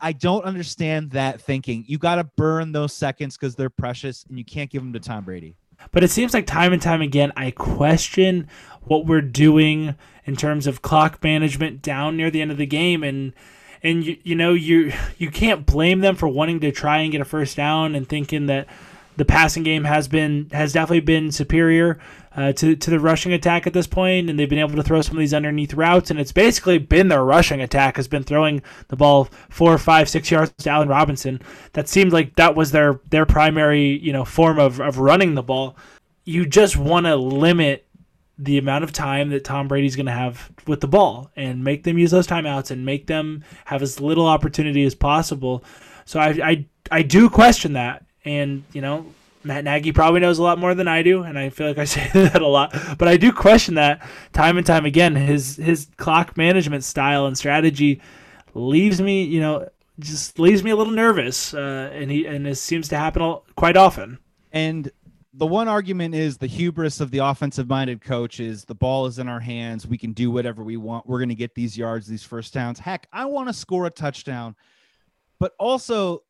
I, 0.01 0.11
don't 0.13 0.45
understand 0.45 1.11
that 1.11 1.41
thinking. 1.41 1.83
You 1.87 1.97
got 1.97 2.15
to 2.15 2.23
burn 2.23 2.71
those 2.71 2.93
seconds 2.93 3.37
because 3.37 3.55
they're 3.55 3.69
precious, 3.69 4.25
and 4.27 4.37
you 4.37 4.45
can't 4.45 4.69
give 4.69 4.81
them 4.81 4.93
to 4.93 4.99
Tom 4.99 5.25
Brady. 5.25 5.55
But 5.91 6.03
it 6.03 6.09
seems 6.09 6.33
like 6.33 6.45
time 6.47 6.73
and 6.73 6.81
time 6.81 7.01
again, 7.01 7.31
I 7.35 7.51
question 7.51 8.47
what 8.83 9.05
we're 9.05 9.21
doing 9.21 9.95
in 10.25 10.35
terms 10.35 10.67
of 10.67 10.81
clock 10.81 11.23
management 11.23 11.81
down 11.81 12.17
near 12.17 12.31
the 12.31 12.41
end 12.41 12.51
of 12.51 12.57
the 12.57 12.65
game, 12.65 13.03
and 13.03 13.33
and 13.83 14.05
you 14.05 14.17
you 14.23 14.35
know 14.35 14.53
you 14.53 14.93
you 15.17 15.29
can't 15.29 15.65
blame 15.65 15.99
them 15.99 16.15
for 16.15 16.27
wanting 16.27 16.59
to 16.61 16.71
try 16.71 16.99
and 16.99 17.11
get 17.11 17.21
a 17.21 17.25
first 17.25 17.57
down 17.57 17.95
and 17.95 18.07
thinking 18.07 18.47
that 18.47 18.67
the 19.17 19.25
passing 19.25 19.63
game 19.63 19.83
has 19.83 20.07
been 20.07 20.49
has 20.51 20.73
definitely 20.73 21.01
been 21.01 21.31
superior 21.31 21.99
uh, 22.35 22.51
to 22.53 22.75
to 22.75 22.89
the 22.89 22.99
rushing 22.99 23.33
attack 23.33 23.65
at 23.65 23.73
this 23.73 23.87
point, 23.87 24.29
and 24.29 24.37
they've 24.37 24.49
been 24.49 24.59
able 24.59 24.75
to 24.75 24.83
throw 24.83 25.01
some 25.01 25.15
of 25.15 25.19
these 25.19 25.33
underneath 25.33 25.73
routes, 25.73 26.11
and 26.11 26.19
it's 26.19 26.31
basically 26.31 26.77
been 26.77 27.07
their 27.07 27.23
rushing 27.23 27.61
attack 27.61 27.95
has 27.95 28.07
been 28.07 28.23
throwing 28.23 28.61
the 28.89 28.95
ball 28.95 29.29
four, 29.49 29.77
five, 29.77 30.09
six 30.09 30.29
yards 30.29 30.51
to 30.57 30.69
Allen 30.69 30.89
Robinson. 30.89 31.41
That 31.73 31.87
seemed 31.87 32.11
like 32.11 32.35
that 32.35 32.55
was 32.55 32.71
their 32.71 32.99
their 33.09 33.25
primary 33.25 33.97
you 33.99 34.11
know 34.11 34.25
form 34.25 34.59
of 34.59 34.81
of 34.81 34.97
running 34.97 35.35
the 35.35 35.43
ball. 35.43 35.77
You 36.25 36.45
just 36.45 36.75
want 36.75 37.05
to 37.05 37.15
limit 37.15 37.87
the 38.37 38.57
amount 38.57 38.83
of 38.83 38.91
time 38.91 39.29
that 39.29 39.45
Tom 39.45 39.69
Brady's 39.69 39.95
going 39.95 40.07
to 40.07 40.11
have 40.11 40.51
with 40.67 40.81
the 40.81 40.87
ball 40.87 41.31
and 41.37 41.63
make 41.63 41.83
them 41.83 41.97
use 41.97 42.11
those 42.11 42.27
timeouts 42.27 42.69
and 42.69 42.85
make 42.85 43.07
them 43.07 43.45
have 43.63 43.81
as 43.81 44.01
little 44.01 44.25
opportunity 44.25 44.83
as 44.83 44.93
possible. 44.93 45.63
So 46.03 46.19
I 46.19 46.27
I, 46.43 46.65
I 46.91 47.01
do 47.01 47.29
question 47.29 47.73
that 47.73 48.04
and, 48.25 48.63
you 48.73 48.81
know, 48.81 49.05
Matt 49.45 49.63
Nagy 49.63 49.91
probably 49.91 50.19
knows 50.19 50.39
a 50.39 50.43
lot 50.43 50.57
more 50.57 50.73
than 50.73 50.87
I 50.87 51.03
do, 51.03 51.21
and 51.21 51.37
I 51.37 51.49
feel 51.49 51.67
like 51.67 51.77
I 51.77 51.83
say 51.85 52.09
that 52.13 52.41
a 52.41 52.47
lot. 52.47 52.75
But 52.97 53.07
I 53.07 53.17
do 53.17 53.31
question 53.31 53.75
that 53.75 54.05
time 54.33 54.57
and 54.57 54.65
time 54.65 54.85
again. 54.85 55.15
His 55.15 55.55
his 55.55 55.87
clock 55.97 56.35
management 56.35 56.83
style 56.83 57.27
and 57.27 57.37
strategy 57.37 58.01
leaves 58.55 58.99
me, 58.99 59.23
you 59.23 59.39
know, 59.39 59.69
just 59.99 60.39
leaves 60.39 60.63
me 60.63 60.71
a 60.71 60.75
little 60.75 60.93
nervous, 60.93 61.53
uh, 61.53 61.91
and 61.93 62.09
he 62.09 62.25
and 62.25 62.45
this 62.45 62.61
seems 62.61 62.87
to 62.89 62.97
happen 62.97 63.37
quite 63.55 63.77
often. 63.77 64.17
And 64.51 64.91
the 65.37 65.45
one 65.45 65.67
argument 65.67 66.15
is 66.15 66.37
the 66.37 66.47
hubris 66.47 67.01
of 67.01 67.11
the 67.11 67.17
offensive 67.19 67.67
minded 67.67 68.01
coach 68.01 68.39
is 68.39 68.63
the 68.63 68.73
ball 68.73 69.05
is 69.05 69.19
in 69.19 69.27
our 69.27 69.41
hands. 69.41 69.85
We 69.85 69.97
can 69.97 70.13
do 70.13 70.31
whatever 70.31 70.63
we 70.63 70.77
want. 70.77 71.05
We're 71.05 71.19
going 71.19 71.29
to 71.29 71.35
get 71.35 71.53
these 71.53 71.77
yards, 71.77 72.07
these 72.07 72.23
first 72.23 72.53
downs. 72.53 72.79
Heck, 72.79 73.07
I 73.11 73.25
want 73.25 73.49
to 73.49 73.53
score 73.53 73.85
a 73.85 73.89
touchdown. 73.89 74.55
But 75.37 75.51
also, 75.59 76.23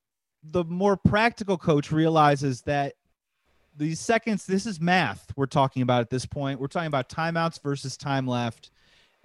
the 0.51 0.63
more 0.63 0.95
practical 0.97 1.57
coach 1.57 1.91
realizes 1.91 2.61
that 2.61 2.93
these 3.77 3.99
seconds, 3.99 4.45
this 4.45 4.65
is 4.65 4.79
math 4.79 5.33
we're 5.35 5.45
talking 5.45 5.81
about 5.81 6.01
at 6.01 6.09
this 6.09 6.25
point. 6.25 6.59
We're 6.59 6.67
talking 6.67 6.87
about 6.87 7.09
timeouts 7.09 7.61
versus 7.61 7.97
time 7.97 8.27
left. 8.27 8.71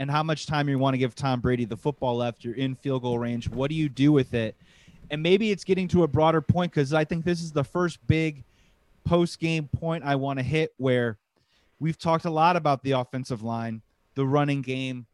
and 0.00 0.10
how 0.10 0.22
much 0.22 0.46
time 0.46 0.68
you 0.68 0.78
want 0.78 0.94
to 0.94 0.98
give 0.98 1.14
Tom 1.14 1.40
Brady 1.40 1.66
the 1.66 1.76
football 1.76 2.16
left. 2.16 2.42
You're 2.42 2.54
in 2.54 2.74
field 2.74 3.02
goal 3.02 3.18
range. 3.18 3.48
What 3.50 3.68
do 3.68 3.76
you 3.76 3.88
do 3.90 4.12
with 4.12 4.32
it? 4.32 4.56
And 5.10 5.22
maybe 5.22 5.50
it's 5.50 5.62
getting 5.62 5.88
to 5.88 6.04
a 6.04 6.08
broader 6.08 6.40
point 6.40 6.72
because 6.72 6.94
I 6.94 7.04
think 7.04 7.24
this 7.24 7.42
is 7.42 7.52
the 7.52 7.64
first 7.64 8.04
big 8.06 8.42
post 9.04 9.38
game 9.38 9.68
point 9.68 10.02
I 10.02 10.16
want 10.16 10.38
to 10.38 10.42
hit 10.42 10.72
where 10.78 11.18
we've 11.80 11.98
talked 11.98 12.24
a 12.24 12.30
lot 12.30 12.56
about 12.56 12.82
the 12.82 12.92
offensive 12.92 13.42
line, 13.42 13.82
the 14.14 14.26
running 14.26 14.62
game. 14.62 15.06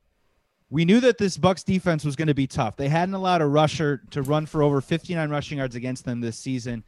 We 0.69 0.85
knew 0.85 1.01
that 1.01 1.19
this 1.19 1.37
Bucks 1.37 1.63
defense 1.63 2.05
was 2.05 2.17
going 2.17 2.29
to 2.29 2.35
be 2.35 2.49
tough. 2.49 2.77
They 2.77 2.89
hadn't 2.89 3.15
allowed 3.15 3.41
a 3.41 3.47
rusher 3.47 4.03
to 4.11 4.23
run 4.23 4.47
for 4.47 4.63
over 4.63 4.81
59 4.81 5.31
rushing 5.31 5.59
yards 5.59 5.77
against 5.77 6.05
them 6.05 6.21
this 6.21 6.39
season. 6.39 6.83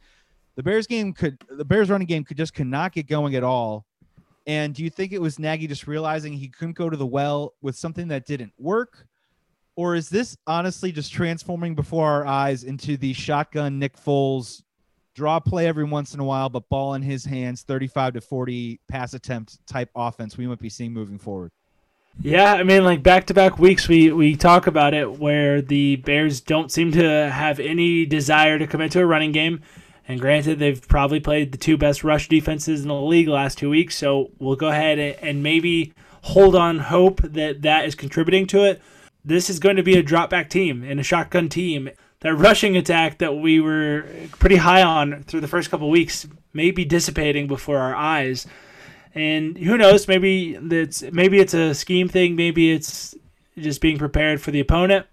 The 0.55 0.63
Bears 0.63 0.87
game 0.87 1.13
could 1.13 1.41
the 1.49 1.63
Bears 1.63 1.89
running 1.89 2.07
game 2.07 2.25
could 2.25 2.35
just 2.35 2.53
could 2.53 2.67
not 2.67 2.91
get 2.91 3.07
going 3.07 3.35
at 3.35 3.43
all. 3.43 3.85
And 4.45 4.73
do 4.73 4.83
you 4.83 4.89
think 4.89 5.13
it 5.13 5.21
was 5.21 5.39
Nagy 5.39 5.67
just 5.67 5.87
realizing 5.87 6.33
he 6.33 6.49
couldn't 6.49 6.75
go 6.75 6.89
to 6.89 6.97
the 6.97 7.05
well 7.05 7.53
with 7.61 7.77
something 7.77 8.09
that 8.09 8.25
didn't 8.25 8.51
work? 8.57 9.05
Or 9.77 9.95
is 9.95 10.09
this 10.09 10.35
honestly 10.45 10.91
just 10.91 11.13
transforming 11.13 11.75
before 11.75 12.05
our 12.05 12.25
eyes 12.25 12.65
into 12.65 12.97
the 12.97 13.13
shotgun 13.13 13.79
Nick 13.79 13.95
Foles 13.95 14.61
draw 15.15 15.39
play 15.39 15.67
every 15.67 15.85
once 15.85 16.13
in 16.13 16.19
a 16.19 16.23
while, 16.25 16.49
but 16.49 16.67
ball 16.67 16.95
in 16.95 17.01
his 17.01 17.23
hands, 17.23 17.61
35 17.61 18.13
to 18.13 18.21
40 18.21 18.81
pass 18.89 19.13
attempt 19.13 19.65
type 19.67 19.89
offense 19.95 20.37
we 20.37 20.47
might 20.47 20.59
be 20.59 20.67
seeing 20.67 20.91
moving 20.91 21.17
forward? 21.17 21.51
Yeah, 22.21 22.53
I 22.53 22.63
mean, 22.63 22.83
like 22.83 23.01
back 23.01 23.27
to 23.27 23.33
back 23.33 23.59
weeks, 23.59 23.87
we 23.87 24.11
we 24.11 24.35
talk 24.35 24.67
about 24.67 24.93
it 24.93 25.19
where 25.19 25.61
the 25.61 25.95
Bears 25.97 26.41
don't 26.41 26.71
seem 26.71 26.91
to 26.91 27.29
have 27.29 27.59
any 27.59 28.05
desire 28.05 28.59
to 28.59 28.67
commit 28.67 28.91
to 28.93 29.01
a 29.01 29.05
running 29.05 29.31
game. 29.31 29.61
And 30.07 30.19
granted, 30.19 30.57
they've 30.57 30.85
probably 30.87 31.19
played 31.19 31.51
the 31.51 31.57
two 31.57 31.77
best 31.77 32.03
rush 32.03 32.27
defenses 32.27 32.81
in 32.81 32.87
the 32.87 32.95
league 32.95 33.27
last 33.27 33.59
two 33.59 33.69
weeks, 33.69 33.95
so 33.95 34.31
we'll 34.39 34.55
go 34.55 34.69
ahead 34.69 34.97
and 35.21 35.43
maybe 35.43 35.93
hold 36.23 36.55
on 36.55 36.79
hope 36.79 37.21
that 37.21 37.61
that 37.61 37.85
is 37.85 37.95
contributing 37.95 38.47
to 38.47 38.63
it. 38.63 38.81
This 39.23 39.49
is 39.49 39.59
going 39.59 39.75
to 39.75 39.83
be 39.83 39.97
a 39.97 40.03
drop 40.03 40.31
back 40.31 40.49
team 40.49 40.83
and 40.83 40.99
a 40.99 41.03
shotgun 41.03 41.47
team. 41.47 41.89
That 42.21 42.33
rushing 42.33 42.75
attack 42.75 43.19
that 43.19 43.37
we 43.37 43.61
were 43.61 44.05
pretty 44.39 44.57
high 44.57 44.83
on 44.83 45.23
through 45.23 45.41
the 45.41 45.47
first 45.47 45.69
couple 45.69 45.89
weeks 45.89 46.27
may 46.53 46.71
be 46.71 46.83
dissipating 46.83 47.47
before 47.47 47.77
our 47.77 47.95
eyes. 47.95 48.45
And 49.19 49.57
who 49.57 49.77
knows? 49.77 50.07
Maybe 50.07 50.55
it's 50.55 51.01
maybe 51.11 51.39
it's 51.39 51.53
a 51.53 51.73
scheme 51.73 52.07
thing. 52.07 52.37
Maybe 52.37 52.71
it's 52.71 53.13
just 53.57 53.81
being 53.81 53.97
prepared 53.97 54.41
for 54.41 54.51
the 54.51 54.61
opponent. 54.61 55.07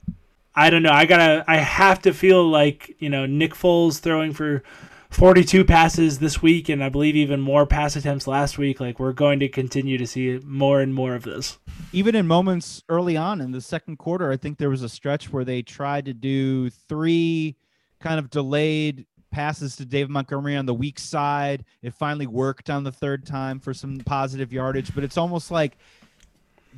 I 0.55 0.71
don't 0.71 0.85
know. 0.85 0.93
I 0.93 1.07
gotta. 1.07 1.45
I 1.49 1.57
have 1.57 2.03
to 2.03 2.15
feel 2.15 2.49
like 2.49 2.95
you 3.01 3.11
know 3.11 3.27
Nick 3.27 3.55
Foles 3.55 3.99
throwing 3.99 4.33
for 4.33 4.63
42 5.11 5.65
passes 5.65 6.21
this 6.21 6.41
week, 6.41 6.69
and 6.69 6.85
I 6.85 6.89
believe 6.89 7.17
even 7.17 7.41
more 7.41 7.67
pass 7.67 7.97
attempts 7.97 8.29
last 8.29 8.59
week. 8.59 8.79
Like 8.79 9.01
we're 9.01 9.13
going 9.13 9.41
to 9.41 9.49
continue 9.49 9.99
to 9.99 10.07
see 10.07 10.39
more 10.45 10.81
and 10.81 10.95
more 10.95 11.17
of 11.17 11.25
this. 11.25 11.59
Even 11.93 12.15
in 12.15 12.29
moments 12.29 12.85
early 12.89 13.17
on 13.17 13.41
in 13.41 13.51
the 13.51 13.61
second 13.61 13.97
quarter, 13.97 14.31
I 14.31 14.37
think 14.37 14.59
there 14.59 14.71
was 14.71 14.83
a 14.83 14.89
stretch 14.89 15.33
where 15.33 15.45
they 15.45 15.63
tried 15.63 16.05
to 16.05 16.15
do 16.15 16.71
three 16.71 17.57
kind 17.99 18.21
of 18.21 18.31
delayed 18.31 19.07
passes 19.37 19.77
to 19.77 19.85
David 19.85 20.09
Montgomery 20.09 20.57
on 20.57 20.65
the 20.65 20.73
weak 20.73 20.99
side. 20.99 21.67
It 21.83 21.93
finally 21.93 22.27
worked 22.27 22.71
on 22.71 22.85
the 22.85 22.91
third 22.91 23.27
time 23.27 23.61
for 23.61 23.75
some 23.75 23.99
positive 23.99 24.51
yardage, 24.51 24.95
but 24.95 25.05
it's 25.05 25.19
almost 25.19 25.51
like 25.51 25.77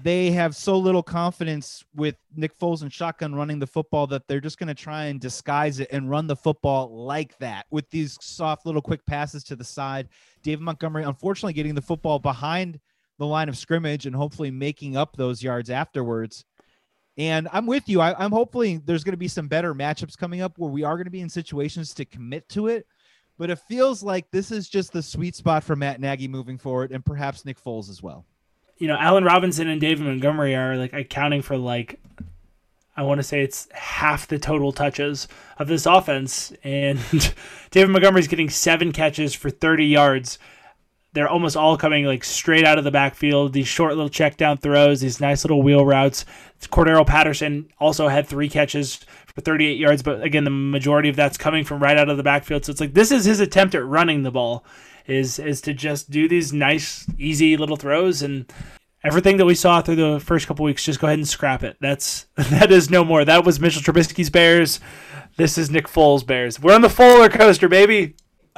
they 0.03 0.33
have 0.33 0.57
so 0.57 0.77
little 0.77 1.05
confidence 1.05 1.85
with 1.95 2.17
Nick 2.35 2.59
Foles 2.59 2.83
and 2.83 2.93
shotgun 2.93 3.33
running 3.33 3.61
the 3.61 3.67
football 3.69 4.09
that 4.09 4.27
they're 4.27 4.41
just 4.41 4.59
going 4.59 4.67
to 4.67 4.75
try 4.75 5.05
and 5.05 5.21
disguise 5.21 5.79
it 5.79 5.87
and 5.93 6.11
run 6.11 6.27
the 6.27 6.35
football 6.35 7.07
like 7.07 7.39
that 7.39 7.65
with 7.71 7.89
these 7.91 8.19
soft 8.21 8.67
little 8.67 8.83
quick 8.83 9.07
passes 9.07 9.45
to 9.45 9.55
the 9.55 9.63
side. 9.63 10.09
David 10.43 10.63
Montgomery, 10.63 11.05
unfortunately, 11.05 11.53
getting 11.53 11.77
the 11.77 11.81
football 11.81 12.19
behind 12.19 12.81
the 13.21 13.27
line 13.27 13.49
of 13.49 13.57
scrimmage 13.57 14.05
and 14.05 14.17
hopefully 14.17 14.51
making 14.51 14.97
up 14.97 15.17
those 15.17 15.45
yards 15.45 15.71
afterwards. 15.71 16.45
And 17.19 17.49
I'm 17.53 17.67
with 17.67 17.89
you. 17.89 18.01
I, 18.01 18.25
am 18.25 18.31
hopefully 18.31 18.81
there's 18.87 19.05
going 19.05 19.13
to 19.13 19.19
be 19.19 19.29
some 19.29 19.49
better 19.49 19.75
matchups 19.75 20.17
coming 20.17 20.41
up 20.41 20.57
where 20.57 20.71
we 20.71 20.85
are 20.85 20.95
going 20.95 21.05
to 21.05 21.11
be 21.11 21.21
in 21.21 21.29
situations 21.29 21.93
to 21.95 22.05
commit 22.05 22.49
to 22.51 22.69
it. 22.69 22.87
But 23.37 23.51
it 23.51 23.59
feels 23.69 24.03
like 24.03 24.31
this 24.31 24.51
is 24.51 24.69
just 24.69 24.93
the 24.93 25.03
sweet 25.03 25.37
spot 25.37 25.63
for 25.65 25.77
Matt 25.77 26.01
Nagy 26.01 26.29
moving 26.29 26.59
forward 26.59 26.93
and 26.93 27.05
perhaps 27.05 27.45
Nick 27.45 27.63
Foles 27.63 27.91
as 27.91 28.03
well 28.03 28.25
you 28.79 28.87
know, 28.87 28.97
Allen 28.97 29.25
Robinson 29.25 29.69
and 29.69 29.81
David 29.81 30.07
Montgomery 30.07 30.55
are 30.55 30.77
like 30.77 30.93
accounting 30.93 31.43
for 31.43 31.57
like 31.57 32.01
I 32.97 33.03
want 33.03 33.19
to 33.19 33.23
say 33.23 33.43
it's 33.43 33.69
half 33.73 34.27
the 34.27 34.41
total 34.41 34.73
touches 34.73 35.29
of 35.59 35.69
this 35.69 35.87
offense, 35.87 36.53
and 36.65 36.99
David 37.71 37.91
Montgomery's 37.91 38.27
getting 38.27 38.51
seven 38.51 38.91
catches 38.91 39.35
for 39.35 39.51
30 39.51 39.87
yards. 39.87 40.39
They're 41.15 41.29
almost 41.29 41.57
all 41.57 41.77
coming 41.77 42.05
like 42.05 42.23
straight 42.23 42.65
out 42.65 42.79
of 42.79 42.85
the 42.85 42.91
backfield. 42.91 43.53
These 43.53 43.69
short 43.69 43.95
little 43.95 44.11
check 44.11 44.37
down 44.37 44.59
throws, 44.59 45.01
these 45.01 45.21
nice 45.21 45.45
little 45.45 45.63
wheel 45.63 45.85
routes. 45.85 46.25
Cordarrelle 46.71 47.07
Patterson 47.07 47.71
also 47.79 48.09
had 48.09 48.27
three 48.27 48.49
catches 48.49 48.97
for 49.35 49.41
38 49.41 49.79
yards, 49.79 50.03
but 50.03 50.23
again, 50.23 50.45
the 50.45 50.51
majority 50.51 51.09
of 51.09 51.17
that's 51.17 51.39
coming 51.39 51.65
from 51.65 51.83
right 51.83 51.97
out 51.97 52.09
of 52.11 52.17
the 52.17 52.23
backfield. 52.23 52.65
So 52.65 52.73
it's 52.73 52.81
like 52.81 52.95
this 52.95 53.11
is 53.11 53.25
his 53.25 53.41
attempt 53.41 53.75
at 53.75 53.85
running 53.85 54.23
the 54.23 54.31
ball 54.31 54.65
is 55.07 55.39
is 55.39 55.61
to 55.63 55.75
just 55.75 56.11
do 56.11 56.29
these 56.29 56.53
nice, 56.53 57.07
easy 57.19 57.57
little 57.57 57.77
throws 57.77 58.23
and 58.23 58.53
everything 59.03 59.39
that 59.39 59.47
we 59.47 59.55
saw 59.55 59.81
through 59.81 59.97
the 59.97 60.21
first 60.21 60.47
couple 60.47 60.65
weeks. 60.65 60.85
Just 60.85 61.01
go 61.01 61.07
ahead 61.07 61.19
and 61.19 61.27
scrap 61.27 61.63
it. 61.65 61.77
That's 61.81 62.27
that 62.37 62.71
is 62.71 62.91
no 62.91 63.05
more. 63.05 63.25
That 63.25 63.45
was 63.45 63.59
Mitchell 63.59 63.83
Trubisky's 63.83 64.31
Bears. 64.31 64.81
This 65.37 65.57
is 65.57 65.71
Nick 65.71 65.87
Foles' 65.87 66.27
Bears. 66.27 66.61
We're 66.61 66.75
on 66.75 66.81
the 66.81 66.89
roller 66.89 67.29
coaster, 67.29 67.69
baby. 67.69 68.17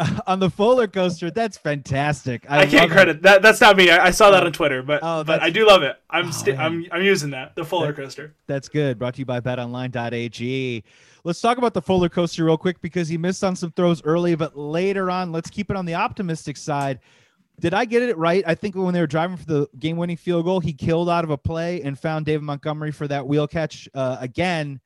on 0.26 0.40
the 0.40 0.50
roller 0.58 0.86
coaster, 0.86 1.30
that's 1.30 1.56
fantastic. 1.56 2.46
I, 2.48 2.60
I 2.60 2.66
can't 2.66 2.90
credit 2.90 3.22
that. 3.22 3.42
That's 3.42 3.60
not 3.60 3.76
me. 3.76 3.90
I, 3.90 4.06
I 4.06 4.10
saw 4.10 4.30
that 4.30 4.44
on 4.44 4.52
Twitter, 4.52 4.82
but 4.82 5.00
oh, 5.02 5.24
but 5.24 5.42
I 5.42 5.50
do 5.50 5.66
love 5.66 5.82
it. 5.82 5.96
I'm 6.08 6.30
oh, 6.30 6.52
I'm 6.56 6.86
I'm 6.90 7.02
using 7.02 7.30
that 7.30 7.54
the 7.54 7.64
roller 7.64 7.92
coaster. 7.92 8.34
That's 8.46 8.68
good. 8.68 8.98
Brought 8.98 9.14
to 9.14 9.18
you 9.20 9.26
by 9.26 9.40
BetOnline.ag. 9.40 10.84
Let's 11.22 11.40
talk 11.40 11.58
about 11.58 11.74
the 11.74 11.82
Foles 11.82 12.10
coaster 12.10 12.44
real 12.44 12.56
quick 12.56 12.80
because 12.80 13.08
he 13.08 13.18
missed 13.18 13.44
on 13.44 13.54
some 13.54 13.72
throws 13.72 14.02
early, 14.04 14.34
but 14.36 14.56
later 14.56 15.10
on, 15.10 15.32
let's 15.32 15.50
keep 15.50 15.70
it 15.70 15.76
on 15.76 15.84
the 15.84 15.94
optimistic 15.94 16.56
side. 16.56 17.00
Did 17.60 17.74
I 17.74 17.84
get 17.84 18.02
it 18.02 18.16
right? 18.16 18.42
I 18.46 18.54
think 18.54 18.74
when 18.74 18.94
they 18.94 19.00
were 19.00 19.06
driving 19.06 19.36
for 19.36 19.44
the 19.44 19.68
game 19.78 19.98
winning 19.98 20.16
field 20.16 20.46
goal, 20.46 20.60
he 20.60 20.72
killed 20.72 21.10
out 21.10 21.24
of 21.24 21.30
a 21.30 21.36
play 21.36 21.82
and 21.82 21.98
found 21.98 22.24
David 22.24 22.42
Montgomery 22.42 22.90
for 22.90 23.06
that 23.08 23.26
wheel 23.26 23.46
catch 23.46 23.86
uh, 23.92 24.16
again. 24.18 24.80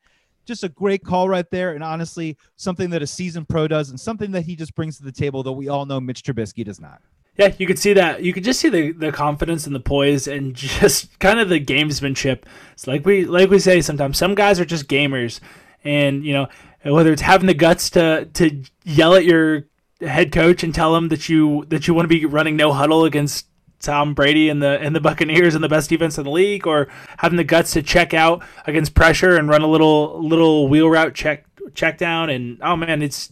Just 0.45 0.63
a 0.63 0.69
great 0.69 1.03
call 1.03 1.27
right 1.27 1.49
there. 1.51 1.73
And 1.73 1.83
honestly, 1.83 2.37
something 2.55 2.89
that 2.91 3.01
a 3.01 3.07
seasoned 3.07 3.49
pro 3.49 3.67
does 3.67 3.89
and 3.89 3.99
something 3.99 4.31
that 4.31 4.43
he 4.43 4.55
just 4.55 4.75
brings 4.75 4.97
to 4.97 5.03
the 5.03 5.11
table 5.11 5.43
that 5.43 5.51
we 5.51 5.67
all 5.67 5.85
know 5.85 5.99
Mitch 5.99 6.23
Trubisky 6.23 6.63
does 6.63 6.79
not. 6.79 7.01
Yeah, 7.37 7.53
you 7.57 7.67
could 7.67 7.79
see 7.79 7.93
that. 7.93 8.23
You 8.23 8.31
could 8.31 8.45
just 8.45 8.61
see 8.61 8.69
the, 8.69 8.91
the 8.93 9.11
confidence 9.11 9.65
and 9.65 9.75
the 9.75 9.81
poise 9.81 10.27
and 10.27 10.55
just 10.55 11.19
kind 11.19 11.39
of 11.39 11.49
the 11.49 11.59
gamesmanship. 11.59 12.43
It's 12.73 12.87
like 12.87 13.05
we 13.05 13.25
like 13.25 13.49
we 13.49 13.59
say 13.59 13.81
sometimes. 13.81 14.17
Some 14.17 14.35
guys 14.35 14.59
are 14.59 14.65
just 14.65 14.87
gamers 14.87 15.39
and 15.83 16.25
you 16.25 16.33
know 16.33 16.47
whether 16.83 17.11
it's 17.11 17.21
having 17.21 17.47
the 17.47 17.53
guts 17.53 17.89
to 17.91 18.25
to 18.33 18.63
yell 18.83 19.15
at 19.15 19.25
your 19.25 19.65
head 20.01 20.31
coach 20.31 20.63
and 20.63 20.73
tell 20.73 20.95
him 20.95 21.07
that 21.09 21.29
you 21.29 21.65
that 21.69 21.87
you 21.87 21.93
want 21.93 22.05
to 22.05 22.09
be 22.09 22.25
running 22.25 22.55
no 22.55 22.73
huddle 22.73 23.05
against 23.05 23.47
Tom 23.85 24.13
Brady 24.13 24.49
and 24.49 24.61
the 24.61 24.79
and 24.81 24.95
the 24.95 24.99
Buccaneers 24.99 25.55
and 25.55 25.63
the 25.63 25.69
best 25.69 25.89
defense 25.89 26.17
in 26.17 26.23
the 26.23 26.31
league, 26.31 26.67
or 26.67 26.87
having 27.17 27.37
the 27.37 27.43
guts 27.43 27.71
to 27.73 27.81
check 27.81 28.13
out 28.13 28.43
against 28.65 28.93
pressure 28.93 29.37
and 29.37 29.47
run 29.47 29.61
a 29.61 29.67
little 29.67 30.21
little 30.21 30.67
wheel 30.67 30.89
route 30.89 31.13
check 31.13 31.45
check 31.73 31.97
down. 31.97 32.29
And 32.29 32.59
oh 32.61 32.75
man, 32.75 33.01
it's 33.01 33.31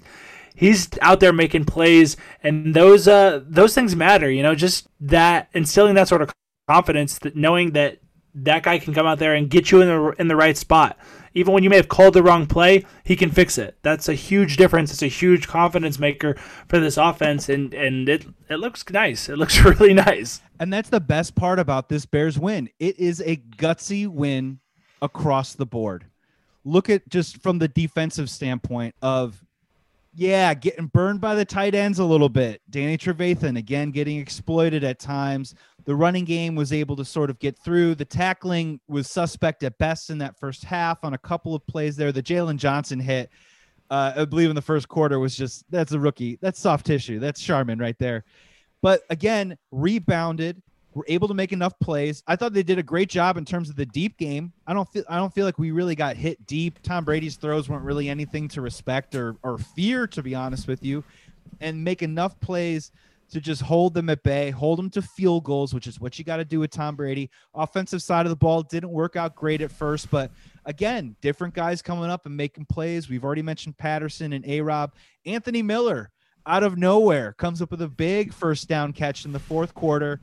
he's 0.56 0.90
out 1.02 1.20
there 1.20 1.34
making 1.34 1.66
plays, 1.66 2.16
and 2.42 2.74
those 2.74 3.08
uh 3.08 3.42
those 3.46 3.76
things 3.76 3.96
matter. 3.96 4.30
You 4.30 4.44
know, 4.44 4.56
just 4.56 4.88
that 5.02 5.50
instilling 5.54 5.96
that 5.96 6.08
sort 6.08 6.22
of 6.22 6.32
confidence, 6.70 7.20
that 7.20 7.36
knowing 7.36 7.72
that 7.72 8.00
that 8.36 8.64
guy 8.64 8.80
can 8.80 8.94
come 8.94 9.06
out 9.06 9.20
there 9.20 9.36
and 9.36 9.50
get 9.50 9.72
you 9.72 9.82
in 9.82 9.88
the 9.88 10.10
in 10.20 10.28
the 10.28 10.36
right 10.36 10.58
spot 10.58 10.98
even 11.34 11.54
when 11.54 11.64
you 11.64 11.70
may 11.70 11.76
have 11.78 11.88
called 11.88 12.14
the 12.14 12.24
wrong 12.24 12.46
play, 12.46 12.86
he 13.04 13.16
can 13.16 13.32
fix 13.32 13.58
it. 13.58 13.78
That's 13.82 14.08
a 14.08 14.14
huge 14.14 14.58
difference. 14.58 14.92
It's 14.92 15.02
a 15.02 15.08
huge 15.08 15.48
confidence 15.48 16.00
maker 16.00 16.36
for 16.68 16.80
this 16.80 16.98
offense, 16.98 17.50
and 17.50 17.74
and 17.74 18.08
it 18.08 18.26
it 18.50 18.58
looks 18.58 18.88
nice. 18.90 19.30
It 19.30 19.38
looks 19.38 19.60
really 19.64 19.94
nice. 19.94 20.42
And 20.60 20.72
that's 20.72 20.90
the 20.90 21.00
best 21.00 21.36
part 21.36 21.60
about 21.60 21.90
this 21.90 22.06
Bears 22.06 22.38
win. 22.40 22.70
It 22.80 23.00
is 23.00 23.22
a 23.26 23.38
gutsy 23.38 24.08
win 24.08 24.60
across 25.02 25.54
the 25.54 25.66
board. 25.66 26.06
Look 26.64 26.90
at 26.90 27.10
just 27.10 27.42
from 27.42 27.60
the 27.60 27.68
defensive 27.68 28.30
standpoint 28.30 28.96
of 29.02 29.44
yeah, 30.16 30.54
getting 30.54 30.88
burned 30.88 31.22
by 31.22 31.36
the 31.36 31.46
tight 31.46 31.74
ends 31.74 32.00
a 32.00 32.06
little 32.06 32.30
bit. 32.30 32.62
Danny 32.70 32.98
Trevathan 32.98 33.58
again 33.58 33.92
getting 33.92 34.20
exploited 34.20 34.84
at 34.84 35.00
times. 35.00 35.56
The 35.86 35.96
running 35.96 36.24
game 36.24 36.56
was 36.56 36.72
able 36.72 36.96
to 36.98 37.06
sort 37.06 37.30
of 37.30 37.40
get 37.40 37.58
through. 37.60 37.96
The 37.96 38.06
tackling 38.06 38.80
was 38.88 39.10
suspect 39.10 39.64
at 39.64 39.78
best 39.80 40.10
in 40.10 40.20
that 40.20 40.40
first 40.40 40.64
half 40.64 41.04
on 41.04 41.14
a 41.14 41.18
couple 41.18 41.56
of 41.56 41.66
plays 41.68 41.96
there. 41.96 42.12
The 42.12 42.24
Jaylon 42.24 42.58
Johnson 42.58 43.00
hit, 43.00 43.32
uh, 43.90 44.14
I 44.16 44.26
believe 44.26 44.50
in 44.50 44.56
the 44.56 44.62
first 44.62 44.88
quarter 44.88 45.20
was 45.20 45.36
just 45.36 45.66
that's 45.70 45.92
a 45.92 46.00
rookie. 46.00 46.38
That's 46.42 46.60
soft 46.60 46.86
tissue. 46.86 47.20
That's 47.20 47.42
Charmin 47.42 47.80
right 47.80 47.98
there. 47.98 48.24
But 48.82 49.02
again, 49.10 49.58
rebounded, 49.72 50.62
were 50.94 51.06
able 51.08 51.28
to 51.28 51.34
make 51.34 51.52
enough 51.52 51.78
plays. 51.80 52.24
I 52.28 52.36
thought 52.36 52.54
they 52.54 52.64
did 52.64 52.80
a 52.80 52.84
great 52.84 53.10
job 53.10 53.38
in 53.38 53.46
terms 53.46 53.70
of 53.70 53.76
the 53.76 53.86
deep 53.86 54.18
game. 54.18 54.54
I 54.68 54.74
don't 54.74 54.88
feel 54.90 55.04
I 55.10 55.18
don't 55.18 55.34
feel 55.34 55.46
like 55.46 55.58
we 55.58 55.72
really 55.72 55.96
got 55.96 56.16
hit 56.16 56.46
deep. 56.46 56.80
Tom 56.84 57.06
Brady's 57.06 57.36
throws 57.36 57.70
weren't 57.70 57.84
really 57.84 58.10
anything 58.10 58.48
to 58.50 58.62
respect 58.62 59.16
or 59.16 59.36
or 59.44 59.58
fear, 59.58 60.08
to 60.08 60.24
be 60.24 60.36
honest 60.36 60.68
with 60.68 60.84
you, 60.84 61.04
and 61.62 61.84
make 61.84 62.02
enough 62.02 62.40
plays 62.40 62.92
to 63.32 63.42
just 63.42 63.64
hold 63.64 63.96
them 63.96 64.10
at 64.10 64.22
bay, 64.22 64.52
hold 64.52 64.78
them 64.78 64.90
to 64.92 65.02
field 65.02 65.44
goals, 65.44 65.74
which 65.74 65.88
is 65.88 66.00
what 66.00 66.20
you 66.20 66.26
got 66.26 66.38
to 66.38 66.46
do 66.46 66.60
with 66.60 66.70
Tom 66.70 66.96
Brady. 66.96 67.32
Offensive 67.56 68.04
side 68.04 68.28
of 68.28 68.30
the 68.30 68.36
ball 68.36 68.62
didn't 68.62 68.92
work 68.92 69.16
out 69.16 69.36
great 69.36 69.62
at 69.62 69.72
first, 69.72 70.12
but 70.12 70.30
again, 70.66 71.16
different 71.20 71.56
guys 71.56 71.82
coming 71.82 72.12
up 72.12 72.28
and 72.28 72.38
making 72.38 72.66
plays. 72.66 73.10
We've 73.10 73.24
already 73.24 73.42
mentioned 73.42 73.78
Patterson 73.78 74.34
and 74.34 74.46
A 74.46 74.62
Rob. 74.62 74.94
Anthony 75.26 75.64
Miller 75.64 76.12
out 76.46 76.64
of 76.64 76.78
nowhere 76.78 77.34
comes 77.34 77.62
up 77.62 77.72
with 77.72 77.82
a 77.82 77.88
big 77.88 78.34
first 78.34 78.68
down 78.68 78.94
catch 78.94 79.26
in 79.26 79.32
the 79.32 79.40
fourth 79.40 79.74
quarter. 79.74 80.22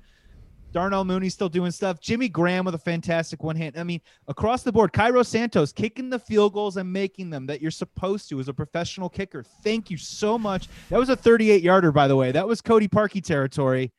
Darnell 0.72 1.04
Mooney 1.04 1.28
still 1.28 1.48
doing 1.48 1.70
stuff. 1.70 2.00
Jimmy 2.00 2.28
Graham 2.28 2.64
with 2.64 2.74
a 2.74 2.78
fantastic 2.78 3.42
one 3.42 3.56
hand. 3.56 3.76
I 3.76 3.83
mean, 3.83 4.00
across 4.28 4.62
the 4.62 4.72
board, 4.72 4.92
Cairo 4.92 5.22
Santos 5.22 5.72
kicking 5.72 6.11
the 6.11 6.18
field 6.18 6.52
goals 6.52 6.76
and 6.76 6.92
making 6.92 7.30
them 7.30 7.46
that 7.46 7.61
you're 7.61 7.70
supposed 7.70 8.28
to 8.28 8.40
as 8.40 8.48
a 8.48 8.54
professional 8.54 9.09
kicker. 9.09 9.42
Thank 9.64 9.90
you 9.90 9.96
so 9.96 10.38
much. 10.38 10.68
That 10.88 10.98
was 10.98 11.09
a 11.09 11.16
38 11.16 11.62
yarder, 11.62 11.92
by 11.92 12.09
the 12.09 12.16
way. 12.16 12.33
That 12.33 12.46
was 12.46 12.61
Cody 12.61 12.88
Parkey 12.88 13.22
territory. 13.22 13.92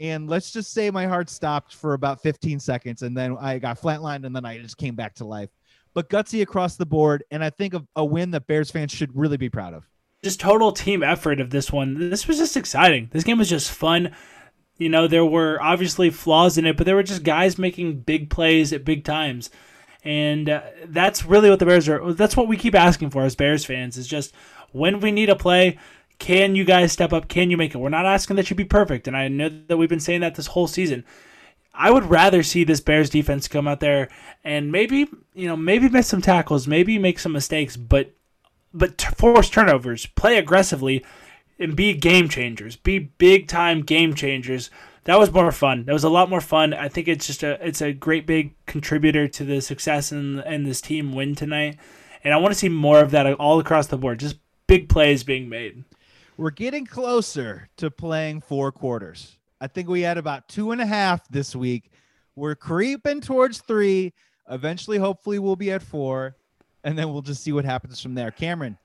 And 0.00 0.30
let's 0.30 0.50
just 0.50 0.72
say 0.72 0.90
my 0.90 1.06
heart 1.06 1.28
stopped 1.28 1.74
for 1.74 1.92
about 1.92 2.22
15 2.22 2.58
seconds 2.58 3.02
and 3.02 3.14
then 3.14 3.36
I 3.38 3.58
got 3.58 3.78
flatlined 3.78 4.24
and 4.24 4.34
then 4.34 4.46
I 4.46 4.58
just 4.58 4.78
came 4.78 4.94
back 4.94 5.14
to 5.16 5.26
life. 5.26 5.50
But 5.92 6.08
gutsy 6.08 6.40
across 6.40 6.76
the 6.76 6.86
board. 6.86 7.24
And 7.30 7.44
I 7.44 7.50
think 7.50 7.74
of 7.74 7.86
a 7.96 8.04
win 8.04 8.30
that 8.30 8.46
Bears 8.46 8.70
fans 8.70 8.92
should 8.92 9.14
really 9.14 9.36
be 9.36 9.50
proud 9.50 9.74
of. 9.74 9.86
Just 10.22 10.40
total 10.40 10.72
team 10.72 11.02
effort 11.02 11.40
of 11.40 11.50
this 11.50 11.72
one. 11.72 12.10
This 12.10 12.26
was 12.26 12.38
just 12.38 12.56
exciting. 12.56 13.08
This 13.12 13.24
game 13.24 13.38
was 13.38 13.48
just 13.48 13.70
fun. 13.70 14.14
You 14.80 14.88
know, 14.88 15.06
there 15.06 15.26
were 15.26 15.60
obviously 15.60 16.08
flaws 16.08 16.56
in 16.56 16.64
it, 16.64 16.78
but 16.78 16.86
there 16.86 16.96
were 16.96 17.02
just 17.02 17.22
guys 17.22 17.58
making 17.58 18.00
big 18.00 18.30
plays 18.30 18.72
at 18.72 18.82
big 18.82 19.04
times. 19.04 19.50
And 20.02 20.48
uh, 20.48 20.62
that's 20.86 21.26
really 21.26 21.50
what 21.50 21.58
the 21.58 21.66
Bears 21.66 21.86
are. 21.86 22.14
That's 22.14 22.34
what 22.34 22.48
we 22.48 22.56
keep 22.56 22.74
asking 22.74 23.10
for 23.10 23.22
as 23.22 23.36
Bears 23.36 23.66
fans 23.66 23.98
is 23.98 24.08
just 24.08 24.34
when 24.72 25.00
we 25.00 25.12
need 25.12 25.28
a 25.28 25.36
play, 25.36 25.78
can 26.18 26.56
you 26.56 26.64
guys 26.64 26.92
step 26.92 27.12
up? 27.12 27.28
Can 27.28 27.50
you 27.50 27.58
make 27.58 27.74
it? 27.74 27.78
We're 27.78 27.90
not 27.90 28.06
asking 28.06 28.36
that 28.36 28.48
you 28.48 28.56
be 28.56 28.64
perfect. 28.64 29.06
And 29.06 29.14
I 29.14 29.28
know 29.28 29.50
that 29.68 29.76
we've 29.76 29.90
been 29.90 30.00
saying 30.00 30.22
that 30.22 30.36
this 30.36 30.46
whole 30.46 30.66
season. 30.66 31.04
I 31.74 31.90
would 31.90 32.08
rather 32.08 32.42
see 32.42 32.64
this 32.64 32.80
Bears 32.80 33.10
defense 33.10 33.48
come 33.48 33.68
out 33.68 33.80
there 33.80 34.08
and 34.42 34.72
maybe, 34.72 35.08
you 35.34 35.46
know, 35.46 35.56
maybe 35.56 35.90
miss 35.90 36.08
some 36.08 36.22
tackles, 36.22 36.66
maybe 36.66 36.98
make 36.98 37.18
some 37.18 37.32
mistakes, 37.32 37.76
but 37.76 38.14
but 38.72 39.02
force 39.02 39.50
turnovers, 39.50 40.06
play 40.06 40.38
aggressively, 40.38 41.04
and 41.60 41.76
be 41.76 41.94
game 41.94 42.28
changers, 42.28 42.74
be 42.74 42.98
big 42.98 43.46
time 43.46 43.82
game 43.82 44.14
changers. 44.14 44.70
That 45.04 45.18
was 45.18 45.32
more 45.32 45.52
fun. 45.52 45.84
That 45.84 45.92
was 45.92 46.04
a 46.04 46.08
lot 46.08 46.30
more 46.30 46.40
fun. 46.40 46.74
I 46.74 46.88
think 46.88 47.06
it's 47.06 47.26
just 47.26 47.42
a 47.42 47.64
it's 47.64 47.80
a 47.80 47.92
great 47.92 48.26
big 48.26 48.54
contributor 48.66 49.28
to 49.28 49.44
the 49.44 49.60
success 49.60 50.10
and 50.10 50.40
and 50.40 50.66
this 50.66 50.80
team 50.80 51.12
win 51.14 51.34
tonight. 51.34 51.78
And 52.24 52.34
I 52.34 52.38
want 52.38 52.52
to 52.52 52.58
see 52.58 52.68
more 52.68 53.00
of 53.00 53.12
that 53.12 53.32
all 53.34 53.60
across 53.60 53.86
the 53.86 53.96
board. 53.96 54.20
Just 54.20 54.38
big 54.66 54.88
plays 54.88 55.22
being 55.22 55.48
made. 55.48 55.84
We're 56.36 56.50
getting 56.50 56.86
closer 56.86 57.68
to 57.76 57.90
playing 57.90 58.40
four 58.40 58.72
quarters. 58.72 59.36
I 59.60 59.66
think 59.66 59.88
we 59.88 60.00
had 60.00 60.16
about 60.16 60.48
two 60.48 60.70
and 60.70 60.80
a 60.80 60.86
half 60.86 61.28
this 61.28 61.54
week. 61.54 61.90
We're 62.34 62.54
creeping 62.54 63.20
towards 63.20 63.60
three. 63.60 64.14
Eventually, 64.48 64.96
hopefully, 64.96 65.38
we'll 65.38 65.56
be 65.56 65.70
at 65.70 65.82
four, 65.82 66.36
and 66.82 66.98
then 66.98 67.12
we'll 67.12 67.22
just 67.22 67.42
see 67.42 67.52
what 67.52 67.64
happens 67.64 68.00
from 68.00 68.14
there. 68.14 68.30
Cameron, 68.30 68.78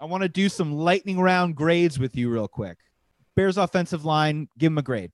I 0.00 0.04
want 0.04 0.22
to 0.22 0.28
do 0.28 0.48
some 0.48 0.74
lightning 0.74 1.18
round 1.18 1.56
grades 1.56 1.98
with 1.98 2.16
you 2.16 2.30
real 2.30 2.48
quick. 2.48 2.78
Bears 3.34 3.56
offensive 3.56 4.04
line, 4.04 4.48
give 4.58 4.72
them 4.72 4.78
a 4.78 4.82
grade. 4.82 5.12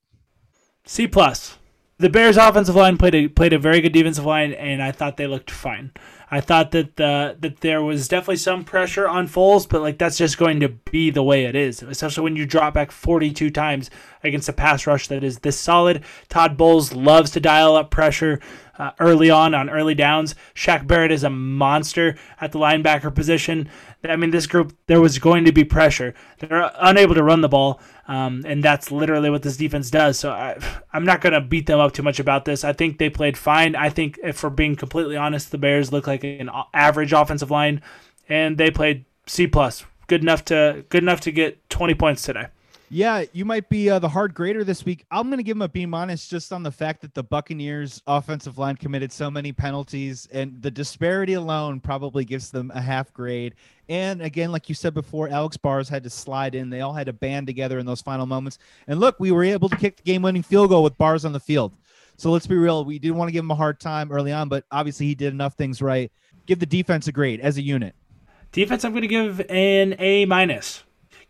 C 0.84 1.06
plus. 1.06 1.58
The 1.98 2.10
Bears 2.10 2.36
offensive 2.36 2.74
line 2.74 2.98
played 2.98 3.14
a 3.14 3.28
played 3.28 3.52
a 3.52 3.60
very 3.60 3.80
good 3.80 3.92
defensive 3.92 4.24
line, 4.24 4.52
and 4.52 4.82
I 4.82 4.90
thought 4.90 5.16
they 5.16 5.28
looked 5.28 5.52
fine. 5.52 5.92
I 6.32 6.40
thought 6.40 6.72
that 6.72 6.96
the 6.96 7.36
that 7.38 7.60
there 7.60 7.80
was 7.80 8.08
definitely 8.08 8.38
some 8.38 8.64
pressure 8.64 9.06
on 9.06 9.28
Foles, 9.28 9.68
but 9.68 9.82
like 9.82 9.98
that's 9.98 10.18
just 10.18 10.36
going 10.36 10.58
to 10.60 10.68
be 10.68 11.10
the 11.10 11.22
way 11.22 11.44
it 11.44 11.54
is, 11.54 11.80
especially 11.80 12.24
when 12.24 12.34
you 12.34 12.44
drop 12.44 12.74
back 12.74 12.90
42 12.90 13.50
times 13.50 13.88
against 14.24 14.48
a 14.48 14.52
pass 14.52 14.84
rush 14.84 15.06
that 15.08 15.22
is 15.22 15.40
this 15.40 15.60
solid. 15.60 16.02
Todd 16.28 16.56
Bowles 16.56 16.92
loves 16.92 17.30
to 17.32 17.40
dial 17.40 17.76
up 17.76 17.92
pressure 17.92 18.40
uh, 18.82 18.90
early 18.98 19.30
on 19.30 19.54
on 19.54 19.70
early 19.70 19.94
downs. 19.94 20.34
Shaq 20.56 20.88
Barrett 20.88 21.12
is 21.12 21.22
a 21.22 21.30
monster 21.30 22.16
at 22.40 22.50
the 22.50 22.58
linebacker 22.58 23.14
position. 23.14 23.68
I 24.02 24.16
mean, 24.16 24.30
this 24.30 24.48
group, 24.48 24.76
there 24.88 25.00
was 25.00 25.20
going 25.20 25.44
to 25.44 25.52
be 25.52 25.62
pressure. 25.62 26.14
They're 26.40 26.68
unable 26.80 27.14
to 27.14 27.22
run 27.22 27.42
the 27.42 27.48
ball, 27.48 27.80
um, 28.08 28.42
and 28.44 28.60
that's 28.60 28.90
literally 28.90 29.30
what 29.30 29.42
this 29.42 29.56
defense 29.56 29.88
does. 29.88 30.18
So 30.18 30.32
I, 30.32 30.58
I'm 30.92 31.04
not 31.04 31.20
going 31.20 31.32
to 31.32 31.40
beat 31.40 31.66
them 31.66 31.78
up 31.78 31.92
too 31.92 32.02
much 32.02 32.18
about 32.18 32.44
this. 32.44 32.64
I 32.64 32.72
think 32.72 32.98
they 32.98 33.08
played 33.08 33.38
fine. 33.38 33.76
I 33.76 33.88
think, 33.88 34.18
if 34.20 34.42
we're 34.42 34.50
being 34.50 34.74
completely 34.74 35.16
honest, 35.16 35.52
the 35.52 35.58
Bears 35.58 35.92
look 35.92 36.08
like 36.08 36.24
an 36.24 36.50
average 36.74 37.12
offensive 37.12 37.52
line, 37.52 37.82
and 38.28 38.58
they 38.58 38.72
played 38.72 39.04
C 39.26 39.46
plus, 39.46 39.84
good 40.08 40.22
enough 40.22 40.44
to 40.46 40.84
good 40.88 41.04
enough 41.04 41.20
to 41.20 41.30
get 41.30 41.70
20 41.70 41.94
points 41.94 42.22
today. 42.22 42.46
Yeah, 42.94 43.24
you 43.32 43.46
might 43.46 43.70
be 43.70 43.88
uh, 43.88 44.00
the 44.00 44.08
hard 44.10 44.34
grader 44.34 44.64
this 44.64 44.84
week. 44.84 45.06
I'm 45.10 45.28
going 45.28 45.38
to 45.38 45.42
give 45.42 45.56
him 45.56 45.62
a 45.62 45.68
B 45.68 45.86
minus 45.86 46.28
just 46.28 46.52
on 46.52 46.62
the 46.62 46.70
fact 46.70 47.00
that 47.00 47.14
the 47.14 47.22
Buccaneers 47.22 48.02
offensive 48.06 48.58
line 48.58 48.76
committed 48.76 49.10
so 49.10 49.30
many 49.30 49.50
penalties, 49.50 50.28
and 50.30 50.60
the 50.60 50.70
disparity 50.70 51.32
alone 51.32 51.80
probably 51.80 52.26
gives 52.26 52.50
them 52.50 52.70
a 52.74 52.82
half 52.82 53.10
grade. 53.14 53.54
And 53.88 54.20
again, 54.20 54.52
like 54.52 54.68
you 54.68 54.74
said 54.74 54.92
before, 54.92 55.30
Alex 55.30 55.56
Bars 55.56 55.88
had 55.88 56.04
to 56.04 56.10
slide 56.10 56.54
in. 56.54 56.68
They 56.68 56.82
all 56.82 56.92
had 56.92 57.06
to 57.06 57.14
band 57.14 57.46
together 57.46 57.78
in 57.78 57.86
those 57.86 58.02
final 58.02 58.26
moments. 58.26 58.58
And 58.86 59.00
look, 59.00 59.18
we 59.18 59.32
were 59.32 59.42
able 59.42 59.70
to 59.70 59.76
kick 59.76 59.96
the 59.96 60.02
game-winning 60.02 60.42
field 60.42 60.68
goal 60.68 60.82
with 60.82 60.98
Bars 60.98 61.24
on 61.24 61.32
the 61.32 61.40
field. 61.40 61.74
So 62.18 62.30
let's 62.30 62.46
be 62.46 62.56
real. 62.56 62.84
We 62.84 62.98
didn't 62.98 63.16
want 63.16 63.28
to 63.28 63.32
give 63.32 63.42
him 63.42 63.50
a 63.52 63.54
hard 63.54 63.80
time 63.80 64.12
early 64.12 64.32
on, 64.32 64.50
but 64.50 64.64
obviously 64.70 65.06
he 65.06 65.14
did 65.14 65.32
enough 65.32 65.54
things 65.54 65.80
right. 65.80 66.12
Give 66.44 66.58
the 66.58 66.66
defense 66.66 67.08
a 67.08 67.12
grade 67.12 67.40
as 67.40 67.56
a 67.56 67.62
unit. 67.62 67.94
Defense, 68.52 68.84
I'm 68.84 68.92
going 68.92 69.00
to 69.00 69.08
give 69.08 69.40
an 69.48 69.94
A 69.98 70.26
minus. 70.26 70.82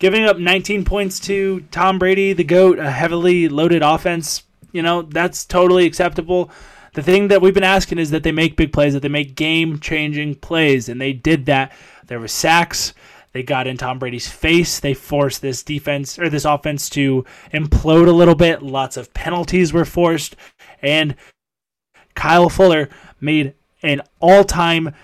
Giving 0.03 0.25
up 0.25 0.37
19 0.37 0.85
points 0.85 1.21
to 1.21 1.61
Tom 1.71 1.97
Brady, 1.97 2.33
the 2.33 2.43
GOAT, 2.43 2.81
a 2.81 2.91
heavily 2.91 3.49
loaded 3.49 3.83
offense, 3.83 4.43
you 4.73 4.83
know, 4.83 5.03
that's 5.03 5.45
totally 5.45 5.87
acceptable. 5.87 6.51
The 6.95 7.05
thing 7.05 7.29
that 7.29 7.41
we've 7.41 7.55
been 7.55 7.63
asking 7.63 8.01
is 8.01 8.11
that 8.11 8.25
they 8.25 8.33
make 8.33 8.57
big 8.57 8.73
plays, 8.73 8.95
that 8.95 9.03
they 9.03 9.09
make 9.09 9.37
game 9.37 9.79
changing 9.79 10.35
plays, 10.35 10.89
and 10.89 11.01
they 11.01 11.13
did 11.13 11.47
that. 11.47 11.71
There 12.09 12.19
were 12.19 12.27
sacks. 12.27 12.95
They 13.31 13.45
got 13.45 13.69
in 13.69 13.77
Tom 13.77 14.01
Brady's 14.01 14.27
face. 14.27 14.81
They 14.81 14.93
forced 14.93 15.41
this 15.41 15.63
defense 15.63 16.19
or 16.19 16.29
this 16.29 16.45
offense 16.45 16.91
to 16.91 17.25
implode 17.55 18.09
a 18.09 18.11
little 18.11 18.35
bit. 18.35 18.61
Lots 18.61 18.97
of 18.97 19.15
penalties 19.15 19.73
were 19.73 19.85
forced. 19.85 20.35
And 20.83 21.15
Kyle 22.17 22.49
Fuller 22.49 22.89
made 23.21 23.55
an 23.85 24.03
all 24.19 24.43
time 24.43 24.97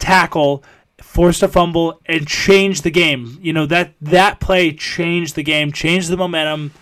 tackle 0.00 0.64
forced 1.02 1.42
a 1.42 1.48
fumble 1.48 2.00
and 2.06 2.26
changed 2.26 2.84
the 2.84 2.90
game. 2.90 3.38
You 3.40 3.52
know 3.52 3.66
that 3.66 3.94
that 4.00 4.40
play 4.40 4.72
changed 4.72 5.34
the 5.34 5.42
game, 5.42 5.72
changed 5.72 6.08
the 6.08 6.16
momentum. 6.16 6.72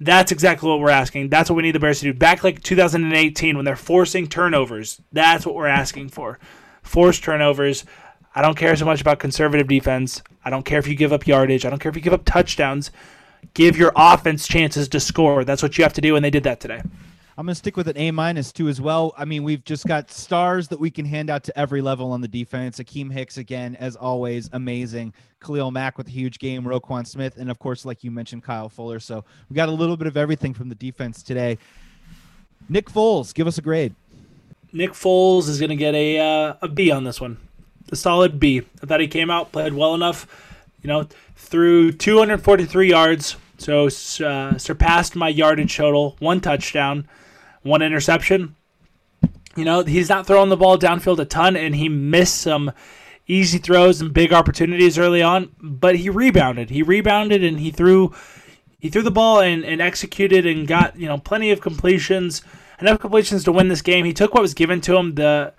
That's 0.00 0.32
exactly 0.32 0.68
what 0.68 0.80
we're 0.80 0.90
asking. 0.90 1.28
That's 1.28 1.48
what 1.48 1.56
we 1.56 1.62
need 1.62 1.74
the 1.74 1.80
Bears 1.80 2.00
to 2.00 2.12
do. 2.12 2.18
Back 2.18 2.42
like 2.42 2.62
2018 2.62 3.56
when 3.56 3.64
they're 3.64 3.76
forcing 3.76 4.26
turnovers. 4.26 5.00
That's 5.12 5.46
what 5.46 5.54
we're 5.54 5.66
asking 5.66 6.08
for. 6.08 6.38
Force 6.82 7.20
turnovers. 7.20 7.84
I 8.34 8.42
don't 8.42 8.56
care 8.56 8.74
so 8.74 8.84
much 8.84 9.00
about 9.00 9.20
conservative 9.20 9.68
defense. 9.68 10.22
I 10.44 10.50
don't 10.50 10.64
care 10.64 10.80
if 10.80 10.88
you 10.88 10.96
give 10.96 11.12
up 11.12 11.26
yardage. 11.26 11.64
I 11.64 11.70
don't 11.70 11.78
care 11.78 11.90
if 11.90 11.96
you 11.96 12.02
give 12.02 12.12
up 12.12 12.24
touchdowns. 12.24 12.90
Give 13.54 13.76
your 13.76 13.92
offense 13.94 14.48
chances 14.48 14.88
to 14.88 15.00
score. 15.00 15.44
That's 15.44 15.62
what 15.62 15.78
you 15.78 15.84
have 15.84 15.92
to 15.94 16.00
do, 16.00 16.16
and 16.16 16.24
they 16.24 16.30
did 16.30 16.44
that 16.44 16.60
today. 16.60 16.82
I'm 17.36 17.46
going 17.46 17.52
to 17.52 17.56
stick 17.56 17.76
with 17.76 17.88
an 17.88 17.98
A 17.98 18.12
minus 18.12 18.52
too 18.52 18.68
as 18.68 18.80
well. 18.80 19.12
I 19.18 19.24
mean, 19.24 19.42
we've 19.42 19.64
just 19.64 19.86
got 19.86 20.08
stars 20.08 20.68
that 20.68 20.78
we 20.78 20.88
can 20.88 21.04
hand 21.04 21.30
out 21.30 21.42
to 21.44 21.58
every 21.58 21.82
level 21.82 22.12
on 22.12 22.20
the 22.20 22.28
defense. 22.28 22.78
Akiem 22.78 23.12
Hicks 23.12 23.38
again, 23.38 23.74
as 23.80 23.96
always, 23.96 24.48
amazing. 24.52 25.12
Khalil 25.40 25.72
Mack 25.72 25.98
with 25.98 26.06
a 26.06 26.12
huge 26.12 26.38
game. 26.38 26.62
Roquan 26.62 27.04
Smith, 27.04 27.36
and 27.36 27.50
of 27.50 27.58
course, 27.58 27.84
like 27.84 28.04
you 28.04 28.12
mentioned, 28.12 28.44
Kyle 28.44 28.68
Fuller. 28.68 29.00
So 29.00 29.24
we 29.50 29.56
got 29.56 29.68
a 29.68 29.72
little 29.72 29.96
bit 29.96 30.06
of 30.06 30.16
everything 30.16 30.54
from 30.54 30.68
the 30.68 30.76
defense 30.76 31.24
today. 31.24 31.58
Nick 32.68 32.86
Foles, 32.86 33.34
give 33.34 33.48
us 33.48 33.58
a 33.58 33.62
grade. 33.62 33.94
Nick 34.72 34.92
Foles 34.92 35.48
is 35.48 35.58
going 35.58 35.70
to 35.70 35.76
get 35.76 35.94
a 35.94 36.18
uh, 36.18 36.54
a 36.62 36.68
B 36.68 36.92
on 36.92 37.02
this 37.02 37.20
one, 37.20 37.36
a 37.90 37.96
solid 37.96 38.38
B. 38.38 38.62
I 38.80 38.86
thought 38.86 39.00
he 39.00 39.08
came 39.08 39.30
out, 39.30 39.50
played 39.50 39.74
well 39.74 39.94
enough. 39.94 40.26
You 40.82 40.88
know, 40.88 41.08
through 41.34 41.92
243 41.92 42.88
yards, 42.88 43.36
so 43.58 43.86
uh, 43.86 44.58
surpassed 44.58 45.16
my 45.16 45.28
yardage 45.28 45.76
total, 45.76 46.14
one 46.18 46.40
touchdown, 46.40 47.08
one 47.64 47.82
interception. 47.82 48.54
You 49.56 49.64
know, 49.64 49.82
he's 49.82 50.08
not 50.08 50.26
throwing 50.26 50.48
the 50.48 50.56
ball 50.56 50.78
downfield 50.78 51.18
a 51.18 51.24
ton, 51.24 51.56
and 51.56 51.74
he 51.74 51.88
missed 51.88 52.40
some 52.40 52.72
easy 53.26 53.58
throws 53.58 54.00
and 54.00 54.12
big 54.12 54.32
opportunities 54.32 54.98
early 54.98 55.22
on, 55.22 55.50
but 55.60 55.96
he 55.96 56.10
rebounded. 56.10 56.70
He 56.70 56.82
rebounded 56.82 57.42
and 57.42 57.58
he 57.58 57.70
threw 57.70 58.14
he 58.78 58.90
threw 58.90 59.02
the 59.02 59.10
ball 59.10 59.40
and, 59.40 59.64
and 59.64 59.80
executed 59.80 60.44
and 60.44 60.68
got, 60.68 60.98
you 60.98 61.08
know, 61.08 61.16
plenty 61.16 61.50
of 61.50 61.62
completions, 61.62 62.42
enough 62.80 63.00
completions 63.00 63.42
to 63.44 63.52
win 63.52 63.68
this 63.68 63.80
game. 63.80 64.04
He 64.04 64.12
took 64.12 64.34
what 64.34 64.42
was 64.42 64.52
given 64.52 64.82
to 64.82 64.96
him. 64.96 65.14
The 65.14 65.54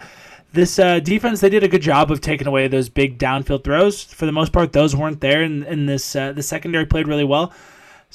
this 0.53 0.77
uh, 0.77 0.99
defense 0.99 1.41
they 1.41 1.49
did 1.49 1.63
a 1.63 1.67
good 1.67 1.81
job 1.81 2.11
of 2.11 2.21
taking 2.21 2.47
away 2.47 2.67
those 2.67 2.87
big 2.87 3.17
downfield 3.17 3.63
throws. 3.63 4.03
For 4.03 4.25
the 4.25 4.31
most 4.31 4.53
part, 4.53 4.73
those 4.73 4.95
weren't 4.95 5.21
there, 5.21 5.41
and, 5.41 5.63
and 5.63 5.89
this 5.89 6.15
uh, 6.15 6.33
the 6.33 6.43
secondary 6.43 6.85
played 6.85 7.07
really 7.07 7.23
well. 7.23 7.51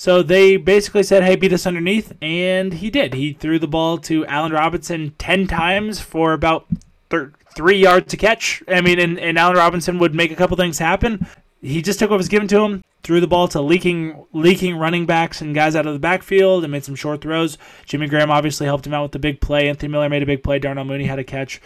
So 0.00 0.22
they 0.22 0.56
basically 0.56 1.02
said, 1.02 1.24
hey, 1.24 1.36
beat 1.36 1.52
us 1.52 1.66
underneath. 1.66 2.14
And 2.22 2.72
he 2.72 2.88
did. 2.88 3.12
He 3.12 3.34
threw 3.34 3.58
the 3.58 3.68
ball 3.68 3.98
to 3.98 4.24
Allen 4.24 4.50
Robinson 4.50 5.14
10 5.18 5.46
times 5.46 6.00
for 6.00 6.32
about 6.32 6.64
thir- 7.10 7.34
three 7.54 7.76
yards 7.76 8.08
to 8.08 8.16
catch. 8.16 8.62
I 8.66 8.80
mean, 8.80 8.98
and, 8.98 9.18
and 9.18 9.36
Allen 9.36 9.58
Robinson 9.58 9.98
would 9.98 10.14
make 10.14 10.32
a 10.32 10.36
couple 10.36 10.56
things 10.56 10.78
happen. 10.78 11.26
he 11.60 11.82
just 11.82 11.98
took 11.98 12.08
what 12.08 12.16
was 12.16 12.30
given 12.30 12.48
to 12.48 12.62
him, 12.62 12.82
threw 13.02 13.20
the 13.20 13.26
ball 13.26 13.46
to 13.48 13.60
leaking 13.60 14.24
leaking 14.32 14.76
running 14.76 15.04
backs 15.04 15.42
and 15.42 15.54
guys 15.54 15.76
out 15.76 15.86
of 15.86 15.92
the 15.92 15.98
backfield, 15.98 16.64
and 16.64 16.72
made 16.72 16.86
some 16.86 16.94
short 16.94 17.20
throws. 17.20 17.58
Jimmy 17.84 18.06
Graham 18.06 18.30
obviously 18.30 18.64
helped 18.64 18.86
him 18.86 18.94
out 18.94 19.02
with 19.02 19.12
the 19.12 19.18
big 19.18 19.42
play. 19.42 19.68
Anthony 19.68 19.92
Miller 19.92 20.08
made 20.08 20.22
a 20.22 20.26
big 20.26 20.42
play. 20.42 20.58
Darnell 20.58 20.86
Mooney 20.86 21.04
had 21.04 21.18
a 21.18 21.24
catch. 21.24 21.60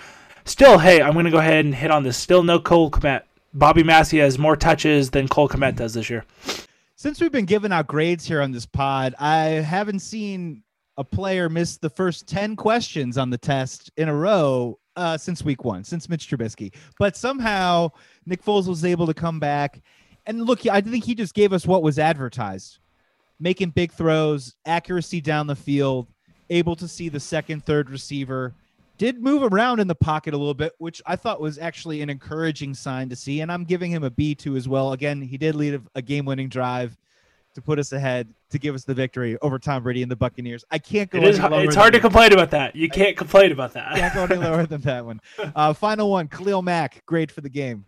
Still, 0.45 0.79
hey, 0.79 1.01
I'm 1.01 1.13
going 1.13 1.27
to 1.27 1.31
go 1.31 1.39
ahead 1.39 1.65
and 1.65 1.73
hit 1.77 1.93
on 1.93 2.03
this. 2.03 2.17
Still, 2.17 2.43
no 2.43 2.59
Cole 2.59 2.91
Kmet. 2.91 3.23
Bobby 3.53 3.85
Massie 3.85 4.19
has 4.19 4.41
more 4.41 4.57
touches 4.57 5.11
than 5.11 5.29
Cole 5.29 5.49
Kmet 5.49 5.77
does 5.77 5.95
this 5.95 6.11
year. 6.11 6.25
Since 6.97 7.21
we've 7.21 7.33
been 7.33 7.45
giving 7.45 7.73
out 7.73 7.89
grades 7.89 8.25
here 8.25 8.41
on 8.41 8.53
this 8.53 8.67
pod, 8.67 9.17
I 9.19 9.47
haven't 9.47 9.99
seen 9.99 10.63
a 10.97 11.03
player 11.03 11.49
miss 11.49 11.77
the 11.77 11.91
first 11.91 12.29
10 12.29 12.55
questions 12.55 13.19
on 13.19 13.31
the 13.31 13.39
test 13.39 13.91
in 13.97 14.09
a 14.09 14.15
row 14.15 14.79
uh, 14.95 15.19
since 15.19 15.43
week 15.43 15.65
one, 15.65 15.83
since 15.83 16.09
Mitch 16.09 16.29
Trubisky. 16.29 16.73
But 17.01 17.17
somehow 17.17 17.91
Nick 18.27 18.45
Foles 18.45 18.69
was 18.69 18.85
able 18.85 19.09
to 19.09 19.15
come 19.15 19.41
back. 19.41 19.83
And 20.27 20.47
look, 20.47 20.67
I 20.69 20.81
think 20.81 21.05
he 21.05 21.17
just 21.17 21.35
gave 21.35 21.53
us 21.53 21.67
what 21.67 21.83
was 21.83 21.99
advertised 21.99 22.79
making 23.41 23.71
big 23.71 23.91
throws, 23.91 24.55
accuracy 24.65 25.21
down 25.21 25.49
the 25.49 25.57
field, 25.57 26.07
able 26.51 26.77
to 26.77 26.87
see 26.87 27.09
the 27.09 27.19
second, 27.19 27.65
third 27.65 27.91
receiver. 27.91 28.55
Did 28.97 29.23
move 29.23 29.43
around 29.43 29.81
in 29.81 29.89
the 29.89 29.95
pocket 29.95 30.35
a 30.35 30.37
little 30.37 30.55
bit, 30.55 30.73
which 30.79 31.03
I 31.05 31.17
thought 31.17 31.41
was 31.41 31.59
actually 31.59 32.01
an 32.01 32.11
encouraging 32.11 32.75
sign 32.75 33.09
to 33.09 33.17
see. 33.17 33.41
And 33.41 33.51
I'm 33.51 33.65
giving 33.65 33.91
him 33.91 34.05
a 34.05 34.11
B2 34.11 34.57
as 34.57 34.69
well. 34.69 34.93
Again, 34.93 35.21
he 35.21 35.37
did 35.37 35.57
lead 35.57 35.75
a, 35.75 35.83
a 35.97 36.03
game 36.03 36.25
winning 36.25 36.49
drive 36.49 36.97
to 37.55 37.63
put 37.63 37.79
us 37.79 37.93
ahead 37.93 38.33
to 38.51 38.59
give 38.59 38.75
us 38.75 38.85
the 38.85 38.95
victory 38.95 39.39
over 39.43 39.59
Tom 39.59 39.83
Brady 39.83 40.03
and 40.03 40.11
the 40.11 40.17
Buccaneers. 40.17 40.65
I 40.71 40.79
can't 40.79 41.11
go. 41.11 41.19
It 41.19 41.25
is, 41.25 41.41
it's 41.41 41.75
hard 41.75 41.93
to 41.95 42.01
complain 42.01 42.33
about 42.33 42.51
that. 42.51 42.77
You 42.77 42.89
can't 42.89 43.17
complain 43.17 43.53
about 43.53 43.73
that. 43.75 43.97
Can't 43.97 44.15
go 44.15 44.25
any 44.25 44.37
lower 44.37 44.67
than 44.67 44.81
that 44.83 45.05
one. 45.05 45.21
Uh, 45.55 45.73
final 45.73 46.11
one, 46.11 46.27
Khalil 46.27 46.63
Mack, 46.63 47.05
great 47.07 47.31
for 47.31 47.41
the 47.41 47.49
game. 47.49 47.85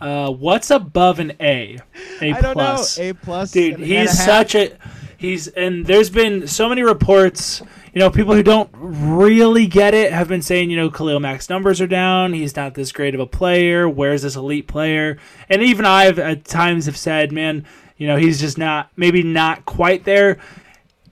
Uh, 0.00 0.30
what's 0.30 0.70
above 0.70 1.18
an 1.18 1.32
A? 1.40 1.78
A 2.20 2.32
I 2.32 2.40
don't 2.40 2.52
plus. 2.52 2.98
know. 2.98 3.04
A 3.04 3.14
plus, 3.14 3.50
Dude, 3.50 3.80
he's 3.80 4.12
a 4.12 4.14
such 4.14 4.54
a 4.54 4.76
he's 5.16 5.48
and 5.48 5.84
there's 5.84 6.10
been 6.10 6.46
so 6.46 6.68
many 6.68 6.82
reports. 6.82 7.62
You 7.98 8.04
know, 8.04 8.10
people 8.10 8.32
who 8.32 8.44
don't 8.44 8.70
really 8.72 9.66
get 9.66 9.92
it 9.92 10.12
have 10.12 10.28
been 10.28 10.40
saying, 10.40 10.70
you 10.70 10.76
know, 10.76 10.88
Khalil 10.88 11.18
Mack's 11.18 11.50
numbers 11.50 11.80
are 11.80 11.88
down. 11.88 12.32
He's 12.32 12.54
not 12.54 12.74
this 12.74 12.92
great 12.92 13.12
of 13.12 13.20
a 13.20 13.26
player. 13.26 13.88
Where's 13.88 14.22
this 14.22 14.36
elite 14.36 14.68
player? 14.68 15.18
And 15.48 15.62
even 15.64 15.84
I've 15.84 16.16
at 16.20 16.44
times 16.44 16.86
have 16.86 16.96
said, 16.96 17.32
man, 17.32 17.66
you 17.96 18.06
know, 18.06 18.14
he's 18.14 18.38
just 18.38 18.56
not 18.56 18.92
maybe 18.94 19.24
not 19.24 19.64
quite 19.64 20.04
there. 20.04 20.38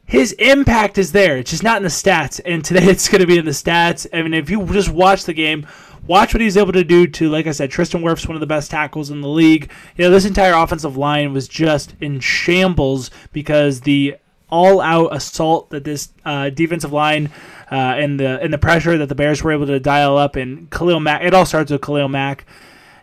His 0.05 0.31
impact 0.35 0.97
is 0.97 1.11
there. 1.11 1.39
It's 1.39 1.51
just 1.51 1.65
not 1.65 1.79
in 1.79 1.83
the 1.83 1.89
stats. 1.89 2.41
And 2.47 2.65
today 2.65 2.85
it's 2.89 3.09
going 3.09 3.21
to 3.21 3.27
be 3.27 3.37
in 3.37 3.47
the 3.47 3.51
stats. 3.51 4.07
I 4.13 4.23
mean, 4.23 4.33
if 4.33 4.49
you 4.49 4.65
just 4.67 4.91
watch 4.91 5.25
the 5.25 5.35
game, 5.35 5.67
watch 6.07 6.35
what 6.35 6.41
he's 6.41 6.57
able 6.57 6.73
to 6.73 6.85
do 6.85 7.09
to, 7.09 7.29
like 7.29 7.49
I 7.49 7.51
said, 7.51 7.73
Tristan 7.73 8.03
Wirfs 8.03 8.29
one 8.29 8.37
of 8.37 8.41
the 8.41 8.47
best 8.47 8.71
tackles 8.71 9.11
in 9.11 9.23
the 9.23 9.29
league. 9.29 9.73
You 9.97 10.05
know, 10.05 10.11
this 10.13 10.25
entire 10.25 10.55
offensive 10.55 10.97
line 10.97 11.33
was 11.33 11.49
just 11.49 11.97
in 12.01 12.21
shambles 12.21 13.11
because 13.33 13.81
the 13.81 14.19
all-out 14.51 15.15
assault 15.15 15.71
that 15.71 15.85
this 15.85 16.11
uh, 16.25 16.51
defensive 16.51 16.93
line 16.93 17.31
uh, 17.71 17.75
and 17.75 18.21
the 18.21 18.41
and 18.41 18.53
the 18.53 18.59
pressure 18.59 18.97
that 18.99 19.09
the 19.09 19.15
Bears 19.15 19.43
were 19.43 19.53
able 19.53 19.67
to 19.67 19.81
dial 19.81 20.17
up 20.17 20.37
and 20.37 20.71
Khalil 20.71 21.01
Mack. 21.01 21.23
It 21.23 21.35
all 21.35 21.47
starts 21.47 21.71
with 21.71 21.83
Khalil 21.83 22.09
Mack, 22.09 22.47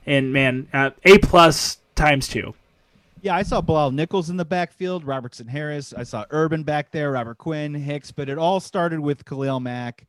and 0.06 0.32
man, 0.32 0.68
uh, 0.74 0.92
a 1.04 1.18
plus 1.20 1.78
times 1.96 2.28
two. 2.28 2.54
Yeah, 3.22 3.36
I 3.36 3.44
saw 3.44 3.62
Bilal 3.62 3.92
Nichols 3.92 4.30
in 4.30 4.36
the 4.36 4.44
backfield, 4.44 5.06
Robertson 5.06 5.48
Harris. 5.48 5.94
I 5.94 6.04
saw 6.04 6.26
Urban 6.30 6.64
back 6.64 6.92
there, 6.92 7.12
Robert 7.12 7.38
Quinn, 7.38 7.74
Hicks, 7.74 8.12
but 8.12 8.28
it 8.28 8.38
all 8.38 8.60
started 8.60 9.00
with 9.00 9.24
Khalil 9.24 9.62
Mack. 9.62 10.06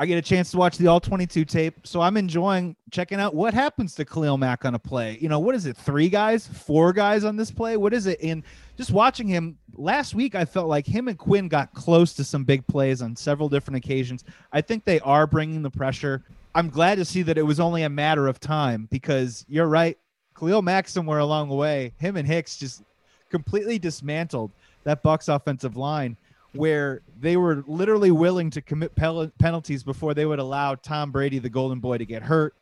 I 0.00 0.06
get 0.06 0.16
a 0.16 0.22
chance 0.22 0.52
to 0.52 0.58
watch 0.58 0.78
the 0.78 0.86
all 0.86 1.00
22 1.00 1.44
tape, 1.44 1.74
so 1.84 2.00
I'm 2.00 2.16
enjoying 2.16 2.76
checking 2.92 3.18
out 3.18 3.34
what 3.34 3.52
happens 3.52 3.96
to 3.96 4.04
Khalil 4.04 4.38
Mack 4.38 4.64
on 4.64 4.76
a 4.76 4.78
play. 4.78 5.18
You 5.20 5.28
know, 5.28 5.40
what 5.40 5.56
is 5.56 5.66
it? 5.66 5.76
Three 5.76 6.08
guys, 6.08 6.46
four 6.46 6.92
guys 6.92 7.24
on 7.24 7.34
this 7.34 7.50
play? 7.50 7.76
What 7.76 7.92
is 7.92 8.06
it? 8.06 8.20
And 8.22 8.44
just 8.76 8.92
watching 8.92 9.26
him 9.26 9.58
last 9.74 10.14
week, 10.14 10.36
I 10.36 10.44
felt 10.44 10.68
like 10.68 10.86
him 10.86 11.08
and 11.08 11.18
Quinn 11.18 11.48
got 11.48 11.74
close 11.74 12.12
to 12.14 12.22
some 12.22 12.44
big 12.44 12.64
plays 12.68 13.02
on 13.02 13.16
several 13.16 13.48
different 13.48 13.78
occasions. 13.78 14.22
I 14.52 14.60
think 14.60 14.84
they 14.84 15.00
are 15.00 15.26
bringing 15.26 15.62
the 15.62 15.70
pressure. 15.70 16.22
I'm 16.54 16.70
glad 16.70 16.94
to 16.98 17.04
see 17.04 17.22
that 17.22 17.36
it 17.36 17.42
was 17.42 17.58
only 17.58 17.82
a 17.82 17.90
matter 17.90 18.28
of 18.28 18.38
time 18.38 18.86
because 18.92 19.44
you're 19.48 19.66
right. 19.66 19.98
Khalil 20.38 20.62
Mack 20.62 20.88
somewhere 20.88 21.18
along 21.18 21.48
the 21.48 21.56
way, 21.56 21.92
him 21.98 22.16
and 22.16 22.26
Hicks 22.26 22.56
just 22.56 22.84
completely 23.30 23.80
dismantled 23.80 24.52
that 24.84 25.02
Bucks 25.02 25.26
offensive 25.26 25.76
line 25.76 26.16
where 26.52 27.02
they 27.20 27.36
were 27.36 27.62
literally 27.66 28.10
willing 28.10 28.50
to 28.50 28.60
commit 28.60 28.94
pel- 28.94 29.30
penalties 29.38 29.82
before 29.82 30.14
they 30.14 30.24
would 30.24 30.38
allow 30.38 30.74
Tom 30.74 31.10
Brady, 31.10 31.38
the 31.38 31.50
golden 31.50 31.80
boy, 31.80 31.98
to 31.98 32.06
get 32.06 32.22
hurt. 32.22 32.54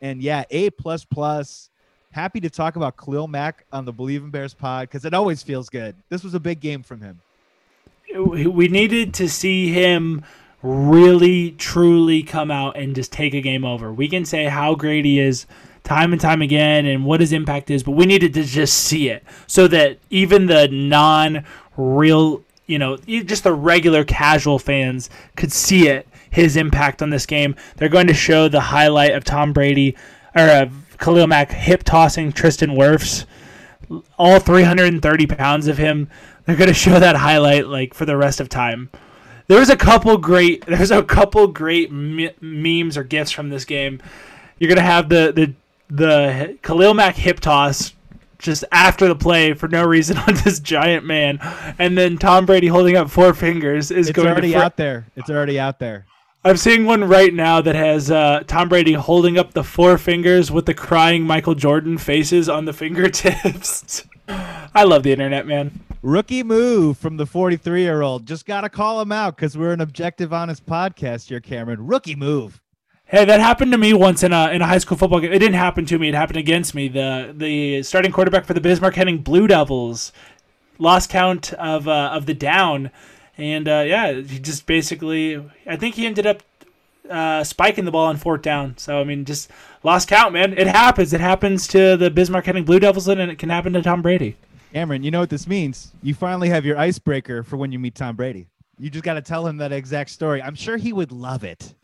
And 0.00 0.22
yeah, 0.22 0.44
A 0.50 0.70
plus 0.70 1.04
plus. 1.04 1.70
Happy 2.10 2.38
to 2.40 2.50
talk 2.50 2.76
about 2.76 2.96
Khalil 2.96 3.26
Mack 3.26 3.64
on 3.72 3.84
the 3.84 3.92
Bleav 3.92 4.18
in 4.18 4.30
Bears 4.30 4.54
pod 4.54 4.88
because 4.88 5.04
it 5.04 5.14
always 5.14 5.42
feels 5.42 5.68
good. 5.68 5.96
This 6.10 6.22
was 6.22 6.34
a 6.34 6.40
big 6.40 6.60
game 6.60 6.82
from 6.82 7.00
him. 7.00 7.20
we 8.16 8.68
needed 8.68 9.14
to 9.14 9.28
see 9.28 9.72
him 9.72 10.22
really 10.62 11.50
truly 11.52 12.22
come 12.22 12.50
out 12.50 12.76
and 12.76 12.94
just 12.94 13.12
take 13.12 13.34
a 13.34 13.40
game 13.40 13.64
over. 13.64 13.92
We 13.92 14.08
can 14.08 14.24
say 14.24 14.44
how 14.44 14.74
great 14.74 15.04
he 15.04 15.18
is 15.18 15.46
time 15.84 16.12
and 16.12 16.20
time 16.20 16.40
again 16.40 16.86
and 16.86 17.04
what 17.04 17.20
his 17.20 17.32
impact 17.32 17.70
is, 17.70 17.82
but 17.82 17.92
we 17.92 18.06
needed 18.06 18.32
to 18.34 18.42
just 18.42 18.74
see 18.74 19.10
it 19.10 19.22
so 19.46 19.68
that 19.68 19.98
even 20.08 20.46
the 20.46 20.68
non 20.68 21.44
real, 21.76 22.42
you 22.66 22.78
know, 22.78 22.96
just 22.96 23.44
the 23.44 23.52
regular 23.52 24.04
casual 24.04 24.58
fans 24.58 25.10
could 25.36 25.52
see 25.52 25.88
it, 25.88 26.08
his 26.30 26.56
impact 26.56 27.02
on 27.02 27.10
this 27.10 27.26
game. 27.26 27.56
They're 27.76 27.88
going 27.88 28.06
to 28.06 28.14
show 28.14 28.48
the 28.48 28.60
highlight 28.60 29.12
of 29.12 29.24
Tom 29.24 29.52
Brady 29.52 29.96
or 30.34 30.48
of 30.48 30.96
Khalil 30.98 31.26
Mack 31.26 31.50
hip 31.50 31.82
tossing 31.82 32.32
Tristan 32.32 32.70
Wirfs 32.70 33.26
all 34.18 34.40
330 34.40 35.26
pounds 35.26 35.66
of 35.66 35.78
him. 35.78 36.08
They're 36.44 36.56
going 36.56 36.68
to 36.68 36.74
show 36.74 36.98
that 36.98 37.16
highlight 37.16 37.66
like 37.66 37.94
for 37.94 38.04
the 38.04 38.16
rest 38.16 38.40
of 38.40 38.48
time. 38.48 38.90
There 39.46 39.58
was 39.58 39.70
a 39.70 39.76
couple 39.76 40.16
great. 40.18 40.64
There's 40.66 40.90
a 40.90 41.02
couple 41.02 41.46
great 41.48 41.92
me- 41.92 42.34
memes 42.40 42.96
or 42.96 43.04
gifs 43.04 43.30
from 43.30 43.50
this 43.50 43.64
game. 43.64 44.02
You're 44.58 44.68
going 44.68 44.76
to 44.76 44.82
have 44.82 45.08
the 45.08 45.32
the 45.32 45.54
the 45.90 46.58
Khalil 46.62 46.94
Mack 46.94 47.16
hip 47.16 47.40
toss 47.40 47.92
just 48.38 48.64
after 48.72 49.08
the 49.08 49.14
play 49.16 49.54
for 49.54 49.68
no 49.68 49.84
reason 49.84 50.16
on 50.28 50.34
this 50.44 50.60
giant 50.60 51.04
man, 51.04 51.38
and 51.78 51.96
then 51.96 52.18
Tom 52.18 52.46
Brady 52.46 52.66
holding 52.68 52.96
up 52.96 53.10
four 53.10 53.34
fingers 53.34 53.90
is 53.90 54.08
It's 54.08 54.16
going 54.16 54.28
already 54.28 54.52
to. 54.52 54.58
fr- 54.58 54.64
out 54.64 54.76
there. 54.76 55.06
It's 55.16 55.30
already 55.30 55.58
out 55.58 55.78
there. 55.78 56.06
I'm 56.46 56.58
seeing 56.58 56.84
one 56.84 57.04
right 57.04 57.32
now 57.32 57.62
that 57.62 57.74
has 57.74 58.10
uh, 58.10 58.42
Tom 58.46 58.68
Brady 58.68 58.92
holding 58.92 59.38
up 59.38 59.54
the 59.54 59.64
four 59.64 59.96
fingers 59.96 60.50
with 60.50 60.66
the 60.66 60.74
crying 60.74 61.22
Michael 61.22 61.54
Jordan 61.54 61.96
faces 61.96 62.50
on 62.50 62.66
the 62.66 62.72
fingertips. 62.74 64.04
I 64.28 64.84
love 64.84 65.04
the 65.04 65.12
internet, 65.12 65.46
man. 65.46 65.80
Rookie 66.02 66.42
move 66.42 66.98
from 66.98 67.16
the 67.16 67.24
43 67.24 67.80
year 67.82 68.02
old. 68.02 68.26
Just 68.26 68.44
got 68.44 68.60
to 68.60 68.68
call 68.68 69.00
him 69.00 69.10
out 69.10 69.36
because 69.36 69.56
we're 69.56 69.72
an 69.72 69.80
objective, 69.80 70.34
honest 70.34 70.66
podcast 70.66 71.28
here, 71.28 71.40
Cameron. 71.40 71.86
Rookie 71.86 72.14
move. 72.14 72.60
Hey, 73.06 73.26
that 73.26 73.38
happened 73.38 73.70
to 73.72 73.78
me 73.78 73.92
once 73.92 74.22
in 74.22 74.32
a 74.32 74.48
in 74.48 74.62
a 74.62 74.66
high 74.66 74.78
school 74.78 74.96
football 74.96 75.20
game. 75.20 75.32
It 75.32 75.38
didn't 75.38 75.54
happen 75.54 75.84
to 75.86 75.98
me. 75.98 76.08
It 76.08 76.14
happened 76.14 76.38
against 76.38 76.74
me. 76.74 76.88
The 76.88 77.34
the 77.36 77.82
starting 77.82 78.12
quarterback 78.12 78.46
for 78.46 78.54
the 78.54 78.62
Bismarck 78.62 78.94
Henning 78.94 79.18
Blue 79.18 79.46
Devils 79.46 80.10
lost 80.78 81.10
count 81.10 81.52
of 81.54 81.86
uh, 81.86 82.10
of 82.12 82.24
the 82.24 82.32
down, 82.32 82.90
and 83.36 83.68
uh, 83.68 83.84
yeah, 83.86 84.12
he 84.12 84.38
just 84.38 84.64
basically. 84.64 85.36
I 85.66 85.76
think 85.76 85.96
he 85.96 86.06
ended 86.06 86.26
up 86.26 86.42
uh, 87.10 87.44
spiking 87.44 87.84
the 87.84 87.90
ball 87.90 88.06
on 88.06 88.16
fourth 88.16 88.40
down. 88.40 88.78
So 88.78 88.98
I 89.00 89.04
mean, 89.04 89.26
just 89.26 89.50
lost 89.82 90.08
count, 90.08 90.32
man. 90.32 90.56
It 90.56 90.66
happens. 90.66 91.12
It 91.12 91.20
happens 91.20 91.68
to 91.68 91.98
the 91.98 92.10
Bismarck 92.10 92.46
Henning 92.46 92.64
Blue 92.64 92.80
Devils, 92.80 93.06
and 93.06 93.20
it 93.20 93.38
can 93.38 93.50
happen 93.50 93.74
to 93.74 93.82
Tom 93.82 94.00
Brady. 94.00 94.36
Cameron, 94.72 95.02
you 95.02 95.10
know 95.10 95.20
what 95.20 95.30
this 95.30 95.46
means? 95.46 95.92
You 96.02 96.14
finally 96.14 96.48
have 96.48 96.64
your 96.64 96.78
icebreaker 96.78 97.42
for 97.42 97.58
when 97.58 97.70
you 97.70 97.78
meet 97.78 97.94
Tom 97.94 98.16
Brady. 98.16 98.48
You 98.78 98.90
just 98.90 99.04
got 99.04 99.14
to 99.14 99.22
tell 99.22 99.46
him 99.46 99.58
that 99.58 99.72
exact 99.72 100.10
story. 100.10 100.42
I'm 100.42 100.56
sure 100.56 100.78
he 100.78 100.92
would 100.92 101.12
love 101.12 101.44
it. 101.44 101.74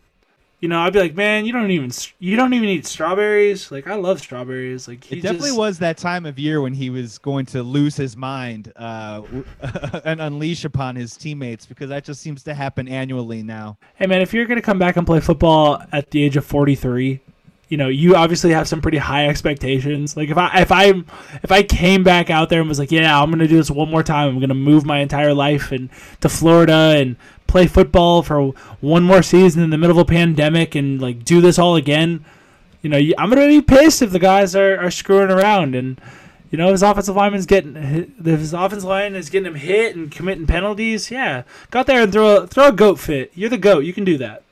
You 0.61 0.69
know, 0.69 0.79
I'd 0.81 0.93
be 0.93 0.99
like, 1.01 1.15
man, 1.15 1.47
you 1.47 1.53
don't 1.53 1.71
even 1.71 1.91
you 2.19 2.37
don't 2.37 2.53
even 2.53 2.69
eat 2.69 2.85
strawberries. 2.87 3.73
Like 3.73 3.87
I 3.87 3.95
love 3.95 4.21
strawberries. 4.21 4.87
Like 4.87 5.03
he 5.05 5.17
It 5.17 5.23
definitely 5.23 5.49
just- 5.51 5.59
was 5.59 5.79
that 5.79 5.97
time 5.97 6.27
of 6.27 6.39
year 6.39 6.61
when 6.61 6.75
he 6.75 6.91
was 6.91 7.17
going 7.17 7.47
to 7.47 7.63
lose 7.63 7.97
his 7.97 8.15
mind 8.17 8.71
uh, 8.77 9.23
and 10.05 10.21
unleash 10.21 10.67
upon 10.67 10.97
his 10.97 11.17
teammates 11.17 11.65
because 11.65 11.89
that 11.89 12.05
just 12.05 12.21
seems 12.21 12.43
to 12.43 12.53
happen 12.55 12.89
annually 12.89 13.43
now. 13.43 13.79
Hey 13.95 14.07
man, 14.07 14.21
if 14.21 14.35
you're 14.35 14.45
gonna 14.45 14.61
come 14.61 14.79
back 14.79 14.97
and 14.99 15.07
play 15.07 15.21
football 15.21 15.83
at 15.93 16.11
the 16.11 16.23
age 16.23 16.37
of 16.37 16.45
43, 16.45 17.21
you 17.71 17.77
know 17.77 17.89
you 17.89 18.17
obviously 18.17 18.51
have 18.51 18.69
some 18.69 18.83
pretty 18.83 18.99
high 18.99 19.29
expectations. 19.29 20.17
Like 20.17 20.29
if 20.29 20.37
I 20.37 20.61
if 20.61 20.73
I 20.73 20.87
if 21.43 21.51
I 21.51 21.63
came 21.63 22.03
back 22.03 22.29
out 22.29 22.49
there 22.51 22.61
and 22.61 22.69
was 22.69 22.81
like, 22.81 22.91
yeah, 22.91 23.19
I'm 23.19 23.31
gonna 23.31 23.49
do 23.49 23.57
this 23.57 23.71
one 23.71 23.89
more 23.89 24.03
time. 24.03 24.29
I'm 24.29 24.41
gonna 24.41 24.55
move 24.55 24.85
my 24.85 24.99
entire 24.99 25.33
life 25.33 25.71
and 25.71 25.89
to 26.21 26.29
Florida 26.29 26.97
and 26.97 27.17
play 27.47 27.69
football 27.69 28.23
for 28.23 28.49
one 28.81 29.05
more 29.05 29.23
season 29.23 29.63
in 29.63 29.71
the 29.71 29.79
middle 29.79 29.99
of 29.99 30.03
a 30.03 30.05
pandemic 30.05 30.75
and 30.75 31.01
like 31.01 31.25
do 31.25 31.41
this 31.41 31.59
all 31.59 31.77
again. 31.77 32.25
You 32.83 32.91
know, 32.91 32.99
I'm 33.17 33.31
gonna 33.31 33.47
be 33.47 33.63
pissed 33.63 34.03
if 34.03 34.11
the 34.11 34.19
guys 34.19 34.57
are, 34.57 34.77
are 34.79 34.91
screwing 34.91 35.31
around 35.31 35.75
and. 35.75 35.99
You 36.53 36.59
know, 36.59 36.73
his 36.73 36.83
offensive 36.83 37.15
lineman's 37.15 37.47
getting 37.47 37.77
his 37.77 38.53
offensive 38.53 38.89
line 38.89 39.15
is 39.15 39.31
getting 39.31 39.47
him 39.47 39.55
hit 39.55 39.95
and 39.95 40.11
committing 40.11 40.49
penalties. 40.49 41.09
Yeah, 41.09 41.45
go 41.71 41.79
out 41.79 41.87
there 41.87 42.03
and 42.03 42.13
throw 42.13 42.39
a, 42.39 42.47
throw 42.49 42.67
a 42.67 42.73
goat 42.73 42.99
fit. 42.99 43.31
You're 43.37 43.51
the 43.51 43.57
goat. 43.57 43.85
You 43.85 43.93
can 43.93 44.03
do 44.03 44.19
that. 44.19 44.43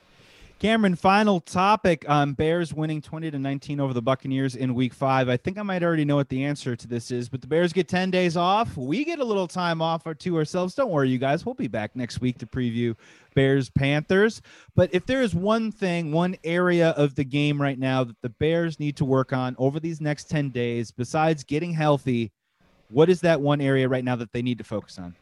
Cameron, 0.58 0.96
final 0.96 1.38
topic. 1.38 2.04
Bears 2.36 2.74
winning 2.74 3.00
20 3.00 3.30
to 3.30 3.38
19 3.38 3.78
over 3.78 3.94
the 3.94 4.02
Buccaneers 4.02 4.56
in 4.56 4.74
week 4.74 4.92
five. 4.92 5.28
I 5.28 5.36
think 5.36 5.56
I 5.56 5.62
might 5.62 5.84
already 5.84 6.04
know 6.04 6.16
what 6.16 6.28
the 6.28 6.42
answer 6.42 6.74
to 6.74 6.88
this 6.88 7.12
is, 7.12 7.28
but 7.28 7.40
the 7.40 7.46
Bears 7.46 7.72
get 7.72 7.86
10 7.86 8.10
days 8.10 8.36
off. 8.36 8.76
We 8.76 9.04
get 9.04 9.20
a 9.20 9.24
little 9.24 9.46
time 9.46 9.80
off 9.80 10.04
or 10.04 10.14
to 10.14 10.36
ourselves. 10.36 10.74
Don't 10.74 10.90
worry, 10.90 11.10
you 11.10 11.18
guys. 11.18 11.46
We'll 11.46 11.54
be 11.54 11.68
back 11.68 11.94
next 11.94 12.20
week 12.20 12.38
to 12.38 12.46
preview 12.46 12.96
Bears 13.36 13.70
Panthers. 13.70 14.42
But 14.74 14.90
if 14.92 15.06
there 15.06 15.22
is 15.22 15.32
one 15.32 15.70
thing, 15.70 16.10
one 16.10 16.34
area 16.42 16.88
of 16.90 17.14
the 17.14 17.24
game 17.24 17.62
right 17.62 17.78
now 17.78 18.02
that 18.02 18.20
the 18.20 18.30
Bears 18.30 18.80
need 18.80 18.96
to 18.96 19.04
work 19.04 19.32
on 19.32 19.54
over 19.58 19.78
these 19.78 20.00
next 20.00 20.28
10 20.28 20.48
days, 20.50 20.90
besides 20.90 21.44
getting 21.44 21.72
healthy, 21.72 22.32
what 22.90 23.08
is 23.08 23.20
that 23.20 23.40
one 23.40 23.60
area 23.60 23.88
right 23.88 24.04
now 24.04 24.16
that 24.16 24.32
they 24.32 24.42
need 24.42 24.58
to 24.58 24.64
focus 24.64 24.98
on? 24.98 25.14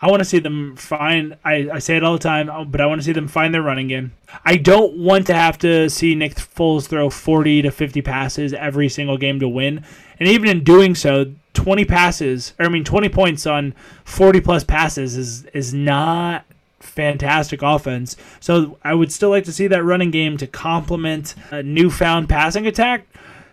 I 0.00 0.08
want 0.08 0.20
to 0.20 0.24
see 0.24 0.38
them 0.38 0.76
find. 0.76 1.36
I, 1.44 1.68
I 1.72 1.78
say 1.78 1.96
it 1.96 2.04
all 2.04 2.12
the 2.12 2.18
time, 2.18 2.50
uh, 2.50 2.64
but 2.64 2.80
I 2.80 2.86
want 2.86 3.00
to 3.00 3.04
see 3.04 3.12
them 3.12 3.28
find 3.28 3.54
their 3.54 3.62
running 3.62 3.88
game. 3.88 4.12
I 4.44 4.56
don't 4.56 4.96
want 4.98 5.26
to 5.28 5.34
have 5.34 5.56
to 5.58 5.88
see 5.88 6.14
Nick 6.14 6.34
Foles 6.34 6.86
throw 6.86 7.08
40 7.08 7.62
to 7.62 7.70
50 7.70 8.02
passes 8.02 8.52
every 8.52 8.88
single 8.88 9.16
game 9.16 9.40
to 9.40 9.48
win. 9.48 9.84
And 10.18 10.28
even 10.28 10.48
in 10.48 10.64
doing 10.64 10.94
so, 10.94 11.32
20 11.54 11.84
passes, 11.84 12.52
or 12.58 12.66
I 12.66 12.68
mean 12.68 12.84
20 12.84 13.08
points 13.08 13.46
on 13.46 13.74
40 14.04 14.40
plus 14.40 14.64
passes 14.64 15.16
is 15.16 15.44
is 15.46 15.72
not 15.72 16.44
fantastic 16.80 17.62
offense. 17.62 18.16
So 18.40 18.78
I 18.82 18.94
would 18.94 19.12
still 19.12 19.30
like 19.30 19.44
to 19.44 19.52
see 19.52 19.66
that 19.68 19.84
running 19.84 20.10
game 20.10 20.36
to 20.38 20.46
complement 20.46 21.34
a 21.50 21.62
newfound 21.62 22.28
passing 22.28 22.66
attack. 22.66 23.06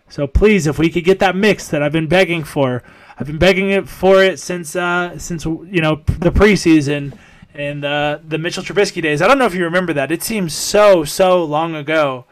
So 0.10 0.28
please, 0.28 0.68
if 0.68 0.78
we 0.78 0.90
could 0.90 1.06
get 1.06 1.20
that 1.20 1.36
mix 1.36 1.68
that 1.70 1.82
I've 1.82 1.94
been 1.94 2.08
begging 2.08 2.44
for, 2.44 2.84
I've 3.22 3.28
been 3.28 3.38
begging 3.38 3.70
it 3.70 3.88
for 3.88 4.24
it 4.24 4.40
since 4.40 4.76
uh, 4.76 5.16
since 5.20 5.46
you 5.46 5.80
know 5.80 6.02
the 6.08 6.32
preseason 6.32 7.16
and 7.54 7.86
uh, 7.86 8.18
the 8.28 8.40
Mitchell 8.40 8.64
Trubisky 8.64 9.00
days. 9.00 9.22
I 9.22 9.28
don't 9.28 9.38
know 9.38 9.46
if 9.46 9.54
you 9.54 9.64
remember 9.64 9.94
that. 9.94 10.12
It 10.12 10.24
seems 10.24 10.56
so 10.56 11.04
so 11.04 11.44
long 11.44 11.76
ago, 11.76 12.26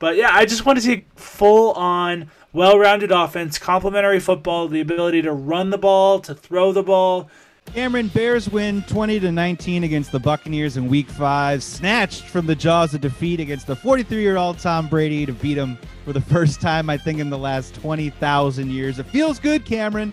but 0.00 0.16
yeah, 0.16 0.30
I 0.32 0.44
just 0.44 0.66
want 0.66 0.76
to 0.78 0.82
see 0.82 1.06
full 1.14 1.70
on 1.74 2.32
well-rounded 2.52 3.12
offense, 3.12 3.60
complementary 3.60 4.18
football, 4.18 4.66
the 4.66 4.80
ability 4.80 5.22
to 5.22 5.32
run 5.32 5.70
the 5.70 5.78
ball, 5.78 6.18
to 6.18 6.34
throw 6.34 6.72
the 6.72 6.82
ball. 6.82 7.30
Cameron 7.72 8.08
Bears 8.08 8.48
win 8.48 8.82
20 8.82 9.18
to 9.20 9.32
19 9.32 9.84
against 9.84 10.12
the 10.12 10.20
Buccaneers 10.20 10.76
in 10.76 10.86
week 10.88 11.08
5, 11.08 11.62
snatched 11.62 12.24
from 12.24 12.46
the 12.46 12.54
jaws 12.54 12.94
of 12.94 13.00
defeat 13.00 13.40
against 13.40 13.66
the 13.66 13.74
43-year-old 13.74 14.58
Tom 14.58 14.88
Brady 14.88 15.26
to 15.26 15.32
beat 15.32 15.58
him 15.58 15.76
for 16.04 16.12
the 16.12 16.20
first 16.32 16.60
time 16.60 16.88
I 16.88 16.96
think 16.96 17.18
in 17.18 17.30
the 17.30 17.38
last 17.38 17.74
20,000 17.74 18.70
years. 18.70 18.98
It 18.98 19.06
feels 19.06 19.40
good, 19.40 19.64
Cameron. 19.64 20.12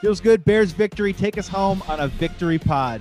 Feels 0.00 0.20
good. 0.20 0.44
Bears 0.44 0.72
victory. 0.72 1.12
Take 1.12 1.38
us 1.38 1.48
home 1.48 1.82
on 1.88 2.00
a 2.00 2.08
victory 2.08 2.58
pod. 2.58 3.00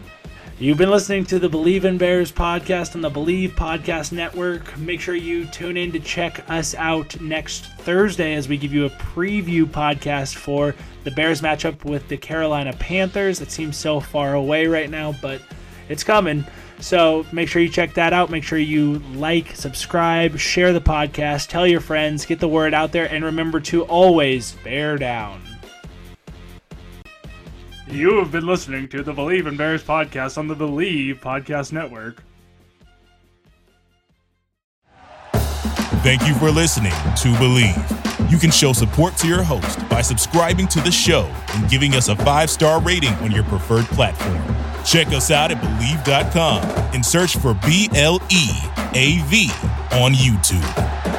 You've 0.61 0.77
been 0.77 0.89
listening 0.89 1.23
to 1.27 1.39
the 1.39 1.49
Bleav 1.49 1.85
in 1.85 1.97
Bears 1.97 2.33
podcast 2.33 2.93
on 2.93 2.99
the 2.99 3.09
Bleav 3.09 3.51
Podcast 3.51 4.11
Network. 4.11 4.77
Make 4.77 4.99
sure 4.99 5.15
you 5.15 5.45
tune 5.45 5.77
in 5.77 5.89
to 5.93 6.01
check 6.01 6.43
us 6.49 6.75
out 6.75 7.17
next 7.21 7.67
Thursday 7.77 8.33
as 8.33 8.49
we 8.49 8.57
give 8.57 8.73
you 8.73 8.85
a 8.85 8.89
preview 8.89 9.63
podcast 9.63 10.35
for 10.35 10.75
the 11.05 11.11
Bears 11.11 11.41
matchup 11.41 11.85
with 11.85 12.05
the 12.09 12.17
Carolina 12.17 12.73
Panthers. 12.73 13.39
It 13.39 13.51
seems 13.51 13.77
so 13.77 14.01
far 14.01 14.33
away 14.33 14.67
right 14.67 14.89
now, 14.89 15.15
but 15.21 15.41
it's 15.87 16.03
coming. 16.03 16.43
So 16.81 17.25
make 17.31 17.47
sure 17.47 17.61
you 17.61 17.69
check 17.69 17.93
that 17.93 18.11
out. 18.11 18.29
Make 18.29 18.43
sure 18.43 18.59
you 18.59 18.99
like, 19.13 19.55
subscribe, 19.55 20.37
share 20.37 20.73
the 20.73 20.81
podcast, 20.81 21.47
tell 21.47 21.67
your 21.67 21.79
friends, 21.79 22.25
get 22.25 22.41
the 22.41 22.49
word 22.49 22.73
out 22.73 22.91
there, 22.91 23.09
and 23.09 23.23
remember 23.23 23.61
to 23.61 23.83
always 23.83 24.51
bear 24.65 24.97
down. 24.97 25.41
You 27.91 28.19
have 28.19 28.31
been 28.31 28.45
listening 28.45 28.87
to 28.89 29.01
the 29.01 29.11
Bleav 29.11 29.47
in 29.47 29.57
Bears 29.57 29.83
podcast 29.83 30.37
on 30.37 30.47
the 30.47 30.55
Bleav 30.55 31.19
Podcast 31.21 31.71
Network. 31.71 32.21
Thank 36.03 36.27
you 36.27 36.35
for 36.35 36.51
listening 36.51 36.91
to 36.91 37.33
Bleav. 37.39 38.31
You 38.31 38.37
can 38.37 38.51
show 38.51 38.73
support 38.73 39.17
to 39.17 39.27
your 39.27 39.41
host 39.41 39.87
by 39.89 40.01
subscribing 40.01 40.67
to 40.67 40.81
the 40.81 40.91
show 40.91 41.23
and 41.55 41.67
giving 41.67 41.95
us 41.95 42.09
a 42.09 42.15
five 42.17 42.51
star 42.51 42.79
rating 42.79 43.13
on 43.15 43.31
your 43.31 43.43
preferred 43.45 43.85
platform. 43.85 44.37
Check 44.85 45.07
us 45.07 45.31
out 45.31 45.51
at 45.51 45.57
Bleav.com 45.57 46.63
and 46.93 47.03
search 47.03 47.37
for 47.37 47.55
B 47.65 47.89
L 47.95 48.21
E 48.29 48.49
A 48.93 49.21
V 49.25 49.49
on 49.91 50.13
YouTube. 50.13 51.18